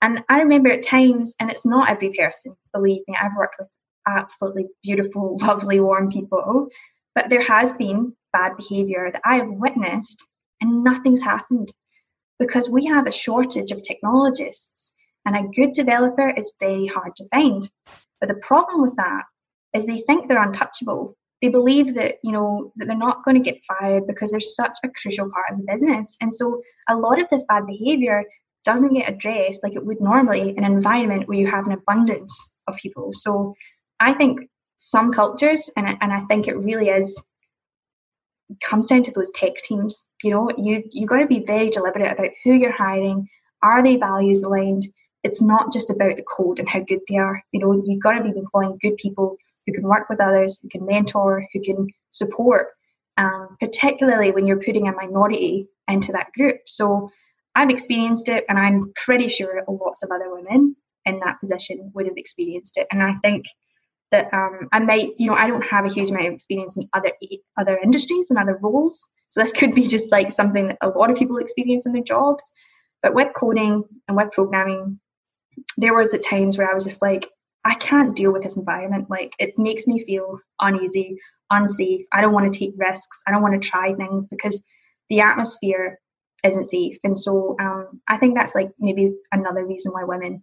and 0.00 0.24
I 0.28 0.40
remember 0.40 0.68
at 0.68 0.82
times, 0.82 1.36
and 1.38 1.48
it's 1.48 1.64
not 1.64 1.88
every 1.88 2.12
person, 2.12 2.56
believe 2.74 3.02
me, 3.06 3.14
I've 3.20 3.36
worked 3.36 3.54
with 3.60 3.68
absolutely 4.06 4.66
beautiful, 4.82 5.36
lovely, 5.42 5.78
warm 5.78 6.10
people, 6.10 6.66
but 7.14 7.30
there 7.30 7.42
has 7.42 7.72
been 7.72 8.14
bad 8.32 8.56
behaviour 8.56 9.10
that 9.12 9.22
I 9.24 9.36
have 9.36 9.48
witnessed 9.48 10.26
and 10.60 10.82
nothing's 10.82 11.22
happened 11.22 11.72
because 12.40 12.68
we 12.68 12.86
have 12.86 13.06
a 13.06 13.12
shortage 13.12 13.70
of 13.70 13.82
technologists 13.82 14.92
and 15.24 15.36
a 15.36 15.48
good 15.54 15.72
developer 15.72 16.30
is 16.30 16.52
very 16.58 16.86
hard 16.86 17.14
to 17.16 17.28
find. 17.28 17.70
But 18.18 18.28
the 18.28 18.40
problem 18.42 18.82
with 18.82 18.96
that 18.96 19.24
is 19.74 19.86
they 19.86 19.98
think 20.00 20.28
they're 20.28 20.42
untouchable. 20.42 21.16
They 21.40 21.48
believe 21.48 21.94
that, 21.94 22.16
you 22.22 22.32
know, 22.32 22.72
that 22.76 22.86
they're 22.86 22.96
not 22.96 23.24
going 23.24 23.42
to 23.42 23.50
get 23.50 23.64
fired 23.64 24.06
because 24.06 24.30
they're 24.30 24.40
such 24.40 24.78
a 24.84 24.88
crucial 24.90 25.30
part 25.30 25.50
of 25.50 25.58
the 25.58 25.72
business. 25.72 26.16
And 26.20 26.32
so 26.32 26.62
a 26.88 26.96
lot 26.96 27.20
of 27.20 27.28
this 27.30 27.44
bad 27.48 27.66
behavior 27.66 28.24
doesn't 28.64 28.94
get 28.94 29.08
addressed 29.08 29.62
like 29.62 29.74
it 29.74 29.84
would 29.84 30.00
normally 30.00 30.50
in 30.56 30.64
an 30.64 30.72
environment 30.72 31.26
where 31.26 31.38
you 31.38 31.48
have 31.48 31.66
an 31.66 31.72
abundance 31.72 32.52
of 32.68 32.76
people. 32.76 33.10
So 33.12 33.54
I 33.98 34.12
think 34.12 34.40
some 34.76 35.12
cultures, 35.12 35.68
and, 35.76 35.96
and 36.00 36.12
I 36.12 36.20
think 36.26 36.46
it 36.46 36.56
really 36.56 36.88
is 36.88 37.22
comes 38.60 38.86
down 38.86 39.02
to 39.04 39.12
those 39.12 39.30
tech 39.32 39.56
teams. 39.56 40.04
You 40.22 40.30
know, 40.30 40.50
you 40.58 40.82
you 40.90 41.06
got 41.06 41.18
to 41.18 41.26
be 41.26 41.44
very 41.44 41.70
deliberate 41.70 42.12
about 42.12 42.30
who 42.44 42.52
you're 42.52 42.72
hiring. 42.72 43.28
Are 43.62 43.82
they 43.82 43.96
values 43.96 44.42
aligned? 44.42 44.86
It's 45.24 45.40
not 45.40 45.72
just 45.72 45.90
about 45.90 46.16
the 46.16 46.24
code 46.24 46.58
and 46.58 46.68
how 46.68 46.80
good 46.80 47.00
they 47.08 47.16
are. 47.16 47.42
You 47.52 47.60
know, 47.60 47.80
you've 47.84 48.02
got 48.02 48.18
to 48.18 48.24
be 48.24 48.36
employing 48.36 48.78
good 48.80 48.96
people 48.96 49.36
who 49.66 49.72
can 49.72 49.84
work 49.84 50.08
with 50.08 50.20
others, 50.20 50.58
who 50.60 50.68
can 50.68 50.86
mentor, 50.86 51.46
who 51.52 51.60
can 51.60 51.86
support, 52.10 52.68
um, 53.16 53.56
particularly 53.60 54.30
when 54.32 54.46
you're 54.46 54.60
putting 54.60 54.88
a 54.88 54.92
minority 54.92 55.68
into 55.88 56.12
that 56.12 56.32
group. 56.32 56.60
So 56.66 57.10
I've 57.54 57.70
experienced 57.70 58.28
it, 58.28 58.44
and 58.48 58.58
I'm 58.58 58.92
pretty 58.94 59.28
sure 59.28 59.62
lots 59.68 60.02
of 60.02 60.10
other 60.10 60.34
women 60.34 60.76
in 61.04 61.18
that 61.18 61.40
position 61.40 61.90
would 61.94 62.06
have 62.06 62.16
experienced 62.16 62.78
it. 62.78 62.86
And 62.90 63.02
I 63.02 63.14
think 63.22 63.46
that 64.10 64.32
um, 64.32 64.68
I 64.72 64.78
might, 64.78 65.12
you 65.18 65.26
know, 65.26 65.34
I 65.34 65.46
don't 65.46 65.64
have 65.64 65.84
a 65.84 65.92
huge 65.92 66.10
amount 66.10 66.26
of 66.26 66.34
experience 66.34 66.76
in 66.76 66.88
other 66.92 67.12
other 67.56 67.78
industries 67.78 68.30
and 68.30 68.38
other 68.38 68.58
roles, 68.60 69.06
so 69.28 69.40
this 69.40 69.52
could 69.58 69.74
be 69.74 69.86
just 69.86 70.12
like 70.12 70.32
something 70.32 70.68
that 70.68 70.78
a 70.82 70.88
lot 70.88 71.10
of 71.10 71.16
people 71.16 71.38
experience 71.38 71.86
in 71.86 71.92
their 71.92 72.02
jobs. 72.02 72.52
But 73.02 73.14
with 73.14 73.34
coding 73.34 73.82
and 74.06 74.16
with 74.16 74.30
programming, 74.30 75.00
there 75.76 75.94
was 75.94 76.14
at 76.14 76.24
times 76.24 76.56
where 76.56 76.70
I 76.70 76.74
was 76.74 76.84
just 76.84 77.02
like, 77.02 77.28
I 77.64 77.74
can't 77.74 78.16
deal 78.16 78.32
with 78.32 78.42
this 78.42 78.56
environment. 78.56 79.08
Like 79.08 79.34
it 79.38 79.58
makes 79.58 79.86
me 79.86 80.04
feel 80.04 80.38
uneasy, 80.60 81.18
unsafe. 81.50 82.06
I 82.12 82.20
don't 82.20 82.32
want 82.32 82.52
to 82.52 82.58
take 82.58 82.74
risks. 82.76 83.22
I 83.26 83.30
don't 83.30 83.42
want 83.42 83.60
to 83.60 83.68
try 83.68 83.94
things 83.94 84.26
because 84.26 84.64
the 85.08 85.20
atmosphere 85.20 86.00
isn't 86.42 86.66
safe. 86.66 86.98
And 87.04 87.16
so 87.16 87.56
um, 87.60 88.00
I 88.08 88.16
think 88.16 88.36
that's 88.36 88.54
like 88.54 88.70
maybe 88.78 89.14
another 89.30 89.64
reason 89.64 89.92
why 89.92 90.04
women 90.04 90.42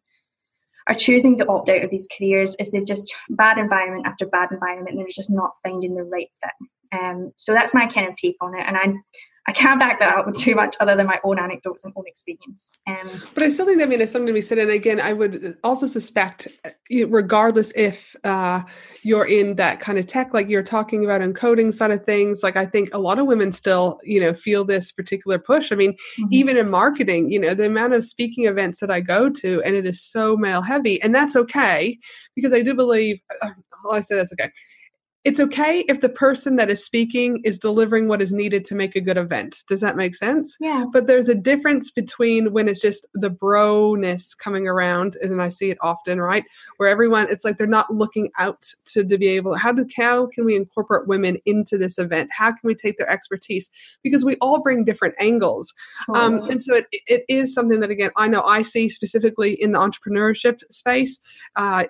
are 0.88 0.96
choosing 0.96 1.38
to 1.38 1.48
opt 1.48 1.70
out 1.70 1.84
of 1.84 1.92
these 1.92 2.08
careers 2.18 2.56
is 2.56 2.72
they're 2.72 2.84
just 2.84 3.14
bad 3.30 3.58
environment 3.58 4.08
after 4.08 4.26
bad 4.26 4.52
environment 4.52 4.92
and 4.92 5.00
they're 5.00 5.08
just 5.10 5.30
not 5.30 5.56
finding 5.64 5.96
the 5.96 6.04
right 6.04 6.30
fit. 6.42 6.70
Um, 6.92 7.34
so 7.38 7.54
that's 7.54 7.74
my 7.74 7.86
kind 7.86 8.08
of 8.08 8.16
take 8.16 8.38
on 8.42 8.58
it. 8.58 8.66
And 8.66 8.78
I 8.78 8.94
I 9.50 9.52
can't 9.52 9.80
back 9.80 10.00
that 10.00 10.16
up 10.16 10.28
with 10.28 10.38
too 10.38 10.54
much 10.54 10.76
other 10.80 10.96
than 10.96 11.08
my 11.08 11.20
own 11.24 11.40
anecdotes 11.40 11.84
and 11.84 11.92
own 11.96 12.04
experience. 12.06 12.78
Um, 12.86 13.10
but 13.34 13.42
I 13.42 13.50
still 13.50 13.66
think 13.66 13.80
that 13.80 13.86
I 13.86 13.88
mean 13.88 14.00
it's 14.00 14.12
something 14.12 14.28
to 14.28 14.34
be 14.34 14.42
said. 14.42 14.60
And 14.60 14.70
again, 14.70 15.02
I 15.02 15.12
would 15.12 15.58
also 15.64 15.88
suspect, 15.88 16.48
uh, 16.64 17.08
regardless 17.08 17.74
if 17.76 18.16
uh, 18.24 18.62
you're 19.02 19.26
in 19.26 19.56
that 19.56 19.80
kind 19.80 19.98
of 19.98 20.06
tech, 20.06 20.36
like 20.36 20.50
you're 20.50 20.62
talking 20.62 21.04
about 21.04 21.22
encoding 21.22 21.74
side 21.74 21.90
of 21.90 22.06
things, 22.06 22.44
like 22.44 22.58
I 22.58 22.68
think 22.68 22.94
a 22.94 23.00
lot 23.00 23.18
of 23.18 23.26
women 23.26 23.52
still, 23.52 24.00
you 24.04 24.22
know, 24.22 24.36
feel 24.36 24.66
this 24.66 24.92
particular 24.92 25.40
push. 25.40 25.72
I 25.72 25.76
mean, 25.76 25.94
mm-hmm. 25.94 26.28
even 26.30 26.56
in 26.56 26.70
marketing, 26.70 27.32
you 27.32 27.40
know, 27.40 27.56
the 27.56 27.66
amount 27.66 27.94
of 27.94 28.06
speaking 28.06 28.46
events 28.46 28.80
that 28.82 28.92
I 28.92 29.00
go 29.00 29.32
to, 29.32 29.64
and 29.64 29.76
it 29.76 29.88
is 29.88 30.00
so 30.00 30.38
male 30.38 30.62
heavy, 30.62 31.02
and 31.02 31.16
that's 31.16 31.36
okay 31.36 31.98
because 32.36 32.54
I 32.54 32.62
do 32.62 32.76
believe. 32.76 33.20
Uh, 33.42 33.50
I 33.90 34.02
say 34.02 34.16
that's 34.16 34.34
okay 34.34 34.52
it's 35.26 35.40
okay 35.40 35.84
if 35.90 36.00
the 36.00 36.08
person 36.08 36.56
that 36.56 36.70
is 36.70 36.84
speaking 36.84 37.42
is 37.44 37.60
delivering 37.60 38.08
what 38.08 38.22
is 38.22 38.32
needed 38.32 38.64
to 38.66 38.74
make 38.74 38.96
a 38.96 39.02
good 39.02 39.18
event. 39.18 39.64
Does 39.68 39.82
that 39.82 39.98
make 39.98 40.16
sense? 40.16 40.56
Yeah. 40.62 40.86
But 40.94 41.08
there's 41.08 41.28
a 41.28 41.36
difference 41.36 41.92
between 41.92 42.54
when 42.54 42.70
it's 42.70 42.80
just 42.80 43.06
the 43.14 43.30
bro-ness 43.30 44.34
coming 44.34 44.66
around, 44.66 45.18
and 45.22 45.42
I 45.42 45.50
see 45.50 45.72
it 45.72 45.78
often, 45.82 46.22
right? 46.22 46.46
Where 46.78 46.88
everyone, 46.88 47.28
it's 47.30 47.44
like 47.44 47.58
they're 47.58 47.68
not 47.68 47.94
looking 47.94 48.32
out 48.40 48.66
to, 48.94 49.04
to 49.04 49.18
be 49.18 49.28
able, 49.28 49.56
how 49.56 49.74
do, 49.74 49.86
how 49.98 50.28
can 50.28 50.46
we 50.46 50.56
incorporate 50.56 51.08
women 51.08 51.38
into 51.46 51.78
this 51.78 52.00
event? 52.00 52.30
How 52.32 52.52
can 52.52 52.62
we 52.64 52.74
take 52.74 52.98
their 52.98 53.10
expertise? 53.10 53.70
Because 54.02 54.24
we 54.24 54.38
all 54.38 54.62
bring 54.62 54.86
different 54.86 55.16
angles. 55.20 55.74
Um, 56.16 56.44
and 56.50 56.64
so 56.64 56.76
it, 56.76 56.88
it 56.92 57.26
is 57.28 57.54
something 57.54 57.82
that, 57.82 57.92
again, 57.92 58.12
I 58.16 58.30
know 58.30 58.44
I 58.44 58.62
see 58.62 58.88
specifically 58.88 59.62
in 59.62 59.74
the 59.74 59.80
entrepreneurship 59.80 60.62
space. 60.72 61.20
Uh, 61.58 61.84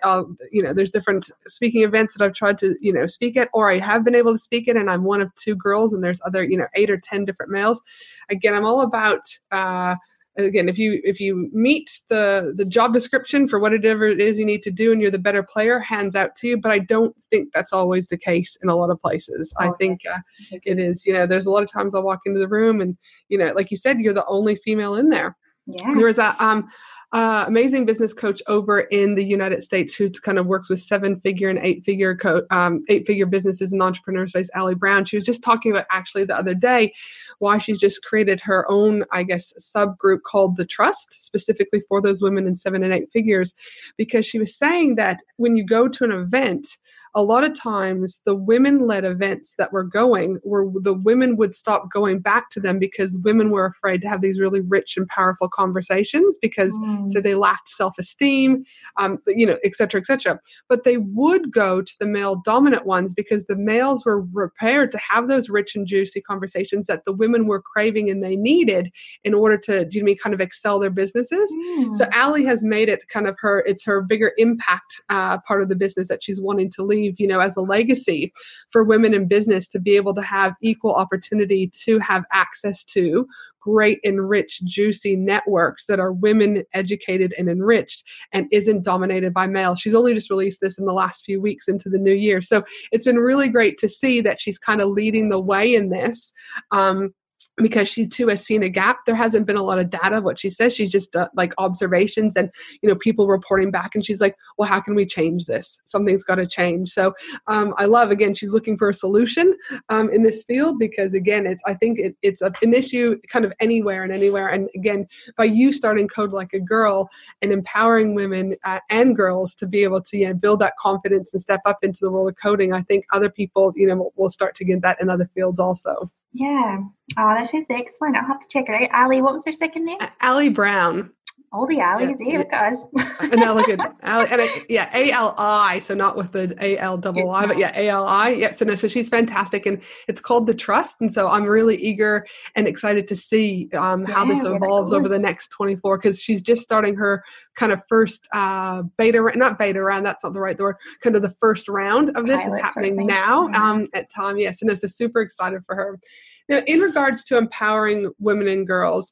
you 0.51 0.63
know, 0.63 0.73
there's 0.73 0.91
different 0.91 1.29
speaking 1.45 1.83
events 1.83 2.17
that 2.17 2.25
I've 2.25 2.33
tried 2.33 2.57
to, 2.57 2.75
you 2.81 2.91
know, 2.91 3.05
speak 3.19 3.35
it 3.35 3.49
or 3.53 3.69
I 3.69 3.79
have 3.79 4.05
been 4.05 4.15
able 4.15 4.31
to 4.31 4.39
speak 4.39 4.69
it 4.69 4.77
and 4.77 4.89
I'm 4.89 5.03
one 5.03 5.19
of 5.19 5.33
two 5.35 5.53
girls 5.55 5.93
and 5.93 6.01
there's 6.01 6.21
other, 6.25 6.41
you 6.41 6.57
know, 6.57 6.67
eight 6.75 6.89
or 6.89 6.97
10 6.97 7.25
different 7.25 7.51
males. 7.51 7.81
Again, 8.29 8.55
I'm 8.55 8.65
all 8.65 8.79
about, 8.79 9.19
uh, 9.51 9.95
again 10.37 10.69
if 10.69 10.77
you 10.77 11.01
if 11.03 11.19
you 11.19 11.49
meet 11.51 11.99
the 12.07 12.53
the 12.55 12.63
job 12.63 12.93
description 12.93 13.45
for 13.45 13.59
whatever 13.59 14.07
it 14.07 14.21
is 14.21 14.39
you 14.39 14.45
need 14.45 14.63
to 14.63 14.71
do 14.71 14.93
and 14.93 15.01
you're 15.01 15.11
the 15.11 15.19
better 15.19 15.43
player 15.43 15.79
hands 15.79 16.15
out 16.15 16.33
to 16.33 16.47
you 16.47 16.55
but 16.55 16.71
i 16.71 16.79
don't 16.79 17.13
think 17.23 17.49
that's 17.53 17.73
always 17.73 18.07
the 18.07 18.17
case 18.17 18.55
in 18.63 18.69
a 18.69 18.75
lot 18.75 18.89
of 18.89 19.01
places. 19.01 19.53
Oh, 19.59 19.67
i 19.67 19.71
think 19.77 19.99
uh, 20.05 20.19
it 20.63 20.79
is 20.79 21.05
you 21.05 21.11
know 21.11 21.25
there's 21.25 21.45
a 21.45 21.51
lot 21.51 21.63
of 21.63 21.69
times 21.69 21.93
i'll 21.93 22.03
walk 22.03 22.21
into 22.25 22.39
the 22.39 22.47
room 22.47 22.79
and 22.79 22.95
you 23.27 23.37
know 23.37 23.51
like 23.53 23.69
you 23.69 23.75
said 23.75 23.99
you're 23.99 24.13
the 24.13 24.25
only 24.27 24.55
female 24.55 24.95
in 24.95 25.09
there 25.09 25.35
yeah. 25.69 25.93
there 25.95 26.05
was 26.05 26.17
a 26.17 26.35
um 26.43 26.69
uh, 27.11 27.45
amazing 27.47 27.85
business 27.85 28.13
coach 28.13 28.41
over 28.45 28.81
in 28.81 29.15
the 29.15 29.23
United 29.23 29.63
States 29.63 29.95
who 29.95 30.09
kind 30.11 30.37
of 30.37 30.45
works 30.45 30.69
with 30.69 30.79
seven 30.79 31.19
figure 31.21 31.49
and 31.49 31.57
eight 31.59 31.83
figure 31.83 32.15
co- 32.15 32.45
um, 32.51 32.83
eight 32.87 33.07
figure 33.07 33.25
businesses 33.25 33.71
and 33.71 33.81
entrepreneurs 33.81 34.29
space. 34.29 34.49
Ali 34.55 34.75
Brown. 34.75 35.05
She 35.05 35.15
was 35.15 35.25
just 35.25 35.43
talking 35.43 35.71
about 35.71 35.87
actually 35.89 36.25
the 36.25 36.37
other 36.37 36.53
day 36.53 36.93
why 37.39 37.57
she's 37.57 37.79
just 37.79 38.03
created 38.03 38.39
her 38.41 38.69
own, 38.69 39.05
I 39.11 39.23
guess, 39.23 39.53
subgroup 39.59 40.21
called 40.23 40.55
the 40.55 40.65
Trust, 40.65 41.13
specifically 41.13 41.81
for 41.87 41.99
those 41.99 42.21
women 42.21 42.45
in 42.45 42.55
seven 42.55 42.83
and 42.83 42.93
eight 42.93 43.11
figures, 43.11 43.55
because 43.97 44.25
she 44.25 44.37
was 44.37 44.55
saying 44.55 44.95
that 44.95 45.21
when 45.37 45.57
you 45.57 45.65
go 45.65 45.87
to 45.87 46.03
an 46.03 46.11
event 46.11 46.77
a 47.15 47.23
lot 47.23 47.43
of 47.43 47.53
times 47.53 48.21
the 48.25 48.35
women 48.35 48.85
led 48.85 49.03
events 49.03 49.55
that 49.57 49.73
were 49.73 49.83
going 49.83 50.39
where 50.43 50.65
the 50.81 50.93
women 51.05 51.35
would 51.37 51.55
stop 51.55 51.91
going 51.91 52.19
back 52.19 52.49
to 52.51 52.59
them 52.59 52.77
because 52.77 53.17
women 53.23 53.49
were 53.49 53.65
afraid 53.65 54.01
to 54.01 54.07
have 54.07 54.21
these 54.21 54.39
really 54.39 54.61
rich 54.61 54.95
and 54.95 55.07
powerful 55.07 55.49
conversations 55.49 56.37
because 56.41 56.73
mm. 56.73 57.07
so 57.09 57.19
they 57.19 57.35
lacked 57.35 57.69
self-esteem 57.69 58.63
um, 58.97 59.17
you 59.27 59.45
know 59.45 59.57
et 59.63 59.73
cetera 59.73 59.99
et 59.99 60.05
cetera 60.05 60.39
but 60.67 60.83
they 60.83 60.97
would 60.97 61.51
go 61.51 61.81
to 61.81 61.93
the 61.99 62.05
male 62.05 62.41
dominant 62.45 62.85
ones 62.85 63.13
because 63.13 63.45
the 63.45 63.55
males 63.55 64.05
were 64.05 64.23
prepared 64.27 64.91
to 64.91 64.99
have 64.99 65.27
those 65.27 65.49
rich 65.49 65.75
and 65.75 65.87
juicy 65.87 66.21
conversations 66.21 66.85
that 66.87 67.05
the 67.05 67.13
women 67.13 67.47
were 67.47 67.61
craving 67.61 68.09
and 68.09 68.21
they 68.21 68.35
needed 68.35 68.91
in 69.23 69.33
order 69.33 69.57
to 69.57 69.85
do 69.85 69.97
you 69.97 70.03
mean 70.03 70.17
kind 70.17 70.33
of 70.33 70.41
excel 70.41 70.79
their 70.79 70.89
businesses 70.89 71.51
mm. 71.69 71.93
so 71.93 72.05
ali 72.15 72.45
has 72.45 72.63
made 72.63 72.87
it 72.87 73.07
kind 73.07 73.27
of 73.27 73.35
her 73.39 73.59
it's 73.65 73.83
her 73.83 74.01
bigger 74.01 74.33
impact 74.37 75.01
uh, 75.09 75.37
part 75.39 75.61
of 75.61 75.69
the 75.69 75.75
business 75.75 76.07
that 76.07 76.23
she's 76.23 76.39
wanting 76.39 76.69
to 76.69 76.83
lead 76.83 76.98
leave, 76.99 77.15
you 77.19 77.27
know, 77.27 77.39
as 77.39 77.55
a 77.55 77.61
legacy 77.61 78.31
for 78.69 78.83
women 78.83 79.13
in 79.13 79.27
business 79.27 79.67
to 79.69 79.79
be 79.79 79.95
able 79.95 80.13
to 80.15 80.21
have 80.21 80.53
equal 80.61 80.93
opportunity 80.93 81.71
to 81.85 81.99
have 81.99 82.23
access 82.31 82.83
to 82.85 83.27
great, 83.61 83.99
enriched, 84.05 84.63
juicy 84.65 85.15
networks 85.15 85.85
that 85.87 85.99
are 85.99 86.13
women 86.13 86.63
educated 86.73 87.33
and 87.37 87.49
enriched 87.49 88.03
and 88.31 88.47
isn't 88.51 88.85
dominated 88.85 89.33
by 89.33 89.47
males. 89.47 89.79
She's 89.79 89.95
only 89.95 90.13
just 90.13 90.29
released 90.29 90.61
this 90.61 90.77
in 90.77 90.85
the 90.85 90.93
last 90.93 91.25
few 91.25 91.41
weeks 91.41 91.67
into 91.67 91.89
the 91.89 91.97
new 91.97 92.13
year. 92.13 92.41
So 92.41 92.63
it's 92.91 93.05
been 93.05 93.19
really 93.19 93.49
great 93.49 93.77
to 93.79 93.89
see 93.89 94.21
that 94.21 94.39
she's 94.39 94.57
kind 94.57 94.81
of 94.81 94.87
leading 94.87 95.29
the 95.29 95.41
way 95.41 95.75
in 95.75 95.89
this. 95.89 96.31
Um, 96.71 97.13
because 97.61 97.87
she 97.87 98.07
too 98.07 98.27
has 98.27 98.43
seen 98.45 98.63
a 98.63 98.69
gap. 98.69 98.99
There 99.05 99.15
hasn't 99.15 99.45
been 99.45 99.57
a 99.57 99.63
lot 99.63 99.79
of 99.79 99.89
data 99.89 100.21
what 100.21 100.39
she 100.39 100.49
says. 100.49 100.73
She's 100.73 100.91
just 100.91 101.15
uh, 101.15 101.29
like 101.35 101.53
observations 101.57 102.35
and 102.35 102.49
you 102.81 102.89
know 102.89 102.95
people 102.95 103.27
reporting 103.27 103.71
back 103.71 103.95
and 103.95 104.05
she's 104.05 104.21
like 104.21 104.35
well 104.57 104.67
how 104.67 104.79
can 104.79 104.95
we 104.95 105.05
change 105.05 105.45
this? 105.45 105.81
Something's 105.85 106.23
got 106.23 106.35
to 106.35 106.47
change. 106.47 106.89
So 106.89 107.13
um, 107.47 107.73
i 107.77 107.85
love 107.85 108.11
again 108.11 108.33
she's 108.33 108.53
looking 108.53 108.77
for 108.77 108.89
a 108.89 108.93
solution 108.93 109.55
um, 109.89 110.09
in 110.09 110.23
this 110.23 110.43
field 110.43 110.79
because 110.79 111.13
again 111.13 111.45
it's 111.45 111.61
i 111.65 111.73
think 111.73 111.99
it, 111.99 112.15
it's 112.21 112.41
a, 112.41 112.51
an 112.61 112.73
issue 112.73 113.17
kind 113.27 113.45
of 113.45 113.53
anywhere 113.59 114.03
and 114.03 114.11
anywhere. 114.11 114.47
And 114.47 114.69
again 114.75 115.07
by 115.37 115.45
you 115.45 115.71
starting 115.71 116.07
code 116.07 116.31
like 116.31 116.53
a 116.53 116.59
girl 116.59 117.09
and 117.41 117.51
empowering 117.51 118.15
women 118.15 118.55
uh, 118.63 118.79
and 118.89 119.15
girls 119.15 119.55
to 119.55 119.67
be 119.67 119.83
able 119.83 120.01
to 120.01 120.17
you 120.17 120.27
know, 120.27 120.33
build 120.33 120.59
that 120.59 120.73
confidence 120.79 121.33
and 121.33 121.41
step 121.41 121.61
up 121.65 121.79
into 121.83 121.99
the 122.01 122.11
world 122.11 122.29
of 122.29 122.35
coding 122.41 122.73
i 122.73 122.81
think 122.83 123.05
other 123.11 123.29
people 123.29 123.73
you 123.75 123.87
know 123.87 124.11
will 124.15 124.29
start 124.29 124.55
to 124.55 124.65
get 124.65 124.81
that 124.81 124.97
in 125.01 125.09
other 125.09 125.29
fields 125.33 125.59
also 125.59 126.11
yeah. 126.31 126.79
Oh, 127.17 127.29
that 127.29 127.47
sounds 127.47 127.67
excellent. 127.69 128.15
I'll 128.15 128.27
have 128.27 128.41
to 128.41 128.47
check 128.49 128.65
it 128.69 128.91
out. 128.91 129.03
Ali, 129.05 129.21
what 129.21 129.33
was 129.33 129.45
her 129.45 129.53
second 129.53 129.85
name? 129.85 129.97
Ali 130.21 130.49
Brown. 130.49 131.11
All 131.51 131.65
the 131.65 131.81
Ali's, 131.81 132.21
yeah, 132.21 132.37
look 132.37 132.53
at 132.53 132.73
us. 132.73 132.87
and 133.21 133.37
now 133.37 133.53
look 133.55 133.67
at 133.69 133.79
and 134.01 134.41
I, 134.41 134.47
yeah, 134.69 134.89
A 134.95 135.11
L 135.11 135.33
I, 135.37 135.79
so 135.79 135.95
not 135.95 136.15
with 136.15 136.31
the 136.31 136.55
A 136.63 136.77
L 136.77 136.97
double 136.97 137.33
I, 137.33 137.47
but 137.47 137.57
yeah, 137.57 137.71
A 137.75 137.89
L 137.89 138.05
I. 138.05 138.29
Yep. 138.29 138.55
so 138.55 138.65
no, 138.65 138.75
so 138.75 138.87
she's 138.87 139.09
fantastic, 139.09 139.65
and 139.65 139.81
it's 140.07 140.21
called 140.21 140.45
the 140.45 140.53
Trust, 140.53 140.97
and 141.01 141.11
so 141.11 141.27
I'm 141.27 141.45
really 141.45 141.75
eager 141.75 142.27
and 142.55 142.67
excited 142.67 143.07
to 143.07 143.15
see 143.15 143.67
um, 143.75 144.05
how 144.05 144.25
yeah, 144.25 144.35
this 144.35 144.43
evolves 144.43 144.93
over 144.93 145.09
the 145.09 145.17
next 145.17 145.47
24, 145.49 145.97
because 145.97 146.21
she's 146.21 146.41
just 146.43 146.61
starting 146.61 146.95
her 146.95 147.23
kind 147.55 147.71
of 147.71 147.81
first 147.89 148.27
uh, 148.33 148.83
beta, 148.97 149.31
not 149.35 149.57
beta 149.57 149.81
round, 149.81 150.05
that's 150.05 150.23
not 150.23 150.33
the 150.33 150.41
right 150.41 150.59
word, 150.59 150.75
kind 151.01 151.15
of 151.15 151.23
the 151.23 151.33
first 151.39 151.67
round 151.67 152.09
of 152.15 152.27
this 152.27 152.41
Pilot 152.41 152.55
is 152.55 152.61
happening 152.61 152.95
sort 152.95 153.03
of 153.03 153.07
now 153.07 153.43
mm-hmm. 153.47 153.61
um, 153.61 153.87
at 153.95 154.11
time. 154.11 154.37
Yes, 154.37 154.61
and 154.61 154.77
so 154.77 154.87
super 154.87 155.21
excited 155.21 155.63
for 155.65 155.75
her. 155.75 155.99
Now, 156.47 156.61
in 156.67 156.79
regards 156.79 157.23
to 157.25 157.37
empowering 157.37 158.11
women 158.19 158.47
and 158.47 158.67
girls, 158.67 159.11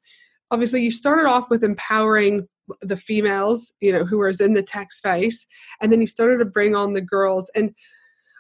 obviously 0.52 0.82
you 0.82 0.92
started 0.92 1.28
off 1.28 1.50
with 1.50 1.64
empowering 1.64 2.48
the 2.82 2.98
females, 2.98 3.74
you 3.80 3.92
know, 3.92 4.06
who 4.06 4.20
was 4.20 4.42
in 4.42 4.54
the 4.54 4.64
tech 4.64 4.92
space, 4.92 5.46
and 5.82 5.92
then 5.92 6.02
you 6.02 6.08
started 6.08 6.38
to 6.40 6.46
bring 6.46 6.76
on 6.76 6.94
the 6.94 7.02
girls. 7.02 7.50
And 7.56 7.74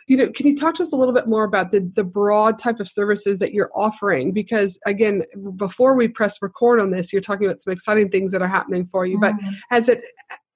you 0.08 0.16
know, 0.16 0.32
can 0.32 0.48
you 0.48 0.56
talk 0.56 0.76
to 0.76 0.84
us 0.84 0.94
a 0.94 0.96
little 0.96 1.14
bit 1.14 1.28
more 1.28 1.44
about 1.44 1.72
the 1.72 1.90
the 1.96 2.04
broad 2.04 2.60
type 2.60 2.80
of 2.80 2.90
services 2.90 3.40
that 3.40 3.54
you're 3.54 3.72
offering? 3.76 4.32
Because 4.32 4.80
again, 4.86 5.24
before 5.56 5.96
we 5.96 6.08
press 6.08 6.42
record 6.42 6.80
on 6.80 6.92
this, 6.92 7.12
you're 7.12 7.22
talking 7.22 7.46
about 7.46 7.62
some 7.62 7.74
exciting 7.74 8.10
things 8.10 8.32
that 8.32 8.42
are 8.42 8.48
happening 8.48 8.88
for 8.88 9.06
you. 9.06 9.20
Mm-hmm. 9.20 9.46
But 9.46 9.56
has 9.70 9.90
it 9.90 10.02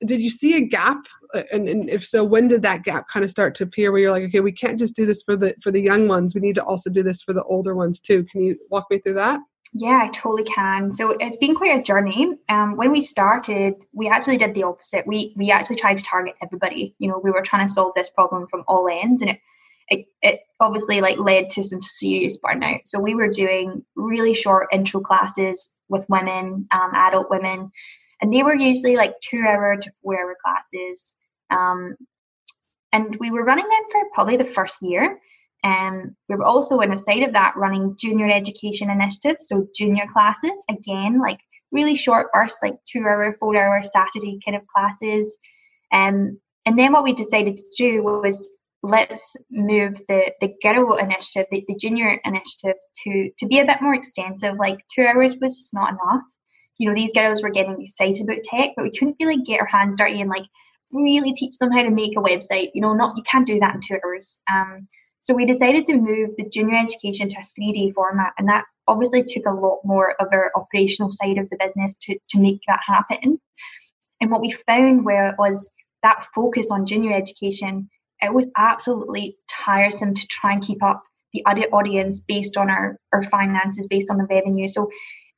did 0.06 0.20
you 0.20 0.32
see 0.32 0.56
a 0.56 0.62
gap 0.62 1.06
and, 1.52 1.70
and, 1.70 1.89
if 1.89 2.06
so 2.06 2.24
when 2.24 2.47
did 2.47 2.64
that 2.64 2.84
gap 2.84 3.08
kind 3.08 3.24
of 3.24 3.30
start 3.30 3.54
to 3.56 3.64
appear 3.64 3.91
where 3.91 4.02
you're 4.02 4.12
like 4.12 4.24
okay 4.24 4.39
we 4.39 4.52
can't 4.52 4.80
just 4.80 4.95
do 4.95 5.06
this 5.06 5.22
for 5.22 5.36
the 5.36 5.54
for 5.62 5.72
the 5.72 5.82
young 5.82 6.08
ones 6.08 6.34
we 6.34 6.41
need 6.41 6.56
to 6.56 6.64
also 6.64 6.89
do 6.89 7.04
this 7.04 7.22
for 7.22 7.34
the 7.34 7.43
older 7.43 7.76
ones 7.76 7.99
too 7.99 8.24
can 8.26 8.41
you 8.41 8.58
walk 8.70 8.86
me 8.89 8.97
through 8.97 9.14
that 9.14 9.39
yeah, 9.74 10.01
I 10.03 10.09
totally 10.09 10.43
can. 10.43 10.91
So 10.91 11.11
it's 11.11 11.38
been 11.38 11.55
quite 11.55 11.80
a 11.80 11.84
journey. 11.84 12.34
Um, 12.49 12.76
when 12.76 12.91
we 12.91 12.99
started, 13.01 13.76
we 13.93 14.09
actually 14.09 14.38
did 14.38 14.53
the 14.53 14.63
opposite. 14.63 15.07
We 15.07 15.34
we 15.38 15.51
actually 15.51 15.78
tried 15.78 15.97
to 15.97 16.03
target 16.03 16.36
everybody. 16.43 16.95
You 16.99 17.09
know, 17.09 17.22
we 17.24 17.32
were 17.32 17.41
trying 17.41 17.67
to 17.67 17.74
solve 17.74 17.93
this 17.95 18.09
problem 18.09 18.47
from 18.49 18.63
all 18.67 18.89
ends, 18.89 19.22
and 19.22 19.32
it 19.32 19.39
it, 19.88 20.05
it 20.22 20.39
obviously 20.59 20.99
like 20.99 21.19
led 21.19 21.49
to 21.51 21.63
some 21.63 21.82
serious 21.82 22.38
burnout. 22.38 22.82
So 22.86 22.99
we 22.99 23.15
were 23.15 23.30
doing 23.30 23.84
really 23.95 24.34
short 24.34 24.67
intro 24.74 24.99
classes 25.01 25.72
with 25.88 26.05
women, 26.09 26.67
um, 26.72 26.91
adult 26.93 27.30
women, 27.30 27.72
and 28.22 28.34
they 28.34 28.43
were 28.43 28.55
usually 28.55 28.97
like 28.97 29.13
two 29.22 29.43
hour 29.47 29.78
to 29.78 29.91
four 30.03 30.19
hour 30.19 30.36
classes. 30.43 31.13
Um, 31.49 31.95
and 32.93 33.15
we 33.22 33.32
were 33.32 33.43
running 33.43 33.67
them 33.69 33.84
for 33.89 34.01
probably 34.13 34.36
the 34.36 34.45
first 34.45 34.80
year. 34.82 35.19
Um, 35.64 36.16
we 36.28 36.36
were 36.36 36.45
also 36.45 36.82
on 36.82 36.89
the 36.89 36.97
side 36.97 37.24
of 37.24 37.34
that 37.34 37.55
running 37.55 37.95
junior 37.97 38.30
education 38.30 38.89
initiatives, 38.89 39.47
so 39.47 39.68
junior 39.76 40.05
classes, 40.12 40.64
again, 40.70 41.20
like 41.20 41.39
really 41.72 41.95
short 41.95 42.32
bursts, 42.34 42.59
like 42.64 42.76
two 42.91 43.01
hour, 43.01 43.36
four 43.39 43.55
hour 43.55 43.82
Saturday 43.84 44.39
kind 44.43 44.57
of 44.57 44.68
classes. 44.68 45.38
Um, 45.91 46.39
and 46.66 46.78
then 46.78 46.93
what 46.93 47.03
we 47.03 47.14
decided 47.14 47.57
to 47.57 47.64
do 47.78 48.03
was 48.03 48.49
let's 48.84 49.38
move 49.51 49.95
the, 50.07 50.34
the 50.41 50.53
girl 50.64 50.95
initiative, 50.95 51.45
the, 51.51 51.64
the 51.68 51.76
junior 51.76 52.20
initiative 52.26 52.76
to, 53.03 53.30
to 53.38 53.45
be 53.45 53.59
a 53.59 53.66
bit 53.66 53.82
more 53.82 53.93
extensive. 53.93 54.55
Like 54.57 54.80
two 54.93 55.05
hours 55.05 55.36
was 55.39 55.57
just 55.57 55.74
not 55.74 55.91
enough. 55.91 56.24
You 56.78 56.89
know, 56.89 56.95
these 56.95 57.12
girls 57.12 57.43
were 57.43 57.51
getting 57.51 57.80
excited 57.80 58.24
about 58.24 58.43
tech, 58.43 58.72
but 58.76 58.84
we 58.84 58.91
couldn't 58.91 59.18
really 59.20 59.43
get 59.43 59.59
our 59.59 59.68
hands 59.68 59.95
dirty 59.95 60.20
and 60.20 60.30
like 60.30 60.45
really 60.91 61.34
teach 61.34 61.57
them 61.59 61.72
how 61.72 61.84
to 61.84 61.91
make 61.91 62.18
a 62.18 62.22
website. 62.22 62.72
You 62.74 62.82
know, 62.82 62.93
not 62.93 63.16
you 63.18 63.24
can't 63.24 63.45
do 63.45 63.59
that 63.59 63.76
in 63.76 63.82
two 63.82 63.99
hours. 64.03 64.39
Um, 64.51 64.88
so 65.22 65.36
we 65.36 65.45
decided 65.45 65.86
to 65.88 65.97
move 65.97 66.32
the 66.36 66.49
junior 66.49 66.78
education 66.78 67.30
to 67.30 67.39
a 67.39 67.45
three 67.55 67.72
day 67.72 67.91
format, 67.91 68.34
and 68.38 68.49
that 68.49 68.65
obviously 68.88 69.24
took 69.24 69.45
a 69.45 69.53
lot 69.53 69.80
more 69.86 70.15
of 70.19 70.28
our 70.32 70.51
operational 70.55 71.11
side 71.11 71.38
of 71.38 71.49
the 71.49 71.57
business 71.59 71.95
to, 72.01 72.17
to 72.30 72.39
make 72.39 72.59
that 72.67 72.80
happen. 72.86 73.39
And 74.19 74.32
what 74.32 74.41
we 74.41 74.51
found 74.51 75.05
where 75.05 75.36
was 75.38 75.69
that 76.03 76.26
focus 76.34 76.72
on 76.72 76.88
junior 76.88 77.15
education, 77.15 77.89
it 78.19 78.34
was 78.34 78.49
absolutely 78.57 79.38
tiresome 79.47 80.15
to 80.15 80.28
try 80.28 80.53
and 80.53 80.63
keep 80.63 80.82
up 80.82 81.03
the 81.34 81.45
audience 81.45 82.19
based 82.19 82.57
on 82.57 82.69
our, 82.69 82.97
our 83.13 83.24
finances, 83.24 83.88
based 83.88 84.11
on 84.11 84.17
the 84.17 84.26
revenue. 84.26 84.67
So 84.67 84.89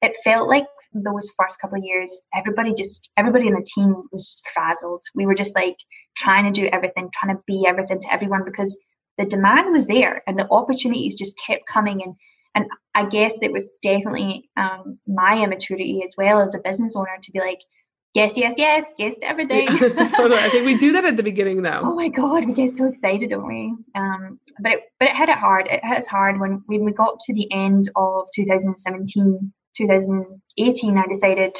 it 0.02 0.16
felt 0.24 0.50
like 0.50 0.66
those 0.94 1.30
first 1.38 1.60
couple 1.60 1.78
of 1.78 1.84
years, 1.84 2.22
everybody 2.34 2.74
just 2.74 3.10
everybody 3.18 3.48
in 3.48 3.54
the 3.54 3.66
team 3.76 4.04
was 4.12 4.42
frazzled. 4.54 5.04
We 5.14 5.26
were 5.26 5.36
just 5.36 5.56
like 5.56 5.78
trying 6.16 6.52
to 6.52 6.62
do 6.62 6.70
everything, 6.72 7.10
trying 7.14 7.36
to 7.36 7.42
be 7.46 7.66
everything 7.68 8.00
to 8.00 8.14
everyone 8.14 8.46
because 8.46 8.78
the 9.18 9.26
demand 9.26 9.72
was 9.72 9.88
there 9.88 10.24
and 10.28 10.38
the 10.38 10.48
opportunities 10.50 11.16
just 11.16 11.38
kept 11.38 11.68
coming 11.68 12.02
and 12.04 12.16
and 12.56 12.68
I 12.94 13.06
guess 13.06 13.42
it 13.42 13.52
was 13.52 13.72
definitely 13.82 14.50
um, 14.56 15.00
my 15.08 15.44
immaturity 15.44 16.04
as 16.06 16.16
well 16.16 16.42
as 16.42 16.54
a 16.54 16.60
business 16.64 16.96
owner 16.96 17.18
to 17.20 17.32
be 17.32 17.40
like, 17.40 17.60
yes, 18.14 18.38
yes, 18.38 18.56
yes, 18.58 18.86
yes 19.00 19.18
to 19.18 19.28
everything. 19.28 19.70
Yeah, 19.70 20.08
totally. 20.16 20.40
I 20.40 20.50
think 20.50 20.66
we 20.66 20.78
do 20.78 20.92
that 20.92 21.06
at 21.06 21.18
the 21.18 21.24
beginning 21.24 21.64
though. 21.64 21.82
oh 21.84 21.96
my 21.96 22.10
god, 22.10 22.46
we 22.46 22.54
get 22.54 22.72
so 22.72 22.88
excited, 22.88 23.32
don't 23.32 23.48
we? 23.48 23.74
Um, 23.96 24.40
but 24.60 24.74
it, 24.74 24.80
but 25.00 25.10
it 25.10 25.16
hit 25.16 25.30
it 25.30 25.38
hard. 25.38 25.68
It 25.68 25.84
hit 25.84 25.98
us 25.98 26.08
hard 26.08 26.40
when 26.40 26.62
when 26.68 26.86
we 26.86 26.92
got 26.92 27.20
to 27.22 27.34
the 27.34 27.52
end 27.52 27.90
of 27.96 28.28
2017, 28.36 29.54
2018. 29.78 30.98
I 30.98 31.08
decided. 31.08 31.58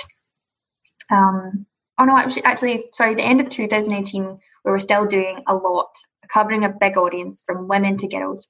Um, 1.12 1.66
oh 1.98 2.06
no, 2.06 2.18
actually, 2.18 2.44
actually, 2.44 2.86
sorry, 2.94 3.16
the 3.16 3.24
end 3.24 3.42
of 3.42 3.50
2018, 3.50 4.40
we 4.66 4.72
were 4.72 4.80
still 4.80 5.06
doing 5.06 5.44
a 5.48 5.56
lot 5.56 5.90
covering 6.32 6.66
a 6.66 6.70
big 6.70 6.98
audience 6.98 7.44
from 7.46 7.68
women 7.68 7.98
to 7.98 8.08
girls. 8.08 8.48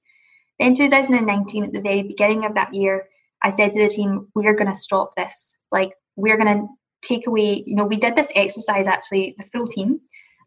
Then 0.60 0.76
2019, 0.76 1.64
at 1.66 1.74
the 1.74 1.82
very 1.82 2.04
beginning 2.04 2.46
of 2.46 2.56
that 2.56 2.74
year, 2.74 3.08
I 3.42 3.50
said 3.50 3.74
to 3.74 3.84
the 3.84 3.90
team, 3.90 4.28
we're 4.36 4.56
going 4.56 4.72
to 4.72 4.78
stop 4.78 5.16
this. 5.16 5.58
Like, 5.72 5.94
we're 6.16 6.38
going 6.38 6.62
to 6.62 6.68
take 7.02 7.28
away, 7.28 7.64
you 7.66 7.76
know, 7.76 7.86
we 7.86 7.98
did 7.98 8.16
this 8.16 8.32
exercise 8.36 8.88
actually, 8.88 9.36
the 9.38 9.44
full 9.44 9.68
team. 9.68 10.00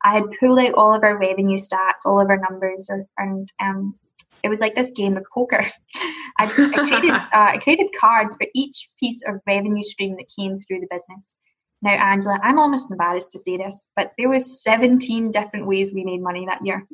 I 0.03 0.15
had 0.15 0.25
pulled 0.39 0.59
out 0.59 0.75
all 0.75 0.95
of 0.95 1.03
our 1.03 1.19
revenue 1.19 1.59
stats, 1.59 2.07
all 2.07 2.21
of 2.21 2.29
our 2.29 2.39
numbers, 2.39 2.91
and 3.19 3.51
um, 3.61 3.95
it 4.43 4.49
was 4.49 4.61
like 4.61 4.75
this 4.75 4.91
game 4.91 5.17
of 5.17 5.25
poker. 5.33 5.65
I, 6.39 6.45
I 6.45 6.47
created 6.47 7.11
uh, 7.15 7.27
I 7.33 7.59
created 7.59 7.89
cards 7.99 8.37
for 8.37 8.47
each 8.55 8.91
piece 9.01 9.25
of 9.27 9.41
revenue 9.47 9.83
stream 9.83 10.17
that 10.17 10.33
came 10.39 10.57
through 10.57 10.81
the 10.81 10.89
business. 10.91 11.35
Now, 11.83 11.93
Angela, 11.93 12.39
I'm 12.43 12.59
almost 12.59 12.91
embarrassed 12.91 13.33
to 13.33 13.39
say 13.39 13.57
this, 13.57 13.87
but 13.97 14.13
there 14.17 14.29
was 14.29 14.63
17 14.63 15.31
different 15.31 15.67
ways 15.67 15.93
we 15.93 16.05
made 16.05 16.23
money 16.23 16.47
that 16.47 16.65
year. 16.65 16.87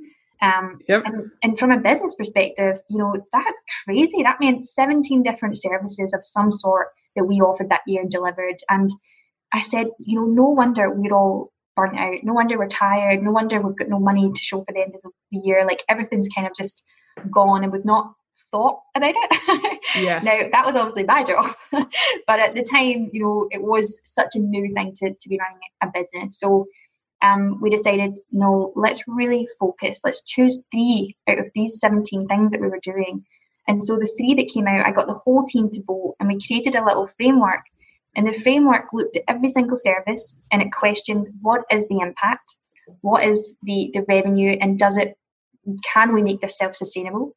Um, 0.42 0.80
yep. 0.88 1.04
and, 1.06 1.30
and 1.42 1.58
from 1.58 1.70
a 1.70 1.78
business 1.78 2.16
perspective, 2.16 2.80
you 2.90 2.98
know, 2.98 3.14
that's 3.32 3.60
crazy. 3.84 4.24
That 4.24 4.40
meant 4.40 4.64
17 4.64 5.22
different 5.22 5.58
services 5.58 6.12
of 6.14 6.24
some 6.24 6.50
sort 6.50 6.88
that 7.14 7.24
we 7.24 7.36
offered 7.36 7.70
that 7.70 7.82
year 7.86 8.02
and 8.02 8.10
delivered. 8.10 8.56
And 8.68 8.90
I 9.52 9.62
said, 9.62 9.86
you 9.98 10.20
know, 10.20 10.26
no 10.26 10.48
wonder 10.48 10.90
we're 10.90 11.14
all 11.14 11.52
burnt 11.76 11.98
out. 11.98 12.24
No 12.24 12.32
wonder 12.32 12.58
we're 12.58 12.68
tired. 12.68 13.22
No 13.22 13.30
wonder 13.30 13.60
we've 13.60 13.76
got 13.76 13.88
no 13.88 14.00
money 14.00 14.30
to 14.32 14.40
show 14.40 14.64
for 14.64 14.72
the 14.74 14.80
end 14.80 14.94
of 14.96 15.12
the 15.30 15.38
year. 15.38 15.64
Like 15.64 15.84
everything's 15.88 16.28
kind 16.28 16.46
of 16.46 16.54
just 16.56 16.82
gone 17.30 17.62
and 17.62 17.72
we've 17.72 17.84
not 17.84 18.12
thought 18.50 18.80
about 18.94 19.14
it. 19.16 19.78
Yes. 19.94 20.24
now 20.24 20.48
that 20.52 20.64
was 20.64 20.74
obviously 20.74 21.04
my 21.04 21.22
job, 21.22 21.44
but 21.70 22.40
at 22.40 22.54
the 22.54 22.62
time, 22.62 23.10
you 23.12 23.22
know, 23.22 23.48
it 23.50 23.62
was 23.62 24.00
such 24.04 24.36
a 24.36 24.38
new 24.38 24.72
thing 24.72 24.94
to, 24.96 25.12
to 25.12 25.28
be 25.28 25.38
running 25.38 25.58
a 25.82 25.88
business. 25.92 26.38
So 26.38 26.66
um, 27.22 27.60
we 27.60 27.70
decided, 27.70 28.14
no, 28.32 28.72
let's 28.74 29.04
really 29.06 29.48
focus. 29.58 30.00
Let's 30.04 30.22
choose 30.24 30.62
three 30.72 31.16
out 31.28 31.38
of 31.38 31.50
these 31.54 31.78
17 31.78 32.26
things 32.26 32.50
that 32.50 32.60
we 32.60 32.68
were 32.68 32.80
doing. 32.82 33.24
And 33.68 33.80
so 33.80 33.96
the 33.96 34.12
three 34.18 34.34
that 34.34 34.52
came 34.52 34.66
out, 34.66 34.84
I 34.84 34.90
got 34.90 35.06
the 35.06 35.14
whole 35.14 35.44
team 35.44 35.70
to 35.70 35.82
vote 35.84 36.16
and 36.18 36.28
we 36.28 36.40
created 36.44 36.74
a 36.74 36.84
little 36.84 37.06
framework. 37.06 37.60
And 38.16 38.26
the 38.26 38.32
framework 38.32 38.86
looked 38.92 39.16
at 39.16 39.22
every 39.28 39.48
single 39.48 39.76
service 39.76 40.36
and 40.50 40.60
it 40.60 40.72
questioned 40.72 41.28
what 41.40 41.62
is 41.70 41.86
the 41.88 42.00
impact? 42.00 42.56
What 43.00 43.24
is 43.24 43.56
the, 43.62 43.90
the 43.94 44.04
revenue? 44.08 44.58
And 44.60 44.78
does 44.78 44.98
it, 44.98 45.16
can 45.94 46.12
we 46.12 46.22
make 46.22 46.40
this 46.40 46.58
self 46.58 46.74
sustainable? 46.74 47.36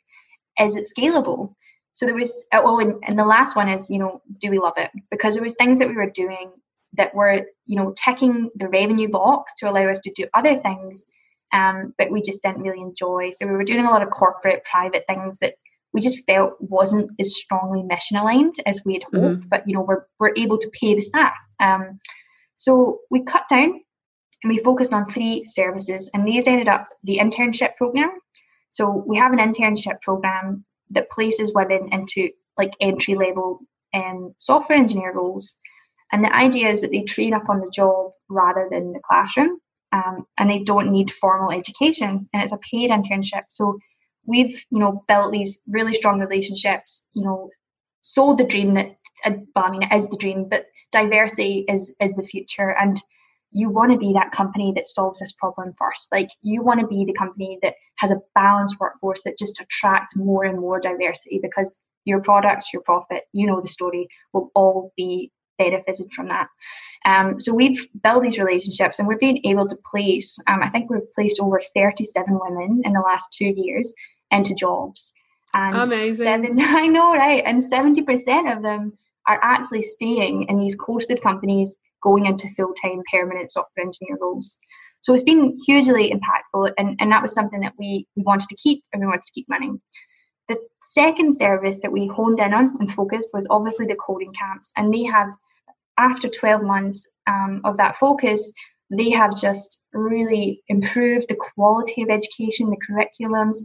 Is 0.60 0.76
it 0.76 0.88
scalable? 0.98 1.54
So 1.94 2.06
there 2.06 2.16
was, 2.16 2.48
oh, 2.52 2.80
and, 2.80 2.96
and 3.04 3.18
the 3.18 3.24
last 3.24 3.56
one 3.56 3.70
is, 3.70 3.90
you 3.90 4.00
know, 4.00 4.22
do 4.42 4.50
we 4.50 4.58
love 4.58 4.74
it? 4.78 4.90
Because 5.12 5.36
there 5.36 5.44
was 5.44 5.56
things 5.56 5.80
that 5.80 5.88
we 5.88 5.96
were 5.96 6.10
doing 6.10 6.52
that 6.98 7.14
were 7.14 7.46
you 7.66 7.76
know 7.76 7.94
ticking 7.96 8.50
the 8.56 8.68
revenue 8.68 9.10
box 9.10 9.54
to 9.58 9.70
allow 9.70 9.90
us 9.90 10.00
to 10.02 10.12
do 10.16 10.28
other 10.34 10.60
things 10.60 11.06
um, 11.56 11.94
but 11.98 12.12
we 12.12 12.22
just 12.22 12.44
didn't 12.44 12.62
really 12.62 12.82
enjoy. 12.82 13.32
So 13.32 13.48
we 13.48 13.54
were 13.54 13.64
doing 13.64 13.86
a 13.86 13.90
lot 13.90 14.04
of 14.04 14.10
corporate 14.10 14.64
private 14.66 15.06
things 15.08 15.40
that 15.40 15.56
we 15.94 16.02
just 16.02 16.26
felt 16.26 16.56
wasn't 16.60 17.10
as 17.20 17.38
strongly 17.38 17.82
mission 17.82 18.18
aligned 18.18 18.56
as 18.66 18.82
we 18.86 18.96
had 18.96 19.04
hoped 19.04 19.40
mm-hmm. 19.40 19.48
but 19.48 19.64
you 19.66 19.74
know 19.74 19.82
we're, 19.82 20.06
we're 20.20 20.34
able 20.36 20.58
to 20.58 20.70
pay 20.80 20.94
the 20.94 21.02
staff. 21.02 21.34
Um, 21.62 22.00
so 22.58 23.00
we 23.10 23.24
cut 23.24 23.48
down 23.50 23.80
and 24.44 24.50
we 24.50 24.58
focused 24.58 24.92
on 24.92 25.06
three 25.06 25.46
services 25.46 26.10
and 26.14 26.28
these 26.28 26.48
ended 26.48 26.68
up 26.68 26.90
the 27.04 27.20
internship 27.20 27.78
program. 27.78 28.12
So 28.72 29.04
we 29.08 29.18
have 29.18 29.32
an 29.32 29.40
internship 29.40 30.02
program 30.02 30.66
that 30.90 31.10
places 31.10 31.54
women 31.56 31.88
into 31.94 32.30
like 32.58 32.74
entry 32.82 33.16
level 33.16 33.62
um, 33.94 34.34
software 34.38 34.78
engineer 34.78 35.14
roles 35.14 35.56
and 36.12 36.24
the 36.24 36.36
idea 36.36 36.70
is 36.70 36.82
that 36.82 36.92
they 36.92 37.02
train 37.02 37.34
up 37.34 37.50
on 37.50 37.60
the 37.60 37.72
job 37.74 38.12
rather 38.30 38.68
than 38.70 38.94
the 38.94 39.00
classroom. 39.04 39.60
Um, 39.92 40.26
and 40.38 40.50
they 40.50 40.60
don't 40.60 40.92
need 40.92 41.10
formal 41.10 41.52
education 41.52 42.28
and 42.34 42.44
it's 42.44 42.52
a 42.52 42.58
paid 42.58 42.90
internship. 42.92 43.44
So 43.48 43.80
we've, 44.26 44.66
you 44.70 44.80
know, 44.80 45.04
built 45.08 45.32
these 45.32 45.60
really 45.68 45.94
strong 45.94 46.20
relationships, 46.20 47.04
you 47.14 47.24
know, 47.24 47.50
sold 48.02 48.38
the 48.38 48.44
dream 48.44 48.74
that, 48.74 48.98
uh, 49.26 49.32
well, 49.56 49.66
I 49.66 49.72
mean, 49.72 49.84
it 49.84 49.94
is 49.94 50.10
the 50.10 50.18
dream, 50.18 50.50
but 50.50 50.66
diversity 50.92 51.66
is, 51.70 51.96
is 52.02 52.16
the 52.16 52.24
future. 52.24 52.70
And 52.70 53.02
you 53.52 53.70
want 53.70 53.94
to 53.94 53.98
be 53.98 54.12
that 54.14 54.32
company 54.32 54.74
that 54.76 54.88
solves 54.88 55.22
this 55.22 55.32
problem 55.32 55.74
first. 55.78 56.12
Like 56.12 56.30
you 56.42 56.62
want 56.62 56.82
to 56.82 56.88
be 56.88 57.06
the 57.06 57.14
company 57.14 57.58
that 57.64 57.76
has 57.96 58.12
a 58.12 58.20
balanced 58.34 58.78
workforce 58.82 59.24
that 59.24 59.40
just 59.40 59.62
attracts 59.62 60.16
more 60.16 60.44
and 60.44 60.60
more 60.60 60.82
diversity 60.82 61.40
because 61.42 61.80
your 62.04 62.22
products, 62.22 62.74
your 62.74 62.82
profit, 62.82 63.24
you 63.32 63.48
know 63.48 63.62
the 63.62 63.68
story, 63.68 64.10
will 64.34 64.52
all 64.56 64.92
be 64.98 65.32
benefited 65.58 66.12
from 66.12 66.28
that. 66.30 66.48
Um, 67.06 67.40
so 67.40 67.54
we've 67.54 67.88
built 68.04 68.24
these 68.24 68.40
relationships 68.40 69.00
and 69.00 69.08
we've 69.08 69.20
been 69.20 69.46
able 69.46 69.68
to 69.68 69.78
place, 69.92 70.38
um, 70.48 70.62
I 70.64 70.70
think 70.70 70.90
we've 70.90 71.14
placed 71.14 71.40
over 71.40 71.62
37 71.76 72.26
women 72.30 72.82
in 72.84 72.94
the 72.94 73.02
last 73.02 73.34
two 73.34 73.54
years 73.56 73.94
into 74.32 74.56
jobs. 74.56 75.14
And 75.54 75.76
Amazing. 75.76 76.24
Seven, 76.24 76.60
I 76.60 76.88
know, 76.88 77.14
right? 77.14 77.44
And 77.46 77.64
70% 77.64 78.56
of 78.56 78.64
them 78.64 78.94
are 79.28 79.40
actually 79.42 79.82
staying 79.82 80.44
in 80.50 80.60
these 80.60 80.76
coasted 80.76 81.22
companies 81.22 81.76
going 82.04 82.26
into 82.26 82.48
full-time 82.50 83.02
permanent 83.12 83.52
software 83.52 83.86
engineer 83.86 84.18
roles. 84.22 84.58
So 85.02 85.14
it's 85.14 85.24
been 85.24 85.58
hugely 85.66 86.12
impactful 86.12 86.72
and, 86.78 86.98
and 87.00 87.12
that 87.12 87.22
was 87.22 87.34
something 87.34 87.62
that 87.62 87.74
we, 87.78 88.08
we 88.16 88.24
wanted 88.24 88.50
to 88.50 88.56
keep 88.56 88.84
and 88.92 89.02
we 89.02 89.08
wanted 89.08 89.22
to 89.24 89.32
keep 89.34 89.46
running. 89.50 89.82
The 90.48 90.58
second 90.84 91.36
service 91.36 91.82
that 91.82 91.92
we 91.92 92.08
honed 92.08 92.40
in 92.40 92.54
on 92.54 92.76
and 92.80 92.92
focused 92.92 93.30
was 93.34 93.48
obviously 93.50 93.88
the 93.88 93.96
coding 93.96 94.34
camps, 94.34 94.72
and 94.78 94.94
they 94.94 95.04
have, 95.04 95.30
after 95.98 96.28
12 96.30 96.64
months 96.64 97.08
um, 97.28 97.62
of 97.64 97.78
that 97.78 97.96
focus, 97.96 98.52
they 98.92 99.10
have 99.10 99.40
just 99.40 99.82
really 99.94 100.62
improved 100.68 101.28
the 101.30 101.36
quality 101.56 102.04
of 102.04 102.10
education, 102.10 102.70
the 102.70 102.78
curriculums, 102.78 103.58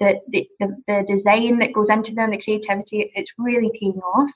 the, 0.00 0.20
the, 0.28 0.48
the, 0.58 0.76
the 0.88 1.04
design 1.06 1.60
that 1.60 1.72
goes 1.72 1.90
into 1.90 2.14
them, 2.14 2.30
the 2.30 2.42
creativity. 2.42 3.12
It's 3.14 3.34
really 3.38 3.70
paying 3.78 4.00
off. 4.00 4.30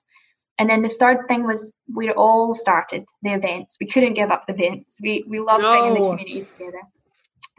And 0.59 0.69
then 0.69 0.83
the 0.83 0.89
third 0.89 1.29
thing 1.29 1.47
was 1.47 1.73
we 1.93 2.11
all 2.11 2.53
started 2.53 3.05
the 3.23 3.35
events. 3.35 3.77
We 3.81 3.87
couldn't 3.87 4.15
give 4.15 4.31
up 4.31 4.47
the 4.47 4.55
events. 4.55 4.99
We 5.01 5.25
we 5.29 5.39
love 5.39 5.61
no. 5.61 5.73
bringing 5.73 5.95
the 5.95 6.11
community 6.11 6.45
together. 6.45 6.83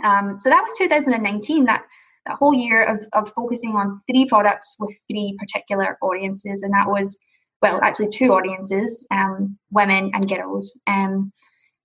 Um, 0.03 0.37
so 0.37 0.49
that 0.49 0.61
was 0.61 0.73
2019. 0.77 1.65
That 1.65 1.85
that 2.25 2.37
whole 2.37 2.53
year 2.53 2.83
of, 2.83 3.05
of 3.13 3.33
focusing 3.33 3.75
on 3.75 4.01
three 4.09 4.25
products 4.25 4.75
with 4.79 4.95
three 5.09 5.35
particular 5.39 5.97
audiences, 6.01 6.63
and 6.63 6.73
that 6.73 6.87
was 6.87 7.17
well, 7.61 7.79
actually 7.83 8.09
two 8.09 8.31
audiences, 8.33 9.05
um, 9.11 9.57
women 9.71 10.11
and 10.13 10.29
girls. 10.29 10.79
Um, 10.87 11.31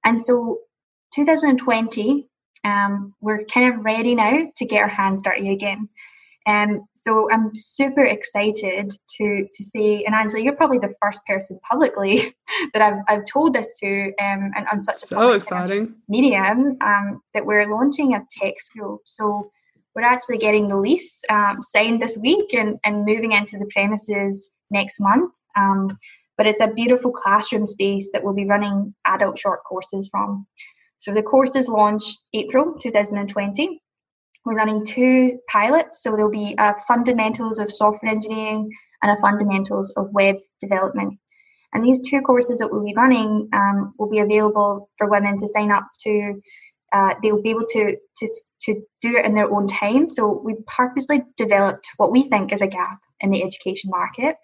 and 0.05 0.21
so 0.21 0.61
2020, 1.15 2.29
um, 2.65 3.15
we're 3.21 3.45
kind 3.45 3.75
of 3.75 3.85
ready 3.85 4.15
now 4.15 4.47
to 4.57 4.65
get 4.67 4.83
our 4.83 4.89
hands 4.89 5.23
dirty 5.23 5.51
again. 5.51 5.89
Um, 6.47 6.87
so 6.95 7.31
I'm 7.31 7.55
super 7.55 8.05
excited 8.05 8.93
to 9.17 9.49
to 9.53 9.65
say, 9.65 10.05
and 10.05 10.15
Angela, 10.15 10.43
you're 10.43 10.57
probably 10.57 10.79
the 10.79 10.95
first 11.01 11.25
person 11.27 11.59
publicly 11.69 12.35
that 12.75 12.83
I've, 12.83 13.03
I've 13.09 13.25
told 13.25 13.55
this 13.55 13.73
to, 13.81 14.09
um, 14.21 14.53
and 14.55 14.67
on 14.71 14.83
such 14.83 15.03
a 15.05 15.07
so 15.07 15.33
exciting 15.33 15.95
medium 16.07 16.77
um, 16.83 17.23
that 17.33 17.47
we're 17.47 17.67
launching 17.75 18.15
a 18.15 18.27
tech 18.31 18.61
school. 18.61 19.01
So 19.07 19.51
we're 19.95 20.03
actually 20.03 20.39
getting 20.39 20.69
the 20.69 20.77
lease 20.77 21.21
um, 21.31 21.63
signed 21.63 22.03
this 22.03 22.17
week 22.17 22.53
and, 22.55 22.79
and 22.85 23.05
moving 23.05 23.33
into 23.33 23.59
the 23.59 23.67
premises 23.73 24.51
next 24.71 25.01
month. 25.01 25.33
Um, 25.57 25.97
but 26.37 26.47
it's 26.47 26.61
a 26.61 26.69
beautiful 26.69 27.13
classroom 27.13 27.65
space 27.65 28.11
that 28.13 28.25
we'll 28.25 28.35
be 28.35 28.47
running 28.47 28.95
adult 29.07 29.39
short 29.39 29.63
courses 29.65 30.09
from. 30.11 30.47
So 30.99 31.15
the 31.15 31.23
courses 31.23 31.69
launch 31.69 32.03
April 32.33 32.75
2020 32.81 33.81
we're 34.45 34.57
running 34.57 34.85
two 34.85 35.39
pilots, 35.49 36.03
so 36.03 36.11
there'll 36.11 36.31
be 36.31 36.55
a 36.59 36.75
fundamentals 36.87 37.59
of 37.59 37.73
software 37.73 38.13
engineering 38.13 38.71
and 39.03 39.11
a 39.11 39.21
fundamentals 39.21 39.91
of 39.97 40.13
web 40.13 40.37
development. 40.61 41.19
And 41.73 41.85
these 41.85 42.09
two 42.09 42.21
courses 42.21 42.59
that 42.59 42.71
we'll 42.71 42.85
be 42.85 42.95
running 42.95 43.49
um, 43.53 43.95
will 43.99 44.11
be 44.11 44.19
available 44.19 44.91
for 44.99 45.09
women 45.09 45.39
to 45.39 45.49
sign 45.49 45.71
up 45.71 45.89
to. 46.01 46.41
Uh, 46.97 47.13
they'll 47.21 47.43
be 47.43 47.51
able 47.51 47.67
to, 47.77 47.97
to 48.19 48.27
to 48.65 48.71
do 49.03 49.17
it 49.19 49.25
in 49.27 49.35
their 49.35 49.51
own 49.51 49.67
time. 49.67 50.09
So 50.09 50.41
we 50.47 50.55
purposely 50.79 51.23
developed 51.37 51.87
what 51.97 52.13
we 52.13 52.23
think 52.23 52.53
is 52.53 52.63
a 52.63 52.69
gap 52.79 52.99
in 53.21 53.31
the 53.31 53.43
education 53.43 53.91
market. 53.91 54.37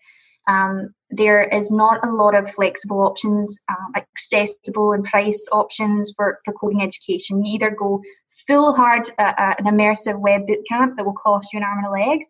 Um, 0.48 0.94
there 1.11 1.42
is 1.59 1.70
not 1.70 2.05
a 2.05 2.11
lot 2.11 2.34
of 2.34 2.51
flexible 2.51 3.01
options, 3.09 3.59
uh, 3.68 4.01
accessible 4.01 4.92
and 4.92 5.05
price 5.05 5.46
options 5.53 6.12
for, 6.16 6.40
for 6.44 6.53
coding 6.55 6.82
education. 6.82 7.44
You 7.44 7.55
either 7.55 7.70
go 7.70 8.03
full 8.46 8.74
hard 8.74 9.09
uh, 9.18 9.32
uh, 9.44 9.55
an 9.59 9.66
immersive 9.66 10.18
web 10.18 10.42
bootcamp 10.48 10.96
that 10.96 11.07
will 11.07 11.20
cost 11.26 11.53
you 11.53 11.59
an 11.59 11.64
arm 11.64 11.84
and 11.84 11.86
a 11.86 11.90
leg, 11.90 12.20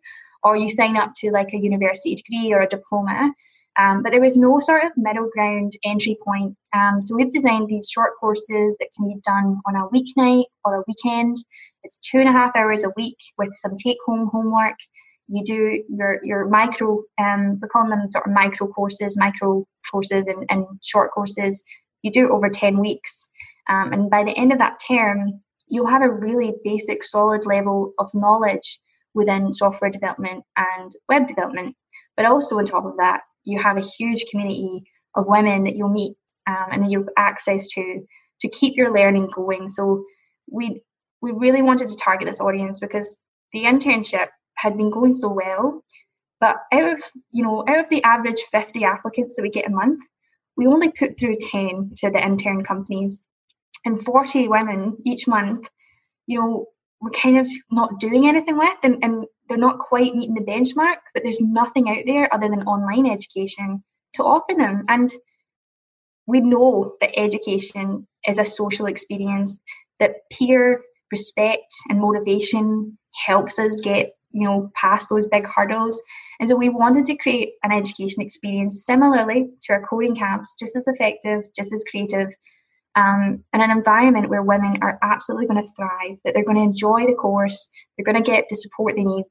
or 0.43 0.55
you 0.55 0.69
sign 0.69 0.97
up 0.97 1.11
to 1.17 1.31
like 1.31 1.51
a 1.53 1.57
university 1.57 2.13
degree 2.15 2.53
or 2.53 2.61
a 2.61 2.69
diploma. 2.69 3.33
Um, 3.79 4.03
but 4.03 4.11
there 4.11 4.21
was 4.21 4.35
no 4.35 4.59
sort 4.59 4.83
of 4.83 4.91
middle 4.97 5.29
ground 5.31 5.73
entry 5.85 6.17
point. 6.23 6.55
Um, 6.75 7.01
so 7.01 7.15
we've 7.15 7.31
designed 7.31 7.69
these 7.69 7.89
short 7.89 8.11
courses 8.19 8.75
that 8.79 8.89
can 8.95 9.07
be 9.07 9.15
done 9.25 9.59
on 9.65 9.75
a 9.75 9.87
weeknight 9.89 10.45
or 10.65 10.75
a 10.75 10.83
weekend. 10.87 11.37
It's 11.83 11.97
two 11.97 12.19
and 12.19 12.27
a 12.27 12.33
half 12.33 12.55
hours 12.55 12.83
a 12.83 12.91
week 12.97 13.17
with 13.37 13.49
some 13.53 13.75
take 13.75 13.97
home 14.05 14.29
homework. 14.31 14.75
You 15.29 15.43
do 15.45 15.83
your 15.87 16.19
your 16.23 16.49
micro, 16.49 17.03
um, 17.17 17.59
we're 17.61 17.69
calling 17.69 17.89
them 17.89 18.11
sort 18.11 18.27
of 18.27 18.33
micro 18.33 18.67
courses, 18.67 19.17
micro 19.17 19.65
courses 19.89 20.27
and, 20.27 20.45
and 20.49 20.65
short 20.83 21.11
courses. 21.11 21.63
You 22.01 22.11
do 22.11 22.25
it 22.25 22.31
over 22.31 22.49
10 22.49 22.77
weeks. 22.77 23.29
Um, 23.69 23.93
and 23.93 24.09
by 24.09 24.23
the 24.23 24.37
end 24.37 24.51
of 24.51 24.59
that 24.59 24.81
term, 24.85 25.41
you'll 25.67 25.87
have 25.87 26.01
a 26.01 26.09
really 26.09 26.53
basic, 26.63 27.03
solid 27.03 27.45
level 27.45 27.93
of 27.97 28.13
knowledge 28.13 28.79
within 29.13 29.53
software 29.53 29.89
development 29.89 30.43
and 30.57 30.91
web 31.07 31.27
development. 31.27 31.75
But 32.17 32.25
also, 32.25 32.57
on 32.57 32.65
top 32.65 32.85
of 32.85 32.97
that, 32.97 33.21
you 33.43 33.59
have 33.59 33.77
a 33.77 33.81
huge 33.97 34.25
community 34.29 34.83
of 35.15 35.27
women 35.27 35.63
that 35.65 35.75
you'll 35.75 35.89
meet 35.89 36.17
um, 36.47 36.67
and 36.71 36.83
that 36.83 36.91
you 36.91 36.99
have 36.99 37.09
access 37.17 37.67
to 37.69 38.05
to 38.41 38.49
keep 38.49 38.75
your 38.75 38.93
learning 38.93 39.29
going. 39.33 39.67
So 39.67 40.03
we 40.51 40.81
we 41.21 41.31
really 41.31 41.61
wanted 41.61 41.89
to 41.89 41.95
target 41.95 42.27
this 42.27 42.41
audience 42.41 42.79
because 42.79 43.19
the 43.53 43.63
internship 43.63 44.27
had 44.55 44.77
been 44.77 44.89
going 44.89 45.13
so 45.13 45.31
well. 45.31 45.83
But 46.39 46.57
out 46.71 46.93
of 46.93 47.03
you 47.31 47.43
know 47.43 47.63
out 47.67 47.79
of 47.79 47.89
the 47.89 48.03
average 48.03 48.41
50 48.51 48.83
applicants 48.83 49.35
that 49.35 49.43
we 49.43 49.49
get 49.49 49.67
a 49.67 49.71
month, 49.71 50.01
we 50.57 50.67
only 50.67 50.91
put 50.91 51.19
through 51.19 51.37
10 51.39 51.93
to 51.97 52.09
the 52.09 52.23
intern 52.23 52.63
companies 52.63 53.23
and 53.85 54.03
40 54.03 54.47
women 54.47 54.97
each 55.05 55.27
month, 55.27 55.67
you 56.27 56.39
know, 56.39 56.65
we're 57.01 57.09
kind 57.09 57.37
of 57.37 57.49
not 57.71 57.99
doing 57.99 58.27
anything 58.27 58.57
with 58.57 58.77
and, 58.83 58.99
and 59.03 59.25
they're 59.49 59.57
not 59.57 59.79
quite 59.79 60.15
meeting 60.15 60.35
the 60.35 60.41
benchmark, 60.41 60.97
but 61.13 61.23
there's 61.23 61.41
nothing 61.41 61.89
out 61.89 62.03
there 62.05 62.33
other 62.33 62.47
than 62.47 62.63
online 62.63 63.07
education 63.07 63.83
to 64.13 64.23
offer 64.23 64.53
them. 64.55 64.83
And 64.87 65.09
we 66.27 66.41
know 66.41 66.95
that 67.01 67.19
education 67.19 68.07
is 68.27 68.37
a 68.37 68.45
social 68.45 68.85
experience, 68.85 69.59
that 69.99 70.15
peer 70.31 70.81
respect 71.11 71.73
and 71.89 71.99
motivation 71.99 72.97
helps 73.25 73.59
us 73.59 73.81
get, 73.81 74.13
you 74.31 74.45
know, 74.45 74.71
past 74.75 75.09
those 75.09 75.27
big 75.27 75.45
hurdles. 75.45 76.01
And 76.39 76.47
so 76.47 76.55
we 76.55 76.69
wanted 76.69 77.05
to 77.05 77.17
create 77.17 77.53
an 77.63 77.71
education 77.71 78.21
experience 78.21 78.85
similarly 78.85 79.49
to 79.63 79.73
our 79.73 79.83
coding 79.83 80.15
camps, 80.15 80.55
just 80.57 80.75
as 80.75 80.87
effective, 80.87 81.43
just 81.55 81.73
as 81.73 81.83
creative, 81.89 82.29
um, 82.95 83.43
and 83.53 83.61
an 83.61 83.71
environment 83.71 84.29
where 84.29 84.43
women 84.43 84.79
are 84.81 84.99
absolutely 85.01 85.47
going 85.47 85.65
to 85.65 85.71
thrive, 85.73 86.17
that 86.25 86.33
they're 86.33 86.43
going 86.43 86.57
to 86.57 86.63
enjoy 86.63 87.05
the 87.05 87.13
course, 87.13 87.69
they're 87.97 88.11
going 88.11 88.21
to 88.21 88.31
get 88.31 88.45
the 88.49 88.55
support 88.55 88.95
they 88.95 89.03
need 89.03 89.25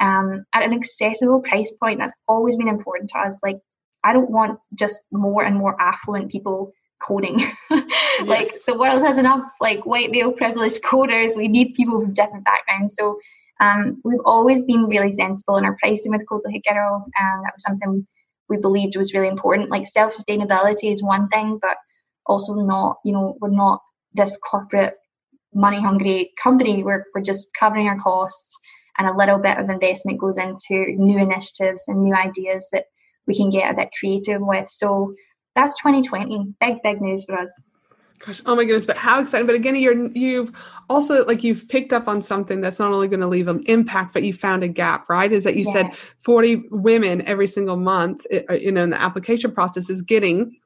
um, 0.00 0.44
at 0.54 0.62
an 0.62 0.72
accessible 0.72 1.40
price 1.40 1.72
point. 1.72 1.98
That's 1.98 2.14
always 2.28 2.56
been 2.56 2.68
important 2.68 3.10
to 3.10 3.18
us. 3.18 3.40
Like, 3.42 3.58
I 4.02 4.12
don't 4.12 4.30
want 4.30 4.58
just 4.78 5.02
more 5.12 5.44
and 5.44 5.56
more 5.56 5.80
affluent 5.80 6.30
people 6.30 6.72
coding. 7.00 7.40
like, 7.70 8.48
yes. 8.50 8.64
the 8.64 8.76
world 8.78 9.02
has 9.02 9.18
enough 9.18 9.44
like 9.60 9.84
white 9.84 10.10
male 10.10 10.32
privileged 10.32 10.82
coders. 10.82 11.36
We 11.36 11.48
need 11.48 11.74
people 11.74 12.00
from 12.00 12.12
different 12.12 12.44
backgrounds. 12.44 12.96
So, 12.96 13.18
um, 13.60 14.00
we've 14.04 14.20
always 14.24 14.64
been 14.64 14.86
really 14.86 15.12
sensible 15.12 15.56
in 15.56 15.64
our 15.64 15.76
pricing 15.78 16.10
with 16.10 16.28
Code 16.28 16.42
Like 16.44 16.62
a 16.66 16.72
Girl, 16.72 17.04
and 17.16 17.44
that 17.44 17.52
was 17.54 17.62
something 17.62 18.06
we 18.48 18.58
believed 18.58 18.96
was 18.96 19.14
really 19.14 19.28
important. 19.28 19.70
Like 19.70 19.86
self 19.86 20.14
sustainability 20.14 20.92
is 20.92 21.02
one 21.02 21.28
thing, 21.28 21.58
but 21.62 21.76
also 22.26 22.54
not, 22.54 22.96
you 23.04 23.12
know, 23.12 23.36
we're 23.40 23.50
not 23.50 23.80
this 24.14 24.36
corporate 24.36 24.94
money 25.54 25.80
hungry 25.80 26.32
company. 26.42 26.82
We're, 26.82 27.04
we're 27.14 27.22
just 27.22 27.48
covering 27.58 27.88
our 27.88 27.98
costs 27.98 28.58
and 28.98 29.08
a 29.08 29.16
little 29.16 29.38
bit 29.38 29.58
of 29.58 29.70
investment 29.70 30.20
goes 30.20 30.38
into 30.38 30.94
new 30.96 31.18
initiatives 31.18 31.84
and 31.88 32.02
new 32.02 32.14
ideas 32.14 32.68
that 32.72 32.84
we 33.26 33.34
can 33.34 33.50
get 33.50 33.72
a 33.72 33.76
bit 33.76 33.90
creative 33.98 34.40
with. 34.40 34.68
So 34.68 35.14
that's 35.54 35.76
2020. 35.78 36.54
Big, 36.60 36.82
big 36.82 37.00
news 37.00 37.24
for 37.24 37.38
us. 37.38 37.62
Gosh, 38.20 38.40
oh 38.46 38.54
my 38.54 38.64
goodness! 38.64 38.86
But 38.86 38.96
how 38.96 39.20
exciting! 39.20 39.46
But 39.46 39.56
again, 39.56 39.74
you're 39.74 40.06
you've 40.12 40.52
also 40.88 41.26
like 41.26 41.42
you've 41.42 41.68
picked 41.68 41.92
up 41.92 42.06
on 42.06 42.22
something 42.22 42.60
that's 42.60 42.78
not 42.78 42.92
only 42.92 43.08
going 43.08 43.20
to 43.20 43.26
leave 43.26 43.48
an 43.48 43.64
impact, 43.66 44.14
but 44.14 44.22
you 44.22 44.32
found 44.32 44.62
a 44.62 44.68
gap, 44.68 45.10
right? 45.10 45.30
Is 45.30 45.44
that 45.44 45.56
you 45.56 45.64
yeah. 45.66 45.72
said 45.72 45.90
40 46.20 46.68
women 46.70 47.26
every 47.26 47.48
single 47.48 47.76
month, 47.76 48.24
eh, 48.30 48.42
you 48.54 48.72
know, 48.72 48.84
in 48.84 48.90
the 48.90 49.00
application 49.00 49.52
process 49.52 49.90
is 49.90 50.00
getting 50.00 50.56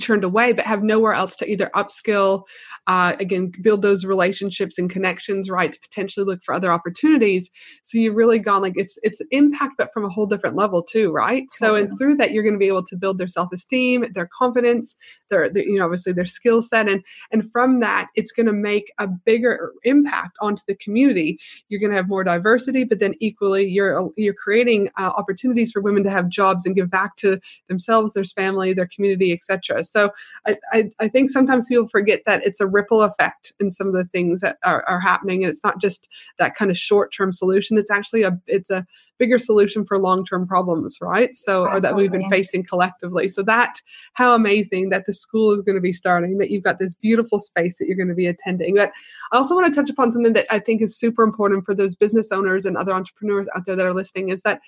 turned 0.00 0.24
away 0.24 0.52
but 0.52 0.64
have 0.64 0.82
nowhere 0.82 1.12
else 1.12 1.36
to 1.36 1.50
either 1.50 1.70
upskill 1.74 2.44
uh, 2.86 3.14
again 3.20 3.52
build 3.60 3.82
those 3.82 4.04
relationships 4.04 4.78
and 4.78 4.90
connections 4.90 5.50
right 5.50 5.72
to 5.72 5.80
potentially 5.80 6.24
look 6.24 6.42
for 6.42 6.54
other 6.54 6.72
opportunities. 6.72 7.50
So 7.82 7.98
you've 7.98 8.14
really 8.14 8.38
gone 8.38 8.62
like 8.62 8.72
it's 8.76 8.98
it's 9.02 9.20
impact 9.30 9.74
but 9.78 9.92
from 9.92 10.04
a 10.04 10.08
whole 10.08 10.26
different 10.26 10.56
level 10.56 10.82
too 10.82 11.12
right? 11.12 11.44
So 11.50 11.74
and 11.74 11.90
through 11.98 12.16
that 12.16 12.32
you're 12.32 12.42
going 12.42 12.54
to 12.54 12.58
be 12.58 12.68
able 12.68 12.84
to 12.84 12.96
build 12.96 13.18
their 13.18 13.28
self-esteem 13.28 14.06
their 14.14 14.28
confidence 14.36 14.96
their, 15.30 15.50
their 15.50 15.64
you 15.64 15.78
know 15.78 15.84
obviously 15.84 16.12
their 16.12 16.24
skill 16.24 16.62
set 16.62 16.88
and 16.88 17.02
and 17.30 17.50
from 17.50 17.80
that 17.80 18.08
it's 18.14 18.32
going 18.32 18.46
to 18.46 18.52
make 18.52 18.92
a 18.98 19.06
bigger 19.06 19.72
impact 19.84 20.36
onto 20.40 20.62
the 20.66 20.74
community. 20.76 21.38
You're 21.68 21.80
going 21.80 21.90
to 21.90 21.96
have 21.96 22.08
more 22.08 22.24
diversity 22.24 22.84
but 22.84 22.98
then 22.98 23.14
equally 23.20 23.68
you're 23.68 24.10
you're 24.16 24.34
creating 24.34 24.88
uh, 24.98 25.12
opportunities 25.16 25.70
for 25.70 25.82
women 25.82 26.02
to 26.04 26.10
have 26.10 26.28
jobs 26.28 26.64
and 26.64 26.74
give 26.74 26.90
back 26.90 27.16
to 27.16 27.38
themselves 27.68 28.14
their 28.14 28.24
family 28.24 28.72
their 28.72 28.88
community 28.94 29.32
etc 29.32 29.71
so 29.80 30.10
I, 30.46 30.58
I, 30.72 30.90
I, 31.00 31.08
think 31.08 31.30
sometimes 31.30 31.68
people 31.68 31.88
forget 31.88 32.22
that 32.26 32.42
it's 32.44 32.60
a 32.60 32.66
ripple 32.66 33.02
effect 33.02 33.52
in 33.60 33.70
some 33.70 33.86
of 33.86 33.94
the 33.94 34.04
things 34.04 34.40
that 34.40 34.58
are, 34.64 34.84
are 34.88 35.00
happening. 35.00 35.42
And 35.42 35.50
it's 35.50 35.64
not 35.64 35.80
just 35.80 36.08
that 36.38 36.54
kind 36.54 36.70
of 36.70 36.78
short 36.78 37.12
term 37.12 37.32
solution. 37.32 37.78
It's 37.78 37.90
actually 37.90 38.22
a 38.22 38.38
it's 38.46 38.70
a 38.70 38.86
bigger 39.18 39.38
solution 39.38 39.84
for 39.84 39.98
long 39.98 40.24
term 40.24 40.46
problems, 40.46 40.98
right? 41.00 41.34
So 41.34 41.66
or 41.66 41.80
that 41.80 41.94
we've 41.94 42.10
been 42.10 42.28
facing 42.28 42.64
collectively. 42.64 43.28
So 43.28 43.42
that 43.42 43.80
how 44.14 44.34
amazing 44.34 44.90
that 44.90 45.06
the 45.06 45.12
school 45.12 45.52
is 45.52 45.62
going 45.62 45.76
to 45.76 45.80
be 45.80 45.92
starting, 45.92 46.38
that 46.38 46.50
you've 46.50 46.64
got 46.64 46.78
this 46.78 46.94
beautiful 46.94 47.38
space 47.38 47.78
that 47.78 47.86
you're 47.86 47.96
going 47.96 48.08
to 48.08 48.14
be 48.14 48.26
attending. 48.26 48.74
But 48.74 48.92
I 49.30 49.36
also 49.36 49.54
want 49.54 49.72
to 49.72 49.80
touch 49.80 49.90
upon 49.90 50.12
something 50.12 50.32
that 50.32 50.46
I 50.50 50.58
think 50.58 50.82
is 50.82 50.98
super 50.98 51.22
important 51.22 51.64
for 51.64 51.74
those 51.74 51.96
business 51.96 52.32
owners 52.32 52.66
and 52.66 52.76
other 52.76 52.92
entrepreneurs 52.92 53.48
out 53.54 53.64
there 53.66 53.76
that 53.76 53.86
are 53.86 53.94
listening 53.94 54.30
is 54.30 54.42
that 54.42 54.60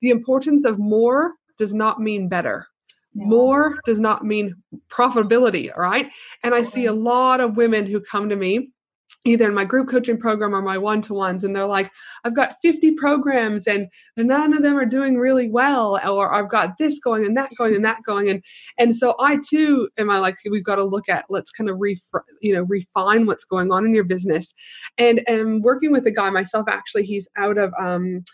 the 0.00 0.10
importance 0.10 0.64
of 0.64 0.78
more 0.78 1.32
does 1.58 1.74
not 1.74 2.00
mean 2.00 2.28
better 2.28 2.66
more 3.14 3.78
does 3.84 3.98
not 3.98 4.24
mean 4.24 4.54
profitability 4.88 5.70
all 5.74 5.82
right? 5.82 6.10
And 6.44 6.54
i 6.54 6.62
see 6.62 6.86
a 6.86 6.92
lot 6.92 7.40
of 7.40 7.56
women 7.56 7.86
who 7.86 8.00
come 8.00 8.28
to 8.28 8.36
me 8.36 8.70
either 9.26 9.46
in 9.46 9.54
my 9.54 9.64
group 9.66 9.90
coaching 9.90 10.18
program 10.18 10.54
or 10.54 10.62
my 10.62 10.78
one-to-ones 10.78 11.44
and 11.44 11.54
they're 11.54 11.66
like 11.66 11.90
i've 12.24 12.34
got 12.34 12.56
50 12.62 12.92
programs 12.92 13.66
and 13.66 13.88
none 14.16 14.54
of 14.54 14.62
them 14.62 14.78
are 14.78 14.86
doing 14.86 15.18
really 15.18 15.50
well 15.50 16.00
or 16.08 16.34
i've 16.34 16.50
got 16.50 16.78
this 16.78 16.98
going 17.00 17.26
and 17.26 17.36
that 17.36 17.50
going 17.58 17.74
and 17.74 17.84
that 17.84 17.98
going 18.06 18.30
and 18.30 18.42
and 18.78 18.96
so 18.96 19.14
i 19.20 19.38
too 19.48 19.88
am 19.98 20.08
i 20.08 20.18
like 20.18 20.36
we've 20.50 20.64
got 20.64 20.76
to 20.76 20.84
look 20.84 21.08
at 21.08 21.26
let's 21.28 21.50
kind 21.50 21.68
of 21.68 21.76
ref- 21.78 22.24
you 22.40 22.54
know 22.54 22.62
refine 22.62 23.26
what's 23.26 23.44
going 23.44 23.70
on 23.70 23.84
in 23.84 23.94
your 23.94 24.04
business 24.04 24.54
and 24.96 25.22
am 25.28 25.60
working 25.60 25.92
with 25.92 26.06
a 26.06 26.10
guy 26.10 26.30
myself 26.30 26.66
actually 26.68 27.04
he's 27.04 27.28
out 27.36 27.58
of 27.58 27.72
um 27.78 28.24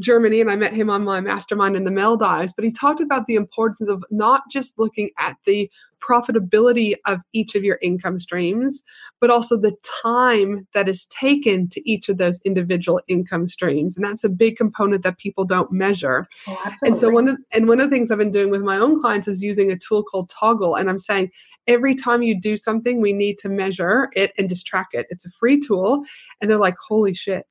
Germany, 0.00 0.40
and 0.40 0.50
I 0.50 0.56
met 0.56 0.72
him 0.72 0.90
on 0.90 1.04
my 1.04 1.20
mastermind 1.20 1.76
in 1.76 1.84
the 1.84 1.90
Maldives. 1.90 2.52
But 2.52 2.64
he 2.64 2.72
talked 2.72 3.00
about 3.00 3.26
the 3.26 3.36
importance 3.36 3.88
of 3.88 4.04
not 4.10 4.42
just 4.50 4.78
looking 4.78 5.10
at 5.18 5.36
the 5.46 5.70
profitability 6.06 6.94
of 7.06 7.20
each 7.32 7.54
of 7.54 7.64
your 7.64 7.78
income 7.80 8.18
streams, 8.18 8.82
but 9.20 9.30
also 9.30 9.56
the 9.56 9.74
time 10.02 10.66
that 10.74 10.88
is 10.88 11.06
taken 11.06 11.68
to 11.68 11.90
each 11.90 12.08
of 12.08 12.18
those 12.18 12.40
individual 12.44 13.00
income 13.08 13.48
streams. 13.48 13.96
And 13.96 14.04
that's 14.04 14.24
a 14.24 14.28
big 14.28 14.56
component 14.56 15.02
that 15.02 15.18
people 15.18 15.44
don't 15.44 15.72
measure. 15.72 16.22
Oh, 16.46 16.72
and 16.84 16.94
so 16.94 17.08
one 17.08 17.28
of 17.28 17.38
and 17.52 17.68
one 17.68 17.80
of 17.80 17.88
the 17.88 17.96
things 17.96 18.10
I've 18.10 18.18
been 18.18 18.30
doing 18.30 18.50
with 18.50 18.62
my 18.62 18.76
own 18.76 19.00
clients 19.00 19.28
is 19.28 19.42
using 19.42 19.70
a 19.70 19.78
tool 19.78 20.02
called 20.02 20.30
Toggl. 20.30 20.78
And 20.78 20.90
I'm 20.90 20.98
saying 20.98 21.30
every 21.66 21.94
time 21.94 22.22
you 22.22 22.38
do 22.38 22.56
something, 22.56 23.00
we 23.00 23.12
need 23.12 23.38
to 23.38 23.48
measure 23.48 24.10
it 24.12 24.32
and 24.36 24.48
just 24.48 24.66
track 24.66 24.88
it. 24.92 25.06
It's 25.08 25.24
a 25.24 25.30
free 25.30 25.58
tool. 25.60 26.04
And 26.40 26.50
they're 26.50 26.58
like, 26.58 26.76
holy 26.88 27.14
shit 27.14 27.46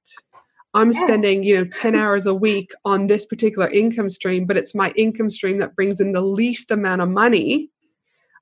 I'm 0.73 0.91
spending, 0.91 1.43
you 1.43 1.55
know, 1.55 1.65
10 1.65 1.95
hours 1.95 2.25
a 2.25 2.33
week 2.33 2.71
on 2.83 3.05
this 3.05 3.25
particular 3.25 3.69
income 3.69 4.09
stream, 4.09 4.45
but 4.45 4.57
it's 4.57 4.73
my 4.73 4.91
income 4.95 5.29
stream 5.29 5.59
that 5.59 5.75
brings 5.75 5.99
in 5.99 6.13
the 6.13 6.21
least 6.21 6.71
amount 6.71 7.01
of 7.01 7.09
money. 7.09 7.69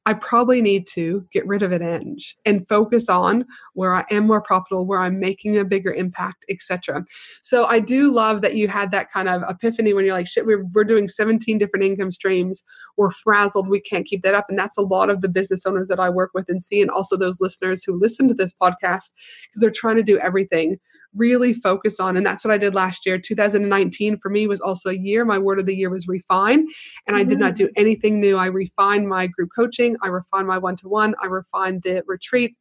I 0.05 0.13
probably 0.15 0.63
need 0.63 0.87
to 0.93 1.27
get 1.31 1.45
rid 1.45 1.61
of 1.61 1.71
it 1.71 1.81
and, 1.81 2.19
and 2.43 2.67
focus 2.67 3.07
on 3.07 3.45
where 3.73 3.93
I 3.93 4.03
am 4.09 4.25
more 4.25 4.41
profitable, 4.41 4.87
where 4.87 4.99
I'm 4.99 5.19
making 5.19 5.57
a 5.57 5.65
bigger 5.65 5.93
impact, 5.93 6.43
etc. 6.49 7.05
So 7.43 7.65
I 7.65 7.79
do 7.79 8.11
love 8.11 8.41
that 8.41 8.55
you 8.55 8.67
had 8.67 8.89
that 8.91 9.11
kind 9.11 9.29
of 9.29 9.43
epiphany 9.47 9.93
when 9.93 10.05
you're 10.05 10.15
like, 10.15 10.27
shit, 10.27 10.47
we're, 10.47 10.65
we're 10.73 10.85
doing 10.85 11.07
17 11.07 11.59
different 11.59 11.85
income 11.85 12.11
streams. 12.11 12.63
We're 12.97 13.11
frazzled. 13.11 13.69
We 13.69 13.79
can't 13.79 14.07
keep 14.07 14.23
that 14.23 14.33
up. 14.33 14.45
And 14.49 14.57
that's 14.57 14.77
a 14.77 14.81
lot 14.81 15.11
of 15.11 15.21
the 15.21 15.29
business 15.29 15.67
owners 15.67 15.89
that 15.89 15.99
I 15.99 16.09
work 16.09 16.31
with 16.33 16.45
and 16.49 16.63
see, 16.63 16.81
and 16.81 16.89
also 16.89 17.15
those 17.15 17.39
listeners 17.39 17.83
who 17.83 17.99
listen 17.99 18.27
to 18.29 18.33
this 18.33 18.53
podcast 18.53 19.11
because 19.51 19.61
they're 19.61 19.69
trying 19.69 19.97
to 19.97 20.03
do 20.03 20.17
everything 20.17 20.79
really 21.15 21.53
focus 21.53 21.99
on. 21.99 22.17
And 22.17 22.25
that's 22.25 22.43
what 22.45 22.53
I 22.53 22.57
did 22.57 22.75
last 22.75 23.05
year. 23.05 23.17
2019 23.17 24.17
for 24.17 24.29
me 24.29 24.47
was 24.47 24.61
also 24.61 24.89
a 24.89 24.95
year. 24.95 25.25
My 25.25 25.37
word 25.37 25.59
of 25.59 25.65
the 25.65 25.75
year 25.75 25.89
was 25.89 26.07
refine. 26.07 26.67
And 27.07 27.15
I 27.17 27.23
did 27.23 27.39
not 27.39 27.55
do 27.55 27.65
mm-hmm. 27.65 27.81
anything 27.81 28.19
new. 28.19 28.37
I 28.37 28.47
refined 28.47 29.07
my 29.07 29.27
group 29.27 29.49
coaching, 29.55 29.97
I 30.01 30.07
refined 30.07 30.47
my 30.47 30.57
one 30.57 30.75
to 30.77 30.89
one, 30.89 31.15
I 31.21 31.27
refined 31.27 31.83
the 31.83 32.03
retreat. 32.07 32.55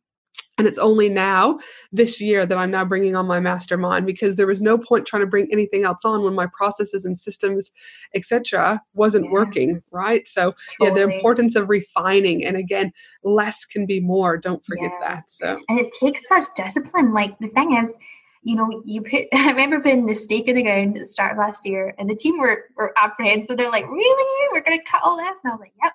And 0.59 0.69
it's 0.69 0.77
only 0.77 1.09
now, 1.09 1.59
this 1.91 2.21
year, 2.21 2.45
that 2.45 2.59
I'm 2.59 2.71
now 2.71 2.85
bringing 2.85 3.17
on 3.17 3.27
my 3.27 3.41
mastermind 3.41 4.05
because 4.05 4.37
there 4.37 4.47
was 4.47 4.61
no 4.61 4.77
point 4.77 5.07
trying 5.07 5.23
to 5.23 5.27
bring 5.27 5.49
anything 5.51 5.85
else 5.85 6.05
on 6.05 6.23
when 6.23 6.35
my 6.35 6.49
processes 6.53 7.07
and 7.07 7.19
systems, 7.19 7.73
etc., 8.15 8.83
wasn't 8.93 9.25
yeah. 9.25 9.31
working. 9.31 9.83
Right. 9.91 10.29
So, 10.29 10.53
totally. 10.79 11.01
yeah, 11.01 11.07
the 11.07 11.15
importance 11.15 11.57
of 11.57 11.71
refining, 11.71 12.45
and 12.45 12.59
again, 12.59 12.93
less 13.25 13.65
can 13.65 13.87
be 13.87 14.01
more. 14.01 14.37
Don't 14.37 14.63
forget 14.67 14.91
yeah. 15.01 15.09
that. 15.09 15.31
So, 15.31 15.59
and 15.71 15.81
it 15.81 15.95
takes 15.99 16.29
such 16.29 16.45
discipline. 16.55 17.15
Like 17.15 17.39
the 17.39 17.49
thing 17.49 17.77
is, 17.77 17.97
you 18.43 18.57
know, 18.57 18.83
you 18.85 19.03
put, 19.03 19.27
I 19.35 19.51
remember 19.51 19.81
putting 19.81 20.07
the 20.07 20.15
stake 20.15 20.49
in 20.49 20.57
the 20.57 20.63
ground 20.63 20.97
at 20.97 21.03
the 21.03 21.07
start 21.07 21.33
of 21.33 21.39
last 21.39 21.67
year 21.67 21.95
and 21.99 22.09
the 22.09 22.15
team 22.15 22.39
were, 22.39 22.65
were 22.77 22.93
apprehensive. 22.97 23.57
They're 23.57 23.71
like, 23.71 23.89
really? 23.89 24.49
We're 24.53 24.63
going 24.63 24.79
to 24.79 24.91
cut 24.91 25.03
all 25.05 25.17
this? 25.17 25.41
And 25.45 25.53
I 25.53 25.55
was 25.55 25.61
like, 25.61 25.75
yep. 25.83 25.93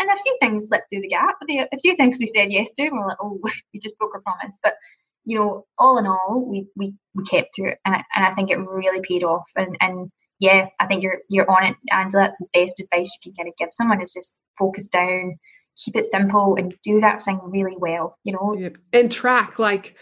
And 0.00 0.08
a 0.08 0.16
few 0.16 0.36
things 0.40 0.68
slipped 0.68 0.86
through 0.90 1.00
the 1.00 1.08
gap. 1.08 1.36
A 1.50 1.78
few 1.80 1.96
things 1.96 2.18
we 2.20 2.26
said 2.26 2.52
yes 2.52 2.70
to, 2.72 2.84
and 2.84 2.92
we're 2.92 3.08
like, 3.08 3.18
oh, 3.20 3.40
we 3.74 3.80
just 3.80 3.98
broke 3.98 4.14
our 4.14 4.20
promise. 4.20 4.58
But, 4.62 4.74
you 5.24 5.38
know, 5.38 5.66
all 5.76 5.98
in 5.98 6.06
all, 6.06 6.44
we, 6.48 6.68
we, 6.76 6.94
we 7.14 7.24
kept 7.24 7.54
to 7.54 7.64
it. 7.64 7.78
And 7.84 7.96
I, 7.96 8.04
and 8.14 8.24
I 8.24 8.32
think 8.34 8.50
it 8.50 8.58
really 8.58 9.00
paid 9.00 9.24
off. 9.24 9.50
And, 9.56 9.76
and 9.80 10.10
yeah, 10.38 10.68
I 10.78 10.86
think 10.86 11.02
you're, 11.02 11.18
you're 11.28 11.50
on 11.50 11.64
it, 11.64 11.76
Angela. 11.92 12.22
That's 12.22 12.38
the 12.38 12.46
best 12.54 12.78
advice 12.78 13.10
you 13.12 13.32
can 13.32 13.36
kind 13.36 13.48
of 13.48 13.56
give 13.56 13.70
someone 13.72 14.00
is 14.00 14.12
just 14.12 14.32
focus 14.56 14.86
down, 14.86 15.36
keep 15.76 15.96
it 15.96 16.04
simple 16.04 16.54
and 16.56 16.74
do 16.84 17.00
that 17.00 17.24
thing 17.24 17.40
really 17.42 17.76
well, 17.76 18.16
you 18.22 18.32
know? 18.32 18.56
Yep. 18.56 18.76
And 18.92 19.10
track, 19.10 19.58
like, 19.58 19.96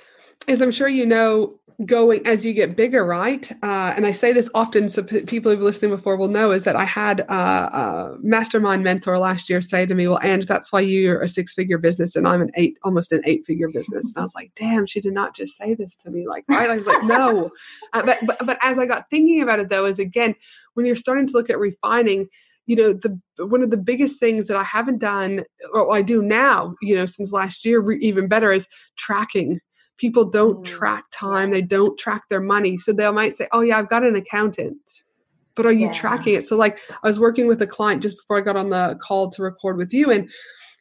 as 0.47 0.61
I'm 0.61 0.71
sure 0.71 0.89
you 0.89 1.07
know, 1.07 1.59
going 1.85 2.27
as 2.27 2.45
you 2.45 2.55
get 2.55 2.75
bigger, 2.75 3.05
right? 3.05 3.51
Uh, 3.63 3.93
and 3.95 4.07
I 4.07 4.13
say 4.13 4.33
this 4.33 4.49
often, 4.55 4.89
so 4.89 5.03
p- 5.03 5.23
people 5.23 5.53
who've 5.53 5.61
listened 5.61 5.91
before 5.91 6.17
will 6.17 6.29
know, 6.29 6.53
is 6.53 6.65
that 6.65 6.75
I 6.75 6.85
had 6.85 7.21
a, 7.21 7.35
a 7.35 8.17
mastermind 8.23 8.83
mentor 8.83 9.19
last 9.19 9.51
year 9.51 9.61
say 9.61 9.85
to 9.85 9.95
me, 9.95 10.09
"Well, 10.09 10.21
and 10.23 10.43
that's 10.45 10.73
why 10.73 10.81
you're 10.81 11.23
a 11.23 11.29
six-figure 11.29 11.79
business, 11.79 12.17
and 12.17 12.27
I'm 12.27 12.41
an 12.41 12.51
eight, 12.55 12.79
almost 12.83 13.13
an 13.13 13.23
eight-figure 13.27 13.69
business." 13.69 14.07
And 14.07 14.19
I 14.19 14.23
was 14.23 14.35
like, 14.35 14.53
"Damn, 14.57 14.87
she 14.87 15.01
did 15.01 15.13
not 15.13 15.37
just 15.37 15.57
say 15.57 15.75
this 15.75 15.97
to 15.97 16.11
me, 16.11 16.27
like, 16.27 16.45
right?" 16.49 16.71
I 16.71 16.77
was 16.77 16.87
like, 16.87 17.05
"No," 17.05 17.51
uh, 17.93 18.03
but, 18.03 18.19
but 18.25 18.39
but 18.47 18.59
as 18.63 18.79
I 18.79 18.87
got 18.87 19.11
thinking 19.11 19.43
about 19.43 19.61
it, 19.61 19.69
though, 19.69 19.85
is 19.85 19.99
again 19.99 20.35
when 20.75 20.87
you're 20.87 20.97
starting 20.97 21.27
to 21.27 21.33
look 21.35 21.51
at 21.51 21.59
refining 21.59 22.29
you 22.65 22.75
know 22.75 22.93
the 22.93 23.21
one 23.47 23.63
of 23.63 23.71
the 23.71 23.77
biggest 23.77 24.19
things 24.19 24.49
that 24.49 24.57
i 24.57 24.65
haven't 24.65 24.99
done 24.99 25.45
or 25.73 25.95
i 25.95 26.03
do 26.03 26.21
now 26.21 26.75
you 26.83 26.97
know 26.97 27.07
since 27.07 27.31
last 27.31 27.65
year 27.65 27.79
re- 27.79 28.01
even 28.01 28.27
better 28.27 28.53
is 28.53 28.67
tracking 28.97 29.61
people 29.97 30.25
don't 30.25 30.59
mm. 30.59 30.65
track 30.65 31.05
time 31.11 31.51
they 31.51 31.63
don't 31.63 31.99
track 31.99 32.25
their 32.29 32.41
money 32.41 32.77
so 32.77 32.93
they 32.93 33.11
might 33.11 33.37
say 33.37 33.49
oh 33.53 33.61
yeah 33.61 33.79
i've 33.79 33.89
got 33.89 34.05
an 34.05 34.17
accountant 34.17 35.03
but 35.55 35.67
are 35.67 35.73
you 35.73 35.87
yeah. 35.87 35.93
tracking 35.93 36.35
it 36.35 36.47
so 36.47 36.57
like 36.57 36.79
i 37.03 37.07
was 37.07 37.21
working 37.21 37.47
with 37.47 37.61
a 37.63 37.67
client 37.67 38.03
just 38.03 38.17
before 38.17 38.39
i 38.39 38.41
got 38.41 38.57
on 38.57 38.71
the 38.71 38.99
call 39.03 39.31
to 39.31 39.43
record 39.43 39.77
with 39.77 39.93
you 39.93 40.11
and 40.11 40.29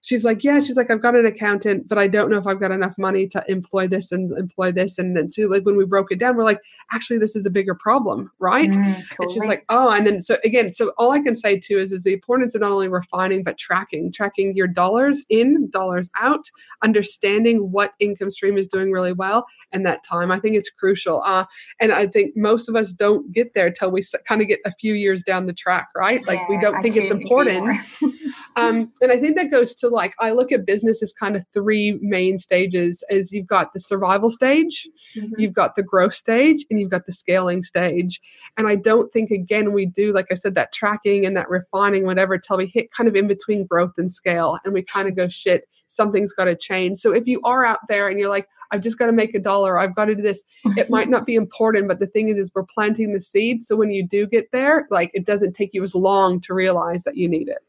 she's 0.05 0.23
like, 0.23 0.43
yeah, 0.43 0.59
she's 0.59 0.77
like, 0.77 0.91
I've 0.91 1.01
got 1.01 1.15
an 1.15 1.25
accountant, 1.25 1.87
but 1.87 1.97
I 1.97 2.07
don't 2.07 2.29
know 2.29 2.37
if 2.37 2.45
I've 2.45 2.59
got 2.59 2.71
enough 2.71 2.95
money 2.95 3.27
to 3.29 3.43
employ 3.47 3.87
this 3.87 4.11
and 4.11 4.37
employ 4.37 4.71
this. 4.71 4.99
And 4.99 5.17
then 5.17 5.31
so 5.31 5.47
like 5.47 5.63
when 5.63 5.75
we 5.75 5.83
broke 5.83 6.11
it 6.11 6.19
down, 6.19 6.37
we're 6.37 6.43
like, 6.43 6.61
actually, 6.93 7.17
this 7.17 7.35
is 7.35 7.47
a 7.47 7.49
bigger 7.49 7.73
problem, 7.73 8.31
right? 8.37 8.69
Mm, 8.69 9.01
totally. 9.09 9.15
And 9.19 9.31
she's 9.31 9.45
like, 9.45 9.65
oh, 9.69 9.89
and 9.89 10.05
then 10.05 10.19
so 10.19 10.37
again, 10.43 10.71
so 10.73 10.93
all 10.99 11.11
I 11.11 11.21
can 11.21 11.35
say 11.35 11.59
too 11.59 11.79
is 11.79 11.91
is 11.91 12.03
the 12.03 12.13
importance 12.13 12.53
of 12.53 12.61
not 12.61 12.71
only 12.71 12.87
refining 12.87 13.43
but 13.43 13.57
tracking, 13.57 14.11
tracking 14.11 14.55
your 14.55 14.67
dollars 14.67 15.25
in, 15.29 15.71
dollars 15.71 16.07
out, 16.21 16.45
understanding 16.83 17.71
what 17.71 17.93
income 17.99 18.29
stream 18.29 18.59
is 18.59 18.67
doing 18.67 18.91
really 18.91 19.13
well, 19.13 19.47
and 19.71 19.87
that 19.87 20.03
time. 20.03 20.31
I 20.31 20.39
think 20.39 20.55
it's 20.55 20.69
crucial. 20.69 21.23
Uh, 21.23 21.45
and 21.81 21.91
I 21.91 22.05
think 22.05 22.37
most 22.37 22.69
of 22.69 22.75
us 22.75 22.93
don't 22.93 23.31
get 23.31 23.55
there 23.55 23.71
till 23.71 23.89
we 23.89 24.03
kind 24.27 24.43
of 24.43 24.47
get 24.47 24.59
a 24.65 24.71
few 24.79 24.93
years 24.93 25.23
down 25.23 25.47
the 25.47 25.53
track, 25.53 25.89
right? 25.95 26.25
Like 26.27 26.41
yeah, 26.41 26.49
we 26.49 26.59
don't 26.59 26.79
think 26.83 26.95
it's 26.95 27.11
important. 27.11 27.79
um, 28.55 28.91
and 29.01 29.11
I 29.11 29.17
think 29.17 29.35
that 29.37 29.49
goes 29.49 29.73
to 29.75 29.94
like 29.95 30.13
I 30.19 30.31
look 30.31 30.51
at 30.51 30.65
business 30.65 31.01
as 31.01 31.13
kind 31.13 31.35
of 31.35 31.43
three 31.53 31.97
main 32.01 32.37
stages 32.37 33.03
as 33.09 33.31
you've 33.31 33.47
got 33.47 33.73
the 33.73 33.79
survival 33.79 34.29
stage, 34.29 34.87
mm-hmm. 35.15 35.33
you've 35.37 35.53
got 35.53 35.75
the 35.75 35.83
growth 35.83 36.13
stage, 36.13 36.65
and 36.69 36.79
you've 36.79 36.91
got 36.91 37.05
the 37.05 37.11
scaling 37.11 37.63
stage. 37.63 38.21
And 38.57 38.67
I 38.67 38.75
don't 38.75 39.11
think 39.11 39.31
again 39.31 39.73
we 39.73 39.85
do, 39.85 40.13
like 40.13 40.27
I 40.31 40.35
said, 40.35 40.55
that 40.55 40.73
tracking 40.73 41.25
and 41.25 41.35
that 41.37 41.49
refining, 41.49 42.05
whatever, 42.05 42.37
till 42.37 42.57
we 42.57 42.67
hit 42.67 42.91
kind 42.91 43.07
of 43.07 43.15
in 43.15 43.27
between 43.27 43.65
growth 43.65 43.93
and 43.97 44.11
scale. 44.11 44.59
And 44.63 44.73
we 44.73 44.83
kind 44.83 45.07
of 45.07 45.15
go, 45.15 45.27
shit, 45.27 45.67
something's 45.87 46.33
got 46.33 46.45
to 46.45 46.55
change. 46.55 46.99
So 46.99 47.13
if 47.13 47.27
you 47.27 47.41
are 47.43 47.65
out 47.65 47.79
there 47.87 48.07
and 48.09 48.19
you're 48.19 48.29
like, 48.29 48.47
I've 48.71 48.81
just 48.81 48.97
got 48.97 49.05
to 49.05 49.11
make 49.11 49.35
a 49.35 49.39
dollar, 49.39 49.77
I've 49.77 49.95
got 49.95 50.05
to 50.05 50.15
do 50.15 50.21
this, 50.21 50.41
it 50.75 50.89
might 50.89 51.09
not 51.09 51.25
be 51.25 51.35
important, 51.35 51.87
but 51.87 51.99
the 51.99 52.07
thing 52.07 52.29
is, 52.29 52.37
is 52.37 52.51
we're 52.53 52.63
planting 52.63 53.13
the 53.13 53.21
seed. 53.21 53.63
So 53.63 53.75
when 53.75 53.91
you 53.91 54.05
do 54.05 54.25
get 54.25 54.51
there, 54.51 54.87
like 54.89 55.11
it 55.13 55.25
doesn't 55.25 55.53
take 55.53 55.73
you 55.73 55.83
as 55.83 55.95
long 55.95 56.41
to 56.41 56.53
realize 56.53 57.03
that 57.03 57.15
you 57.15 57.29
need 57.29 57.47
it. 57.47 57.59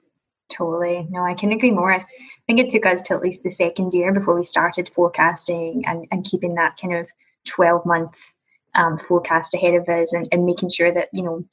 Totally. 0.48 1.06
No, 1.10 1.24
I 1.24 1.34
can 1.34 1.52
agree 1.52 1.72
more. 1.72 1.92
I 1.92 2.04
think 2.46 2.60
it 2.60 2.70
took 2.70 2.86
us 2.86 3.02
to 3.02 3.14
at 3.14 3.20
least 3.20 3.42
the 3.42 3.50
second 3.50 3.94
year 3.94 4.12
before 4.12 4.36
we 4.36 4.44
started 4.44 4.90
forecasting 4.94 5.84
and, 5.86 6.06
and 6.12 6.24
keeping 6.24 6.54
that 6.54 6.76
kind 6.80 6.94
of 6.94 7.10
12 7.46 7.84
month 7.84 8.32
um, 8.74 8.98
forecast 8.98 9.54
ahead 9.54 9.74
of 9.74 9.88
us 9.88 10.12
and, 10.12 10.28
and 10.30 10.44
making 10.44 10.70
sure 10.70 10.92
that, 10.92 11.08
you 11.12 11.22
know, 11.22 11.44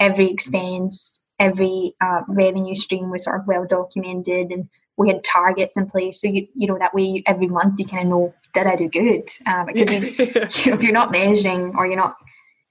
every 0.00 0.30
expense, 0.30 1.20
every 1.38 1.94
uh, 2.00 2.22
revenue 2.28 2.74
stream 2.74 3.10
was 3.10 3.24
sort 3.24 3.40
of 3.40 3.46
well 3.46 3.66
documented 3.66 4.50
and 4.50 4.68
we 4.96 5.08
had 5.08 5.24
targets 5.24 5.76
in 5.76 5.86
place. 5.86 6.20
So, 6.20 6.28
you, 6.28 6.46
you 6.54 6.66
know, 6.68 6.78
that 6.78 6.94
way 6.94 7.22
every 7.26 7.48
month 7.48 7.78
you 7.78 7.86
kind 7.86 8.04
of 8.04 8.08
know, 8.08 8.34
did 8.54 8.66
I 8.66 8.76
do 8.76 8.88
good? 8.88 9.28
Um, 9.46 9.66
because 9.66 9.92
you, 9.92 10.00
you 10.00 10.26
know, 10.34 10.76
if 10.76 10.82
you're 10.82 10.92
not 10.92 11.10
measuring 11.10 11.74
or 11.76 11.86
you're 11.86 11.96
not, 11.96 12.16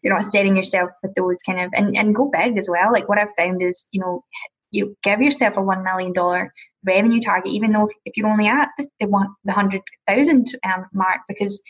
you're 0.01 0.13
not 0.13 0.25
setting 0.25 0.55
yourself 0.55 0.91
with 1.03 1.13
those 1.15 1.43
kind 1.43 1.59
of 1.59 1.71
and, 1.73 1.95
and 1.95 2.15
go 2.15 2.29
big 2.31 2.57
as 2.57 2.67
well. 2.71 2.91
Like 2.91 3.07
what 3.07 3.19
I've 3.19 3.35
found 3.37 3.61
is, 3.61 3.87
you 3.91 4.01
know, 4.01 4.23
you 4.71 4.97
give 5.03 5.21
yourself 5.21 5.57
a 5.57 5.61
one 5.61 5.83
million 5.83 6.13
dollar 6.13 6.53
revenue 6.83 7.21
target, 7.21 7.51
even 7.51 7.71
though 7.71 7.89
if 8.05 8.17
you're 8.17 8.27
only 8.27 8.47
at 8.47 8.69
the 8.99 9.07
one 9.07 9.27
the 9.43 9.51
hundred 9.51 9.81
thousand 10.07 10.47
um, 10.63 10.85
mark, 10.93 11.21
because 11.27 11.61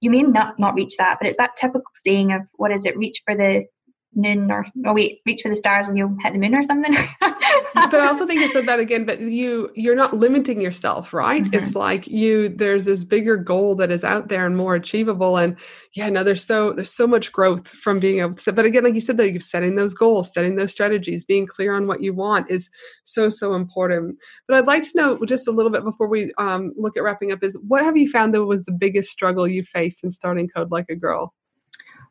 you 0.00 0.10
may 0.10 0.22
not 0.22 0.58
not 0.58 0.74
reach 0.74 0.96
that, 0.98 1.18
but 1.20 1.28
it's 1.28 1.38
that 1.38 1.56
typical 1.56 1.82
saying 1.94 2.32
of 2.32 2.42
what 2.54 2.72
is 2.72 2.86
it? 2.86 2.96
Reach 2.96 3.22
for 3.24 3.34
the 3.34 3.66
noon 4.14 4.50
or 4.50 4.66
oh 4.86 4.94
wait 4.94 5.20
reach 5.26 5.42
for 5.42 5.48
the 5.48 5.56
stars 5.56 5.88
and 5.88 5.96
you'll 5.96 6.16
hit 6.20 6.32
the 6.32 6.38
moon 6.38 6.54
or 6.54 6.62
something. 6.62 6.94
But 7.74 8.00
i 8.00 8.06
also 8.06 8.26
think 8.26 8.40
you 8.40 8.50
said 8.50 8.66
that 8.66 8.80
again 8.80 9.04
but 9.04 9.20
you 9.20 9.70
you're 9.74 9.94
not 9.94 10.14
limiting 10.14 10.60
yourself 10.60 11.12
right? 11.12 11.44
Mm-hmm. 11.44 11.54
it's 11.54 11.74
like 11.74 12.06
you 12.08 12.48
there's 12.48 12.86
this 12.86 13.04
bigger 13.04 13.36
goal 13.36 13.74
that 13.76 13.90
is 13.90 14.04
out 14.04 14.28
there 14.28 14.46
and 14.46 14.56
more 14.56 14.74
achievable. 14.74 15.36
And 15.36 15.56
yeah 15.94 16.08
no 16.08 16.24
there's 16.24 16.44
so 16.44 16.72
there's 16.72 16.92
so 16.92 17.06
much 17.06 17.30
growth 17.32 17.68
from 17.68 18.00
being 18.00 18.20
able 18.20 18.34
to 18.34 18.52
but 18.52 18.64
again 18.64 18.84
like 18.84 18.94
you 18.94 19.00
said 19.00 19.16
though 19.16 19.24
you're 19.24 19.40
setting 19.40 19.76
those 19.76 19.94
goals 19.94 20.32
setting 20.32 20.56
those 20.56 20.72
strategies 20.72 21.24
being 21.24 21.46
clear 21.46 21.74
on 21.74 21.86
what 21.86 22.02
you 22.02 22.12
want 22.12 22.50
is 22.50 22.70
so 23.04 23.30
so 23.30 23.54
important. 23.54 24.16
But 24.48 24.56
i'd 24.58 24.66
like 24.66 24.82
to 24.82 24.96
know 24.96 25.24
just 25.24 25.48
a 25.48 25.52
little 25.52 25.70
bit 25.70 25.84
before 25.84 26.08
we 26.08 26.32
um, 26.38 26.72
look 26.76 26.96
at 26.96 27.02
wrapping 27.02 27.32
up 27.32 27.42
is 27.42 27.58
what 27.66 27.82
have 27.82 27.96
you 27.96 28.10
found 28.10 28.34
that 28.34 28.44
was 28.44 28.64
the 28.64 28.72
biggest 28.72 29.10
struggle 29.10 29.48
you 29.48 29.62
faced 29.62 30.02
in 30.02 30.10
starting 30.10 30.48
code 30.48 30.70
like 30.70 30.86
a 30.90 30.96
girl 30.96 31.34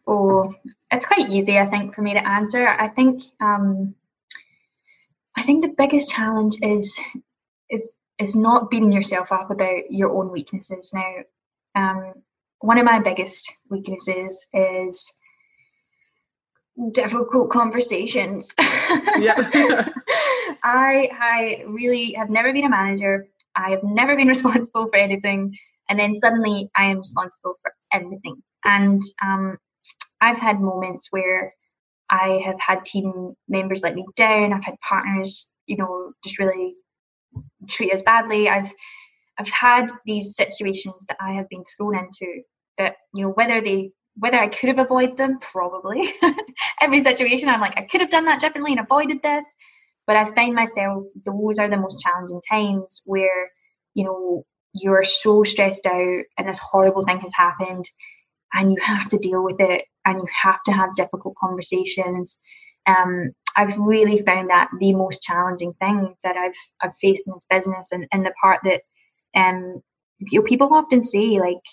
Oh, 0.08 0.54
it's 0.92 1.06
quite 1.06 1.30
easy, 1.30 1.60
I 1.60 1.66
think, 1.66 1.94
for 1.94 2.02
me 2.02 2.14
to 2.14 2.28
answer. 2.28 2.66
I 2.66 2.88
think 2.88 3.24
um, 3.42 3.94
I 5.36 5.44
think 5.44 5.64
the 5.64 5.74
biggest 5.78 6.10
challenge 6.10 6.56
is 6.62 7.00
is 7.70 7.96
is 8.18 8.36
not 8.36 8.70
beating 8.70 8.92
yourself 8.92 9.32
up 9.32 9.52
about 9.52 9.92
your 9.92 10.16
own 10.16 10.32
weaknesses. 10.32 10.92
Now, 10.94 11.14
um, 11.76 12.14
one 12.60 12.78
of 12.80 12.86
my 12.86 13.00
biggest 13.00 13.54
weaknesses 13.70 14.48
is 14.54 15.14
difficult 16.92 17.50
conversations. 17.50 18.56
yeah. 18.60 19.90
I 20.64 21.10
I 21.12 21.64
really 21.68 22.14
have 22.14 22.30
never 22.30 22.54
been 22.54 22.66
a 22.66 22.70
manager. 22.70 23.28
I 23.56 23.72
have 23.72 23.84
never 23.84 24.16
been 24.16 24.28
responsible 24.36 24.88
for 24.88 24.96
anything, 24.96 25.58
and 25.90 26.00
then 26.00 26.16
suddenly 26.16 26.70
I 26.76 26.86
am 26.86 27.00
responsible 27.00 27.56
for 27.62 27.74
everything. 27.92 28.42
And 28.64 29.02
um, 29.22 29.58
I've 30.22 30.40
had 30.40 30.60
moments 30.60 31.08
where 31.12 31.54
I 32.10 32.42
have 32.46 32.60
had 32.60 32.86
team 32.86 33.34
members 33.48 33.84
let 33.84 33.96
me 33.96 34.06
down. 34.16 34.54
I've 34.54 34.64
had 34.64 34.80
partners, 34.80 35.50
you 35.66 35.78
know, 35.78 36.14
just 36.24 36.40
really 36.40 36.76
treat 37.68 37.94
us 37.94 38.02
badly. 38.02 38.50
I've 38.50 38.72
I've 39.38 39.50
had 39.50 39.88
these 40.06 40.36
situations 40.36 41.06
that 41.08 41.18
I 41.20 41.34
have 41.34 41.50
been 41.50 41.64
thrown 41.78 41.96
into 41.98 42.42
that, 42.78 42.96
you 43.14 43.24
know, 43.24 43.30
whether 43.30 43.62
they 43.62 43.92
whether 44.16 44.40
I 44.40 44.48
could 44.48 44.70
have 44.70 44.80
avoided 44.80 45.18
them, 45.18 45.40
probably. 45.40 46.10
Every 46.82 47.02
situation 47.02 47.50
I'm 47.50 47.62
like, 47.62 47.78
I 47.78 47.84
could 47.84 48.02
have 48.02 48.10
done 48.10 48.26
that 48.26 48.40
differently 48.40 48.72
and 48.72 48.82
avoided 48.82 49.22
this. 49.22 49.46
But 50.08 50.16
I 50.16 50.26
find 50.34 50.56
myself 50.56 51.04
those 51.26 51.60
are 51.60 51.70
the 51.70 51.78
most 51.78 52.00
challenging 52.00 52.42
times 52.50 53.04
where, 53.06 53.52
you 53.94 54.06
know, 54.06 54.46
you're 54.74 55.04
so 55.04 55.44
stressed 55.44 55.86
out 55.86 56.24
and 56.38 56.48
this 56.48 56.60
horrible 56.60 57.04
thing 57.04 57.20
has 57.20 57.34
happened 57.36 57.86
and 58.54 58.72
you 58.72 58.80
have 58.82 59.10
to 59.10 59.18
deal 59.18 59.44
with 59.44 59.58
it 59.60 59.86
and 60.08 60.18
you 60.18 60.26
have 60.42 60.64
to 60.64 60.72
have 60.72 60.96
difficult 60.96 61.36
conversations. 61.36 62.40
Um, 62.88 63.32
I've 63.58 63.78
really 63.78 64.24
found 64.24 64.50
that 64.50 64.70
the 64.80 64.94
most 64.94 65.22
challenging 65.22 65.74
thing 65.74 66.16
that 66.24 66.38
I've 66.38 66.56
I've 66.82 66.98
faced 66.98 67.28
in 67.28 67.34
this 67.34 67.46
business, 67.50 67.92
and, 67.92 68.08
and 68.12 68.26
the 68.26 68.34
part 68.42 68.62
that 68.64 68.82
um, 69.36 69.84
you 70.20 70.40
know, 70.40 70.46
people 70.46 70.74
often 70.74 71.04
say 71.04 71.40
like 71.40 71.64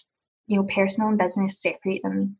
you 0.49 0.57
know 0.57 0.65
personal 0.65 1.09
and 1.09 1.19
business 1.19 1.63
separate 1.63 2.03
them, 2.03 2.37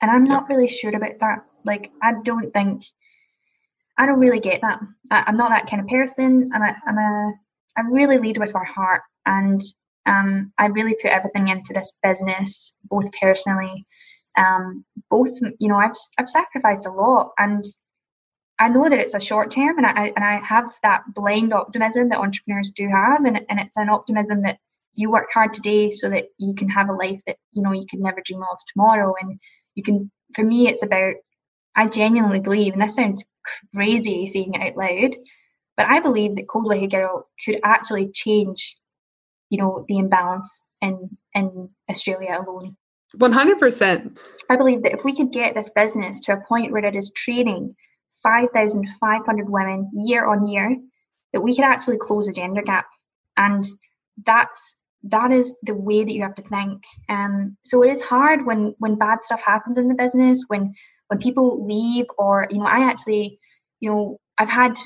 and 0.00 0.10
I'm 0.10 0.24
not 0.24 0.48
really 0.48 0.68
sure 0.68 0.94
about 0.94 1.18
that. 1.20 1.44
Like 1.64 1.90
I 2.00 2.14
don't 2.22 2.52
think 2.52 2.84
I 3.98 4.06
don't 4.06 4.20
really 4.20 4.40
get 4.40 4.60
that. 4.60 4.80
I, 5.10 5.24
am 5.26 5.36
not 5.36 5.48
that 5.48 5.68
kind 5.68 5.82
of 5.82 5.88
person. 5.88 6.50
I'm 6.54 6.62
a 6.62 6.76
I'm 6.86 6.98
a 6.98 7.32
I 7.76 7.80
really 7.90 8.18
lead 8.18 8.38
with 8.38 8.54
my 8.54 8.64
heart, 8.64 9.02
and 9.26 9.60
um, 10.06 10.52
I 10.58 10.66
really 10.66 10.94
put 11.02 11.10
everything 11.10 11.48
into 11.48 11.72
this 11.72 11.92
business, 12.02 12.74
both 12.84 13.10
personally 13.20 13.86
um, 14.36 14.84
both 15.10 15.30
you 15.58 15.68
know 15.68 15.76
I've 15.76 15.96
I've 16.18 16.28
sacrificed 16.28 16.86
a 16.86 16.92
lot 16.92 17.32
and 17.38 17.64
I 18.58 18.68
know 18.68 18.88
that 18.88 19.00
it's 19.00 19.14
a 19.14 19.20
short 19.20 19.50
term 19.50 19.78
and 19.78 19.86
I 19.86 20.12
and 20.14 20.24
I 20.24 20.36
have 20.36 20.72
that 20.82 21.02
blind 21.14 21.52
optimism 21.52 22.08
that 22.10 22.18
entrepreneurs 22.18 22.70
do 22.70 22.88
have 22.88 23.24
and, 23.24 23.40
and 23.48 23.60
it's 23.60 23.76
an 23.76 23.88
optimism 23.88 24.42
that 24.42 24.58
you 24.94 25.10
work 25.10 25.28
hard 25.32 25.54
today 25.54 25.90
so 25.90 26.08
that 26.10 26.26
you 26.38 26.54
can 26.54 26.68
have 26.68 26.88
a 26.88 26.92
life 26.94 27.20
that 27.26 27.36
you 27.52 27.62
know 27.62 27.72
you 27.72 27.86
could 27.90 28.00
never 28.00 28.22
dream 28.24 28.42
of 28.42 28.58
tomorrow. 28.72 29.14
And 29.20 29.40
you 29.74 29.82
can 29.82 30.10
for 30.34 30.44
me 30.44 30.68
it's 30.68 30.82
about 30.82 31.14
I 31.74 31.88
genuinely 31.88 32.40
believe 32.40 32.74
and 32.74 32.82
this 32.82 32.96
sounds 32.96 33.24
crazy 33.74 34.26
saying 34.26 34.54
it 34.54 34.60
out 34.62 34.76
loud 34.76 35.16
but 35.76 35.86
I 35.86 36.00
believe 36.00 36.36
that 36.36 36.48
Code 36.48 36.66
Like 36.66 36.82
a 36.82 36.86
Girl 36.86 37.28
could 37.44 37.58
actually 37.64 38.10
change 38.12 38.76
you 39.50 39.58
know 39.58 39.84
the 39.88 39.98
imbalance 39.98 40.62
in 40.80 41.16
in 41.34 41.70
Australia 41.90 42.38
alone 42.40 42.76
100%. 43.18 44.18
I 44.48 44.56
believe 44.56 44.82
that 44.82 44.92
if 44.92 45.04
we 45.04 45.14
could 45.14 45.32
get 45.32 45.54
this 45.54 45.70
business 45.70 46.20
to 46.20 46.34
a 46.34 46.44
point 46.48 46.72
where 46.72 46.84
it 46.84 46.96
is 46.96 47.12
training 47.12 47.74
5,500 48.22 49.48
women 49.48 49.90
year 49.94 50.26
on 50.26 50.46
year, 50.46 50.76
that 51.32 51.40
we 51.40 51.54
could 51.54 51.64
actually 51.64 51.98
close 51.98 52.28
a 52.28 52.32
gender 52.32 52.62
gap. 52.62 52.86
And 53.36 53.64
that's 54.24 54.78
that 55.04 55.32
is 55.32 55.58
the 55.62 55.74
way 55.74 56.04
that 56.04 56.12
you 56.12 56.22
have 56.22 56.34
to 56.36 56.42
think. 56.42 56.84
Um, 57.08 57.56
so 57.62 57.82
it 57.82 57.90
is 57.90 58.02
hard 58.02 58.46
when 58.46 58.74
when 58.78 58.96
bad 58.96 59.22
stuff 59.22 59.42
happens 59.42 59.78
in 59.78 59.88
the 59.88 59.94
business, 59.94 60.44
when 60.48 60.74
when 61.08 61.18
people 61.18 61.66
leave, 61.66 62.06
or 62.18 62.46
you 62.50 62.58
know, 62.58 62.66
I 62.66 62.88
actually, 62.88 63.38
you 63.80 63.90
know, 63.90 64.20
I've 64.38 64.48
had 64.48 64.76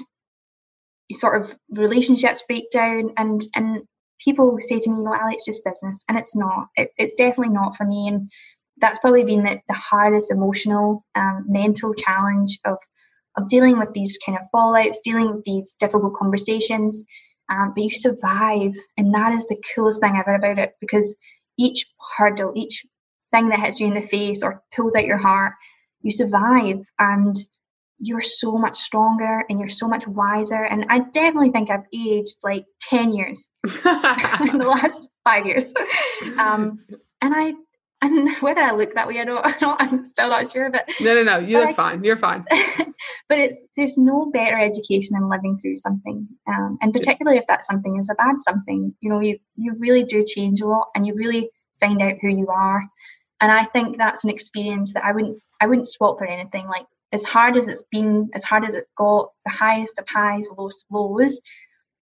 sort 1.13 1.41
of 1.41 1.55
relationships 1.71 2.43
break 2.49 2.71
down, 2.71 3.13
and 3.17 3.41
and 3.55 3.83
people 4.19 4.57
say 4.61 4.79
to 4.81 4.91
me, 4.91 4.99
"No, 5.01 5.15
Ali, 5.15 5.35
it's 5.35 5.45
just 5.45 5.65
business," 5.65 5.99
and 6.09 6.19
it's 6.19 6.37
not. 6.37 6.69
It, 6.77 6.91
it's 6.99 7.15
definitely 7.15 7.55
not 7.55 7.77
for 7.77 7.85
me, 7.85 8.09
and 8.09 8.31
that's 8.79 8.99
probably 8.99 9.25
been 9.25 9.45
the, 9.45 9.61
the 9.69 9.75
hardest 9.75 10.31
emotional, 10.31 11.05
um, 11.15 11.45
mental 11.49 11.95
challenge 11.95 12.59
of 12.65 12.79
of 13.37 13.49
dealing 13.49 13.79
with 13.79 13.93
these 13.93 14.19
kind 14.25 14.39
of 14.39 14.47
fallouts, 14.55 14.97
dealing 15.05 15.35
with 15.35 15.45
these 15.45 15.77
difficult 15.79 16.15
conversations. 16.15 17.05
Um, 17.49 17.73
but 17.75 17.85
you 17.85 17.91
survive, 17.91 18.75
and 18.97 19.15
that 19.15 19.33
is 19.33 19.47
the 19.47 19.63
coolest 19.75 20.01
thing 20.01 20.17
ever 20.17 20.35
about 20.35 20.59
it 20.59 20.73
because 20.81 21.17
each 21.59 21.87
hurdle, 22.17 22.53
each 22.57 22.85
thing 23.33 23.49
that 23.51 23.61
hits 23.61 23.79
you 23.81 23.87
in 23.87 23.95
the 23.95 24.03
face 24.03 24.43
or 24.43 24.63
pulls 24.75 24.97
out 24.97 25.05
your 25.05 25.19
heart, 25.19 25.53
you 26.03 26.11
survive, 26.11 26.85
and 26.99 27.37
you're 27.99 28.23
so 28.23 28.59
much 28.59 28.77
stronger 28.77 29.45
and 29.49 29.59
you're 29.59 29.69
so 29.69 29.89
much 29.89 30.07
wiser. 30.07 30.65
And 30.65 30.87
I 30.91 31.01
definitely 31.01 31.51
think 31.51 31.71
I've 31.71 31.87
aged 31.95 32.37
like 32.43 32.67
10 32.83 33.13
years 33.13 33.49
in 33.65 34.59
the 34.59 34.67
last 34.67 35.09
five 35.25 35.47
years. 35.47 35.73
Um, 36.39 36.81
and 37.23 37.35
I, 37.35 37.55
and 38.03 38.31
whether 38.41 38.61
I 38.61 38.73
look 38.73 38.95
that 38.95 39.09
way, 39.09 39.19
I 39.19 39.25
don't, 39.25 39.45
I 39.47 39.59
don't, 39.59 39.81
I'm 39.81 40.05
still 40.05 40.29
not 40.29 40.51
sure, 40.51 40.71
but 40.71 40.89
no, 41.01 41.15
no, 41.15 41.23
no, 41.23 41.39
you 41.39 41.59
look 41.59 41.71
I, 41.71 41.73
fine. 41.73 42.05
You're 42.05 42.19
fine. 42.19 42.45
but 43.29 43.39
it's, 43.39 43.65
there's 43.77 43.97
no 43.97 44.27
better 44.27 44.59
education 44.59 45.19
than 45.19 45.31
living 45.31 45.59
through 45.59 45.77
something. 45.77 46.29
Um, 46.47 46.79
and 46.83 46.93
particularly 46.93 47.39
if 47.39 47.47
that 47.47 47.65
something 47.65 47.99
is 47.99 48.11
a 48.11 48.15
bad 48.15 48.37
something, 48.41 48.95
you 49.01 49.11
know, 49.11 49.21
you, 49.21 49.39
you 49.57 49.73
really 49.81 50.05
do 50.05 50.23
change 50.27 50.61
a 50.61 50.67
lot 50.67 50.89
and 50.95 51.07
you 51.07 51.15
really 51.17 51.49
find 51.81 52.03
out 52.03 52.17
who 52.21 52.29
you 52.29 52.49
are. 52.49 52.85
And 53.41 53.53
I 53.53 53.65
think 53.65 53.97
that's 53.97 54.25
an 54.25 54.31
experience 54.31 54.95
that 54.95 55.05
I 55.05 55.13
wouldn't, 55.13 55.39
I 55.61 55.67
wouldn't 55.67 55.89
swap 55.89 56.19
for 56.19 56.27
anything. 56.27 56.67
Like 56.69 56.87
as 57.17 57.25
hard 57.25 57.57
as 57.57 57.67
it's 57.67 57.85
been, 57.91 58.29
as 58.35 58.45
hard 58.45 58.65
as 58.69 58.75
it 58.75 58.85
got, 58.97 59.31
the 59.47 59.51
highest 59.51 59.99
of 59.99 60.07
highs, 60.07 60.51
lowest 60.57 60.85
lows, 60.91 61.41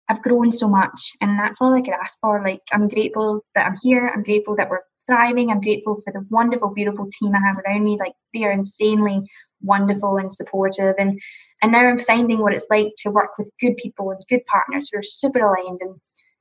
I've 0.09 0.23
grown 0.23 0.51
so 0.51 0.67
much. 0.67 1.11
And 1.21 1.37
that's 1.37 1.61
all 1.61 1.75
I 1.75 1.81
could 1.81 1.93
ask 1.93 2.17
for. 2.19 2.43
Like, 2.43 2.61
I'm 2.71 2.89
grateful 2.89 3.45
that 3.53 3.67
I'm 3.67 3.77
here. 3.83 4.11
I'm 4.13 4.23
grateful 4.23 4.55
that 4.55 4.69
we're 4.71 4.81
thriving. 5.05 5.51
I'm 5.51 5.61
grateful 5.61 6.01
for 6.03 6.11
the 6.11 6.25
wonderful, 6.31 6.73
beautiful 6.73 7.07
team 7.19 7.33
I 7.35 7.45
have 7.45 7.57
around 7.59 7.83
me. 7.83 7.97
Like, 7.99 8.13
they 8.33 8.43
are 8.43 8.51
insanely 8.51 9.21
wonderful 9.61 10.17
and 10.17 10.33
supportive. 10.33 10.95
And, 10.97 11.21
and 11.61 11.71
now 11.71 11.87
I'm 11.87 11.99
finding 11.99 12.39
what 12.39 12.53
it's 12.53 12.67
like 12.71 12.89
to 13.03 13.11
work 13.11 13.37
with 13.37 13.51
good 13.61 13.77
people 13.77 14.09
and 14.09 14.19
good 14.29 14.41
partners 14.47 14.89
who 14.89 14.99
are 14.99 15.03
super 15.03 15.39
aligned 15.39 15.79
and, 15.81 15.95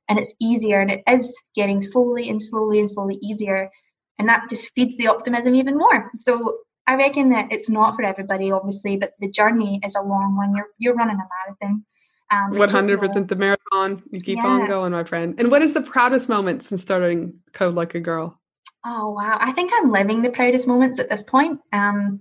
and 0.09 0.17
it's 0.17 0.33
easier 0.41 0.81
and 0.81 0.89
it 0.89 1.03
is 1.07 1.39
getting 1.55 1.79
slowly 1.81 2.27
and 2.27 2.41
slowly 2.41 2.79
and 2.79 2.89
slowly 2.89 3.19
easier. 3.21 3.69
And 4.17 4.27
that 4.29 4.49
just 4.49 4.73
feeds 4.73 4.97
the 4.97 5.07
optimism 5.07 5.53
even 5.53 5.77
more. 5.77 6.11
So 6.17 6.57
I 6.85 6.95
reckon 6.95 7.29
that 7.29 7.51
it's 7.51 7.69
not 7.69 7.95
for 7.95 8.03
everybody, 8.03 8.51
obviously, 8.51 8.97
but 8.97 9.13
the 9.19 9.29
journey 9.29 9.79
is 9.85 9.95
a 9.95 10.01
long 10.01 10.35
one. 10.35 10.55
You're 10.55 10.67
you're 10.77 10.95
running 10.95 11.17
a 11.17 11.27
marathon. 11.45 11.85
Um, 12.31 12.57
One 12.57 12.69
hundred 12.69 12.99
percent 12.99 13.29
the 13.29 13.35
marathon. 13.35 14.03
You 14.11 14.19
keep 14.19 14.37
yeah. 14.37 14.47
on 14.47 14.67
going, 14.67 14.91
my 14.91 15.03
friend. 15.03 15.35
And 15.37 15.49
what 15.49 15.61
is 15.61 15.73
the 15.73 15.81
proudest 15.81 16.29
moment 16.29 16.63
since 16.63 16.81
starting 16.81 17.39
Code 17.53 17.75
Like 17.75 17.95
a 17.95 17.99
Girl? 17.99 18.37
Oh 18.85 19.11
wow! 19.11 19.37
I 19.39 19.53
think 19.53 19.71
I'm 19.73 19.91
living 19.91 20.21
the 20.21 20.29
proudest 20.29 20.67
moments 20.67 20.99
at 20.99 21.09
this 21.09 21.23
point. 21.23 21.59
Um, 21.71 22.19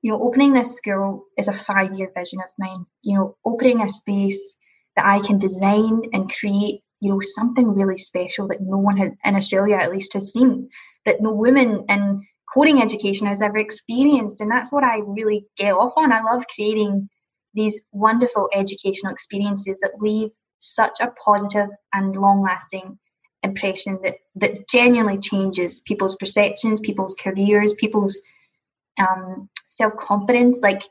you 0.00 0.10
know, 0.10 0.20
opening 0.20 0.52
this 0.52 0.76
school 0.76 1.26
is 1.38 1.46
a 1.46 1.52
five-year 1.52 2.10
vision 2.16 2.40
of 2.40 2.50
mine. 2.58 2.84
You 3.02 3.18
know, 3.18 3.36
opening 3.44 3.82
a 3.82 3.88
space 3.88 4.56
that 4.96 5.06
I 5.06 5.20
can 5.20 5.38
design 5.38 6.02
and 6.12 6.32
create. 6.32 6.82
You 6.98 7.10
know, 7.10 7.20
something 7.20 7.68
really 7.68 7.98
special 7.98 8.48
that 8.48 8.60
no 8.60 8.78
one 8.78 8.96
had 8.96 9.16
in 9.24 9.36
Australia, 9.36 9.76
at 9.76 9.90
least, 9.92 10.14
has 10.14 10.32
seen. 10.32 10.68
That 11.04 11.20
no 11.20 11.32
woman 11.32 11.84
in 11.88 12.22
coding 12.52 12.82
education 12.82 13.26
has 13.26 13.42
ever 13.42 13.58
experienced. 13.58 14.40
And 14.40 14.50
that's 14.50 14.72
what 14.72 14.84
I 14.84 14.98
really 15.06 15.46
get 15.56 15.72
off 15.72 15.94
on. 15.96 16.12
I 16.12 16.22
love 16.22 16.44
creating 16.54 17.08
these 17.54 17.82
wonderful 17.92 18.48
educational 18.54 19.12
experiences 19.12 19.80
that 19.80 20.00
leave 20.00 20.30
such 20.60 21.00
a 21.00 21.10
positive 21.24 21.68
and 21.92 22.16
long 22.16 22.42
lasting 22.42 22.98
impression 23.42 23.98
that, 24.04 24.16
that 24.36 24.68
genuinely 24.68 25.18
changes 25.18 25.80
people's 25.80 26.16
perceptions, 26.16 26.80
people's 26.80 27.16
careers, 27.18 27.74
people's 27.74 28.20
um, 28.98 29.48
self 29.66 29.96
confidence, 29.96 30.60
like 30.62 30.82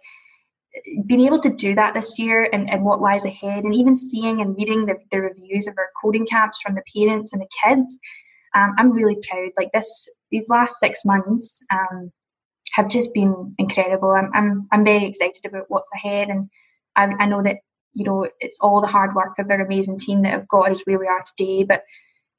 being 1.05 1.21
able 1.21 1.39
to 1.39 1.49
do 1.49 1.75
that 1.75 1.93
this 1.93 2.17
year 2.19 2.49
and, 2.51 2.69
and 2.69 2.83
what 2.83 3.01
lies 3.01 3.25
ahead, 3.25 3.63
and 3.63 3.75
even 3.75 3.95
seeing 3.95 4.41
and 4.41 4.55
reading 4.57 4.85
the, 4.85 4.95
the 5.11 5.21
reviews 5.21 5.67
of 5.67 5.75
our 5.77 5.89
coding 6.01 6.25
camps 6.25 6.59
from 6.61 6.75
the 6.75 6.83
parents 6.95 7.33
and 7.33 7.41
the 7.41 7.47
kids, 7.63 7.99
um, 8.55 8.75
I'm 8.77 8.91
really 8.91 9.17
proud. 9.27 9.51
Like 9.57 9.71
this, 9.73 10.09
these 10.31 10.49
last 10.49 10.79
six 10.79 11.05
months 11.05 11.63
um, 11.71 12.11
have 12.73 12.89
just 12.89 13.13
been 13.13 13.55
incredible. 13.57 14.11
I'm, 14.11 14.31
I'm, 14.33 14.67
I'm 14.71 14.85
very 14.85 15.05
excited 15.05 15.45
about 15.45 15.65
what's 15.69 15.91
ahead, 15.93 16.29
and 16.29 16.49
I, 16.95 17.13
I 17.19 17.25
know 17.25 17.41
that 17.43 17.57
you 17.93 18.05
know 18.05 18.27
it's 18.39 18.59
all 18.61 18.81
the 18.81 18.87
hard 18.87 19.15
work 19.15 19.37
of 19.39 19.47
their 19.47 19.61
amazing 19.61 19.99
team 19.99 20.21
that 20.23 20.33
have 20.33 20.47
got 20.47 20.71
us 20.71 20.81
where 20.85 20.99
we 20.99 21.07
are 21.07 21.23
today. 21.25 21.63
But 21.63 21.83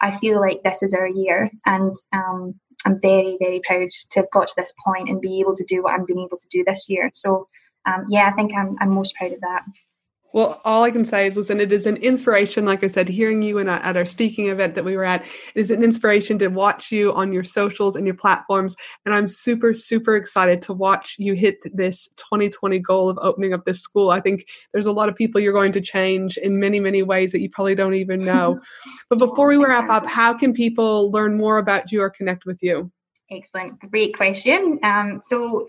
I 0.01 0.11
feel 0.11 0.41
like 0.41 0.63
this 0.63 0.83
is 0.83 0.95
our 0.95 1.09
year, 1.09 1.51
and 1.67 1.95
um, 2.13 2.61
I'm 2.85 3.01
very, 3.01 3.37
very 3.41 3.61
proud 3.65 3.89
to 4.11 4.21
have 4.21 4.31
got 4.31 4.49
to 4.49 4.55
this 4.57 4.73
point 4.85 5.09
and 5.09 5.21
be 5.21 5.41
able 5.41 5.57
to 5.57 5.65
do 5.65 5.83
what 5.83 5.95
I'm 5.95 6.05
being 6.05 6.27
able 6.27 6.39
to 6.39 6.49
do 6.51 6.65
this 6.67 6.89
year. 6.89 7.11
So, 7.13 7.49
um, 7.87 8.07
yeah, 8.09 8.29
I 8.29 8.33
think 8.33 8.53
I'm, 8.55 8.77
I'm 8.81 8.91
most 8.91 9.15
proud 9.15 9.33
of 9.33 9.41
that. 9.41 9.63
Well, 10.33 10.61
all 10.65 10.83
I 10.83 10.91
can 10.91 11.05
say 11.05 11.27
is 11.27 11.37
listen, 11.37 11.61
it 11.61 11.73
is 11.73 11.87
an 11.87 11.97
inspiration. 11.97 12.65
Like 12.65 12.83
I 12.83 12.87
said, 12.87 13.09
hearing 13.09 13.43
you 13.43 13.59
in 13.59 13.69
a, 13.69 13.73
at 13.73 13.97
our 13.97 14.07
speaking 14.07 14.49
event 14.49 14.75
that 14.75 14.85
we 14.85 14.97
were 14.97 15.05
at 15.05 15.23
it 15.23 15.29
is 15.55 15.71
an 15.71 15.85
inspiration 15.85 16.39
to 16.39 16.49
watch 16.49 16.91
you 16.91 17.13
on 17.13 17.33
your 17.33 17.45
socials 17.45 17.97
and 17.97 18.07
your 18.07 18.17
platforms. 18.17 18.75
And 19.05 19.15
I'm 19.15 19.29
super, 19.29 19.75
super 19.75 20.17
excited 20.17 20.63
to 20.63 20.73
watch 20.73 21.17
you 21.19 21.35
hit 21.35 21.59
this 21.65 22.09
2020 22.17 22.79
goal 22.79 23.11
of 23.11 23.19
opening 23.21 23.53
up 23.53 23.65
this 23.65 23.81
school. 23.81 24.11
I 24.11 24.21
think 24.21 24.47
there's 24.73 24.87
a 24.87 24.93
lot 24.93 25.09
of 25.09 25.17
people 25.17 25.41
you're 25.41 25.53
going 25.53 25.73
to 25.73 25.81
change 25.81 26.39
in 26.39 26.59
many, 26.59 26.81
many 26.81 27.03
ways 27.03 27.33
that 27.33 27.41
you 27.41 27.51
probably 27.51 27.75
don't 27.75 27.95
even 27.95 28.21
know. 28.25 28.61
but 29.11 29.19
before 29.19 29.49
we 29.49 29.57
wrap 29.57 29.91
up, 29.91 30.07
how 30.07 30.33
can 30.33 30.53
people 30.53 31.11
learn 31.11 31.37
more 31.37 31.59
about 31.59 31.93
you 31.93 32.01
or 32.01 32.11
connect 32.11 32.47
with 32.47 32.63
you? 32.63 32.91
Excellent. 33.31 33.79
Great 33.91 34.15
question. 34.17 34.79
Um, 34.83 35.21
so, 35.23 35.69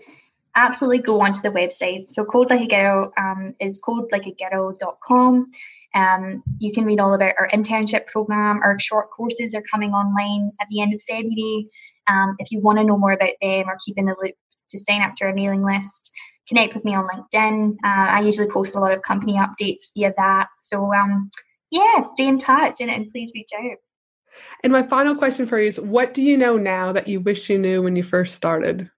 absolutely 0.54 0.98
go 0.98 1.20
onto 1.20 1.40
the 1.40 1.50
website. 1.50 2.08
So 2.10 2.24
Code 2.24 2.50
Like 2.50 2.62
a 2.62 2.66
Girl 2.66 3.12
um, 3.18 3.54
is 3.60 3.80
codelikeagirl.com. 3.82 5.50
Um, 5.94 6.42
you 6.58 6.72
can 6.72 6.84
read 6.84 7.00
all 7.00 7.14
about 7.14 7.34
our 7.38 7.48
internship 7.48 8.06
program. 8.06 8.60
Our 8.62 8.78
short 8.80 9.10
courses 9.10 9.54
are 9.54 9.62
coming 9.62 9.92
online 9.92 10.52
at 10.60 10.66
the 10.68 10.80
end 10.80 10.92
of 10.94 11.02
February. 11.02 11.68
Um, 12.08 12.36
if 12.38 12.50
you 12.50 12.60
want 12.60 12.78
to 12.78 12.84
know 12.84 12.98
more 12.98 13.12
about 13.12 13.34
them 13.40 13.68
or 13.68 13.78
keep 13.84 13.96
in 13.96 14.06
the 14.06 14.16
loop, 14.20 14.34
just 14.70 14.86
sign 14.86 15.02
up 15.02 15.14
to 15.16 15.26
our 15.26 15.34
mailing 15.34 15.64
list. 15.64 16.10
Connect 16.48 16.74
with 16.74 16.84
me 16.84 16.94
on 16.94 17.08
LinkedIn. 17.08 17.74
Uh, 17.84 18.10
I 18.10 18.20
usually 18.20 18.50
post 18.50 18.74
a 18.74 18.80
lot 18.80 18.92
of 18.92 19.02
company 19.02 19.34
updates 19.34 19.84
via 19.96 20.12
that. 20.16 20.48
So 20.62 20.92
um, 20.92 21.30
yeah, 21.70 22.02
stay 22.02 22.28
in 22.28 22.38
touch 22.38 22.80
and, 22.80 22.90
and 22.90 23.10
please 23.10 23.32
reach 23.34 23.50
out. 23.56 23.78
And 24.62 24.72
my 24.72 24.82
final 24.82 25.14
question 25.14 25.46
for 25.46 25.60
you 25.60 25.68
is 25.68 25.80
what 25.80 26.12
do 26.12 26.22
you 26.22 26.36
know 26.36 26.56
now 26.56 26.92
that 26.92 27.08
you 27.08 27.20
wish 27.20 27.48
you 27.48 27.58
knew 27.58 27.82
when 27.82 27.94
you 27.94 28.02
first 28.02 28.34
started? 28.34 28.90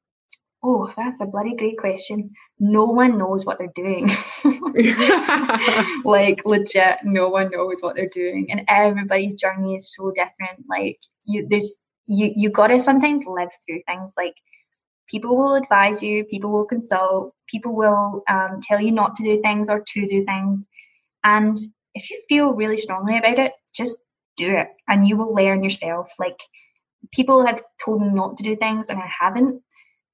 Oh, 0.63 0.93
that's 0.97 1.21
a 1.21 1.27
bloody 1.27 1.55
great 1.55 1.79
question. 1.79 2.31
No 2.59 2.87
one 2.87 3.19
knows 3.19 3.45
what 3.45 3.59
they're 3.59 3.73
doing. 3.75 4.09
like 6.05 6.45
legit, 6.45 6.99
no 7.05 7.29
one 7.29 7.51
knows 7.51 7.83
what 7.83 7.95
they're 7.95 8.09
doing, 8.09 8.51
and 8.51 8.63
everybody's 8.69 9.35
journey 9.35 9.77
is 9.77 9.95
so 9.95 10.11
different. 10.13 10.65
Like 10.69 10.99
you, 11.25 11.47
there's 11.49 11.77
you, 12.07 12.33
you 12.35 12.51
gotta 12.51 12.81
sometimes 12.81 13.23
live 13.27 13.51
through 13.67 13.83
things. 13.87 14.15
Like 14.17 14.35
people 15.09 15.37
will 15.37 15.55
advise 15.55 16.03
you, 16.03 16.25
people 16.25 16.51
will 16.51 16.65
consult, 16.65 17.35
people 17.49 17.75
will 17.75 18.23
um, 18.29 18.61
tell 18.63 18.81
you 18.81 18.93
not 18.93 19.15
to 19.17 19.23
do 19.25 19.41
things 19.43 19.71
or 19.71 19.85
to 19.87 20.09
do 20.09 20.25
things, 20.25 20.67
and 21.23 21.57
if 21.95 22.11
you 22.11 22.23
feel 22.29 22.53
really 22.53 22.79
strongly 22.79 23.19
about 23.19 23.39
it, 23.39 23.53
just 23.75 23.99
do 24.37 24.51
it, 24.51 24.69
and 24.89 25.07
you 25.07 25.17
will 25.17 25.35
learn 25.35 25.63
yourself. 25.63 26.13
Like 26.19 26.41
people 27.13 27.47
have 27.47 27.63
told 27.85 28.03
me 28.03 28.09
not 28.09 28.37
to 28.39 28.43
do 28.43 28.57
things, 28.57 28.89
and 28.91 28.99
I 29.01 29.09
haven't 29.21 29.63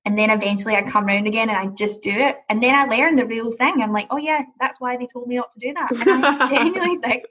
and 0.05 0.19
then 0.19 0.31
eventually 0.31 0.75
I 0.75 0.83
come 0.83 1.07
around 1.07 1.27
again 1.27 1.49
and 1.49 1.59
I 1.59 1.67
just 1.75 2.03
do 2.03 2.11
it. 2.11 2.39
And 2.49 2.63
then 2.63 2.75
I 2.75 2.85
learn 2.85 3.17
the 3.17 3.27
real 3.27 3.53
thing. 3.53 3.83
I'm 3.83 3.93
like, 3.93 4.09
oh 4.11 4.17
yeah, 4.17 4.43
that's 4.61 4.81
why 4.81 4.97
they 4.97 5.07
told 5.07 5.29
me 5.29 5.37
not 5.37 5.51
to 5.53 5.59
do 5.61 5.75
that. 5.75 5.93
And 5.93 6.25
I 6.27 6.47
genuinely 6.51 6.99
think 6.99 7.25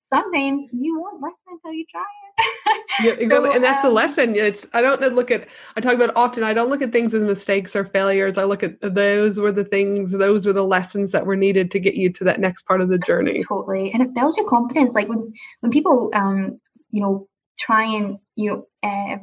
sometimes 0.00 0.66
you 0.72 1.00
won't 1.00 1.22
listen 1.22 1.36
until 1.48 1.72
you 1.72 1.86
try 1.90 2.02
it. 2.02 2.84
yeah, 3.04 3.12
exactly. 3.18 3.48
So, 3.48 3.54
and 3.54 3.64
that's 3.64 3.84
um, 3.84 3.90
the 3.90 3.94
lesson. 3.94 4.36
It's 4.36 4.66
I 4.72 4.82
don't 4.82 5.00
look 5.14 5.30
at 5.30 5.48
I 5.76 5.80
talk 5.80 5.94
about 5.94 6.12
often, 6.14 6.44
I 6.44 6.52
don't 6.52 6.68
look 6.68 6.82
at 6.82 6.92
things 6.92 7.14
as 7.14 7.22
mistakes 7.22 7.74
or 7.74 7.84
failures. 7.84 8.36
I 8.36 8.44
look 8.44 8.62
at 8.62 8.78
those 8.82 9.40
were 9.40 9.52
the 9.52 9.64
things, 9.64 10.12
those 10.12 10.44
were 10.44 10.52
the 10.52 10.64
lessons 10.64 11.12
that 11.12 11.24
were 11.24 11.36
needed 11.36 11.70
to 11.70 11.80
get 11.80 11.94
you 11.94 12.12
to 12.12 12.24
that 12.24 12.40
next 12.40 12.64
part 12.64 12.82
of 12.82 12.88
the 12.88 12.98
journey. 12.98 13.38
Totally. 13.48 13.90
And 13.92 14.02
it 14.02 14.14
builds 14.14 14.36
your 14.36 14.48
confidence. 14.48 14.94
Like 14.94 15.08
when 15.08 15.32
when 15.60 15.72
people 15.72 16.10
um, 16.14 16.60
you 16.92 17.00
know, 17.00 17.26
try 17.58 17.84
and, 17.84 18.18
you 18.36 18.50
know, 18.50 18.88
uh, 18.88 19.16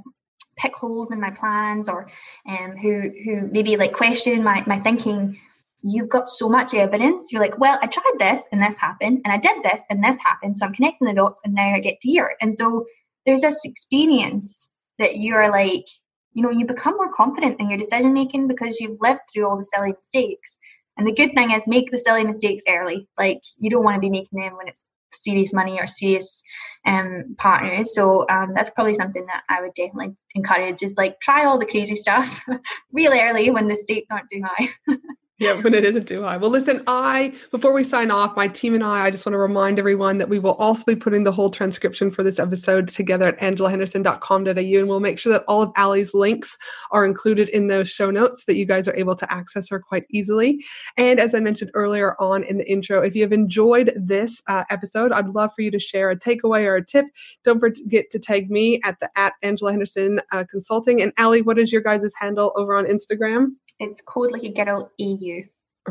pick 0.59 0.75
holes 0.75 1.11
in 1.11 1.19
my 1.19 1.31
plans 1.31 1.89
or 1.89 2.09
um, 2.47 2.77
who 2.77 3.11
who 3.23 3.47
maybe 3.51 3.77
like 3.77 3.93
question 3.93 4.43
my, 4.43 4.63
my 4.67 4.79
thinking. 4.79 5.39
You've 5.81 6.09
got 6.09 6.27
so 6.27 6.49
much 6.49 6.73
evidence. 6.73 7.31
You're 7.31 7.41
like 7.41 7.57
well 7.57 7.79
i 7.81 7.87
tried 7.87 8.15
this 8.19 8.47
and 8.51 8.61
this 8.61 8.77
happened 8.77 9.21
and 9.23 9.31
i 9.31 9.37
did 9.37 9.63
this 9.63 9.81
and 9.89 10.03
this 10.03 10.17
happened 10.17 10.57
so 10.57 10.65
i'm 10.65 10.73
connecting 10.73 11.07
the 11.07 11.13
dots 11.13 11.39
and 11.45 11.53
now 11.53 11.73
i 11.73 11.79
get 11.79 12.01
to 12.01 12.09
here 12.09 12.35
and 12.41 12.53
so 12.53 12.85
there's 13.25 13.41
this 13.41 13.61
experience 13.63 14.69
that 14.97 15.17
you're 15.17 15.49
like 15.51 15.85
you 16.33 16.43
know 16.43 16.49
you 16.49 16.65
become 16.65 16.95
more 16.95 17.11
confident 17.11 17.59
in 17.59 17.69
your 17.69 17.77
decision 17.77 18.13
making 18.13 18.47
because 18.47 18.79
you've 18.79 19.01
lived 19.01 19.19
through 19.31 19.47
all 19.47 19.57
the 19.57 19.63
silly 19.63 19.93
mistakes. 19.97 20.57
And 20.97 21.07
the 21.07 21.13
good 21.13 21.33
thing 21.33 21.51
is 21.51 21.67
make 21.67 21.91
the 21.91 21.97
silly 21.97 22.25
mistakes 22.25 22.63
early. 22.67 23.07
Like 23.17 23.41
you 23.57 23.69
don't 23.69 23.83
want 23.83 23.95
to 23.95 24.01
be 24.01 24.09
making 24.09 24.39
them 24.39 24.57
when 24.57 24.67
it's 24.67 24.85
serious 25.13 25.53
money 25.53 25.79
or 25.79 25.87
serious 25.87 26.41
um, 26.85 27.35
partners. 27.37 27.93
So 27.93 28.25
um, 28.29 28.53
that's 28.55 28.71
probably 28.71 28.93
something 28.93 29.25
that 29.25 29.43
I 29.49 29.61
would 29.61 29.73
definitely 29.75 30.15
encourage 30.35 30.83
is 30.83 30.97
like 30.97 31.19
try 31.19 31.45
all 31.45 31.59
the 31.59 31.65
crazy 31.65 31.95
stuff 31.95 32.41
real 32.91 33.13
early 33.13 33.49
when 33.51 33.67
the 33.67 33.75
stakes 33.75 34.07
aren't 34.11 34.29
too 34.31 34.41
high. 34.45 34.67
Yeah, 35.39 35.53
when 35.53 35.73
it 35.73 35.85
isn't 35.85 36.05
too 36.05 36.23
high. 36.23 36.35
Well, 36.35 36.49
listen, 36.49 36.83
I, 36.85 37.33
before 37.49 37.71
we 37.71 37.85
sign 37.85 38.11
off, 38.11 38.35
my 38.35 38.49
team 38.49 38.73
and 38.73 38.83
I, 38.83 39.05
I 39.05 39.11
just 39.11 39.25
want 39.25 39.35
to 39.35 39.39
remind 39.39 39.79
everyone 39.79 40.17
that 40.17 40.27
we 40.27 40.37
will 40.37 40.55
also 40.55 40.83
be 40.85 40.97
putting 40.97 41.23
the 41.23 41.31
whole 41.31 41.49
transcription 41.49 42.11
for 42.11 42.23
this 42.23 42.39
episode 42.39 42.89
together 42.89 43.29
at 43.29 43.39
angelahenderson.com.au. 43.39 44.49
And 44.49 44.89
we'll 44.89 44.99
make 44.99 45.17
sure 45.17 45.31
that 45.31 45.45
all 45.47 45.61
of 45.61 45.71
Ali's 45.77 46.13
links 46.13 46.57
are 46.91 47.05
included 47.05 47.47
in 47.49 47.67
those 47.67 47.89
show 47.89 48.11
notes 48.11 48.43
that 48.45 48.57
you 48.57 48.65
guys 48.65 48.85
are 48.89 48.95
able 48.97 49.15
to 49.15 49.31
access 49.31 49.69
her 49.69 49.79
quite 49.79 50.03
easily. 50.11 50.61
And 50.97 51.21
as 51.21 51.33
I 51.33 51.39
mentioned 51.39 51.71
earlier 51.73 52.21
on 52.21 52.43
in 52.43 52.57
the 52.57 52.69
intro, 52.69 53.01
if 53.01 53.15
you 53.15 53.21
have 53.21 53.31
enjoyed 53.31 53.93
this 53.95 54.41
uh, 54.47 54.65
episode, 54.69 55.13
I'd 55.13 55.29
love 55.29 55.51
for 55.55 55.61
you 55.61 55.71
to 55.71 55.79
share 55.79 56.11
a 56.11 56.19
takeaway 56.19 56.65
or 56.65 56.75
a 56.75 56.85
tip. 56.85 57.05
Don't 57.45 57.61
forget 57.61 58.05
to 58.11 58.19
tag 58.19 58.51
me 58.51 58.81
at 58.83 58.99
the 58.99 59.09
at 59.15 59.33
Angela 59.41 59.71
Henderson 59.71 60.19
uh, 60.33 60.43
Consulting. 60.51 61.01
And 61.01 61.13
Ali, 61.17 61.41
what 61.41 61.57
is 61.57 61.71
your 61.71 61.81
guys' 61.81 62.11
handle 62.19 62.51
over 62.57 62.75
on 62.75 62.85
Instagram? 62.85 63.51
It's 63.79 64.01
Code 64.01 64.31
Like 64.31 64.43
a 64.43 64.51
Girl 64.51 64.91
EU. 64.97 65.28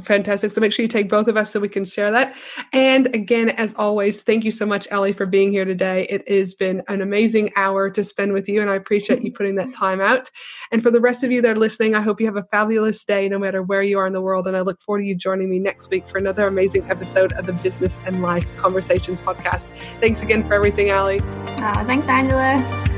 Fantastic. 0.01 0.53
So 0.53 0.61
make 0.61 0.73
sure 0.73 0.83
you 0.83 0.89
take 0.89 1.09
both 1.09 1.29
of 1.29 1.37
us 1.37 1.51
so 1.51 1.61
we 1.61 1.69
can 1.69 1.85
share 1.85 2.11
that. 2.13 2.37
And 2.73 3.13
again, 3.15 3.51
as 3.51 3.75
always, 3.75 4.23
thank 4.23 4.45
you 4.45 4.53
so 4.53 4.67
much, 4.67 4.87
Ali, 4.93 5.13
for 5.13 5.27
being 5.27 5.51
here 5.51 5.65
today. 5.65 6.07
It 6.09 6.29
has 6.31 6.55
been 6.55 6.83
an 6.89 7.01
amazing 7.01 7.51
hour 7.57 7.91
to 7.91 8.05
spend 8.05 8.33
with 8.33 8.49
you, 8.49 8.61
and 8.61 8.71
I 8.71 8.77
appreciate 8.77 9.23
you 9.23 9.33
putting 9.33 9.57
that 9.57 9.73
time 9.73 10.01
out. 10.01 10.31
And 10.73 10.83
for 10.83 10.91
the 10.91 11.01
rest 11.01 11.25
of 11.25 11.33
you 11.33 11.43
that 11.43 11.57
are 11.57 11.57
listening, 11.57 11.95
I 11.95 12.03
hope 12.03 12.21
you 12.21 12.27
have 12.27 12.37
a 12.37 12.45
fabulous 12.45 13.05
day 13.05 13.29
no 13.29 13.39
matter 13.39 13.63
where 13.63 13.83
you 13.83 13.99
are 13.99 14.07
in 14.07 14.13
the 14.13 14.21
world. 14.21 14.47
And 14.47 14.57
I 14.57 14.61
look 14.61 14.81
forward 14.83 15.01
to 15.01 15.05
you 15.05 15.15
joining 15.15 15.51
me 15.51 15.59
next 15.59 15.91
week 15.91 16.09
for 16.09 16.19
another 16.19 16.47
amazing 16.47 16.89
episode 16.91 17.33
of 17.33 17.47
the 17.47 17.55
Business 17.55 17.99
and 18.07 18.23
Life 18.23 18.47
Conversations 18.57 19.21
podcast. 19.21 19.67
Thanks 20.01 20.23
again 20.23 20.47
for 20.47 20.55
everything, 20.55 20.93
Ali. 20.93 21.21
Uh, 21.21 21.85
thanks, 21.85 22.07
Angela. 22.07 22.98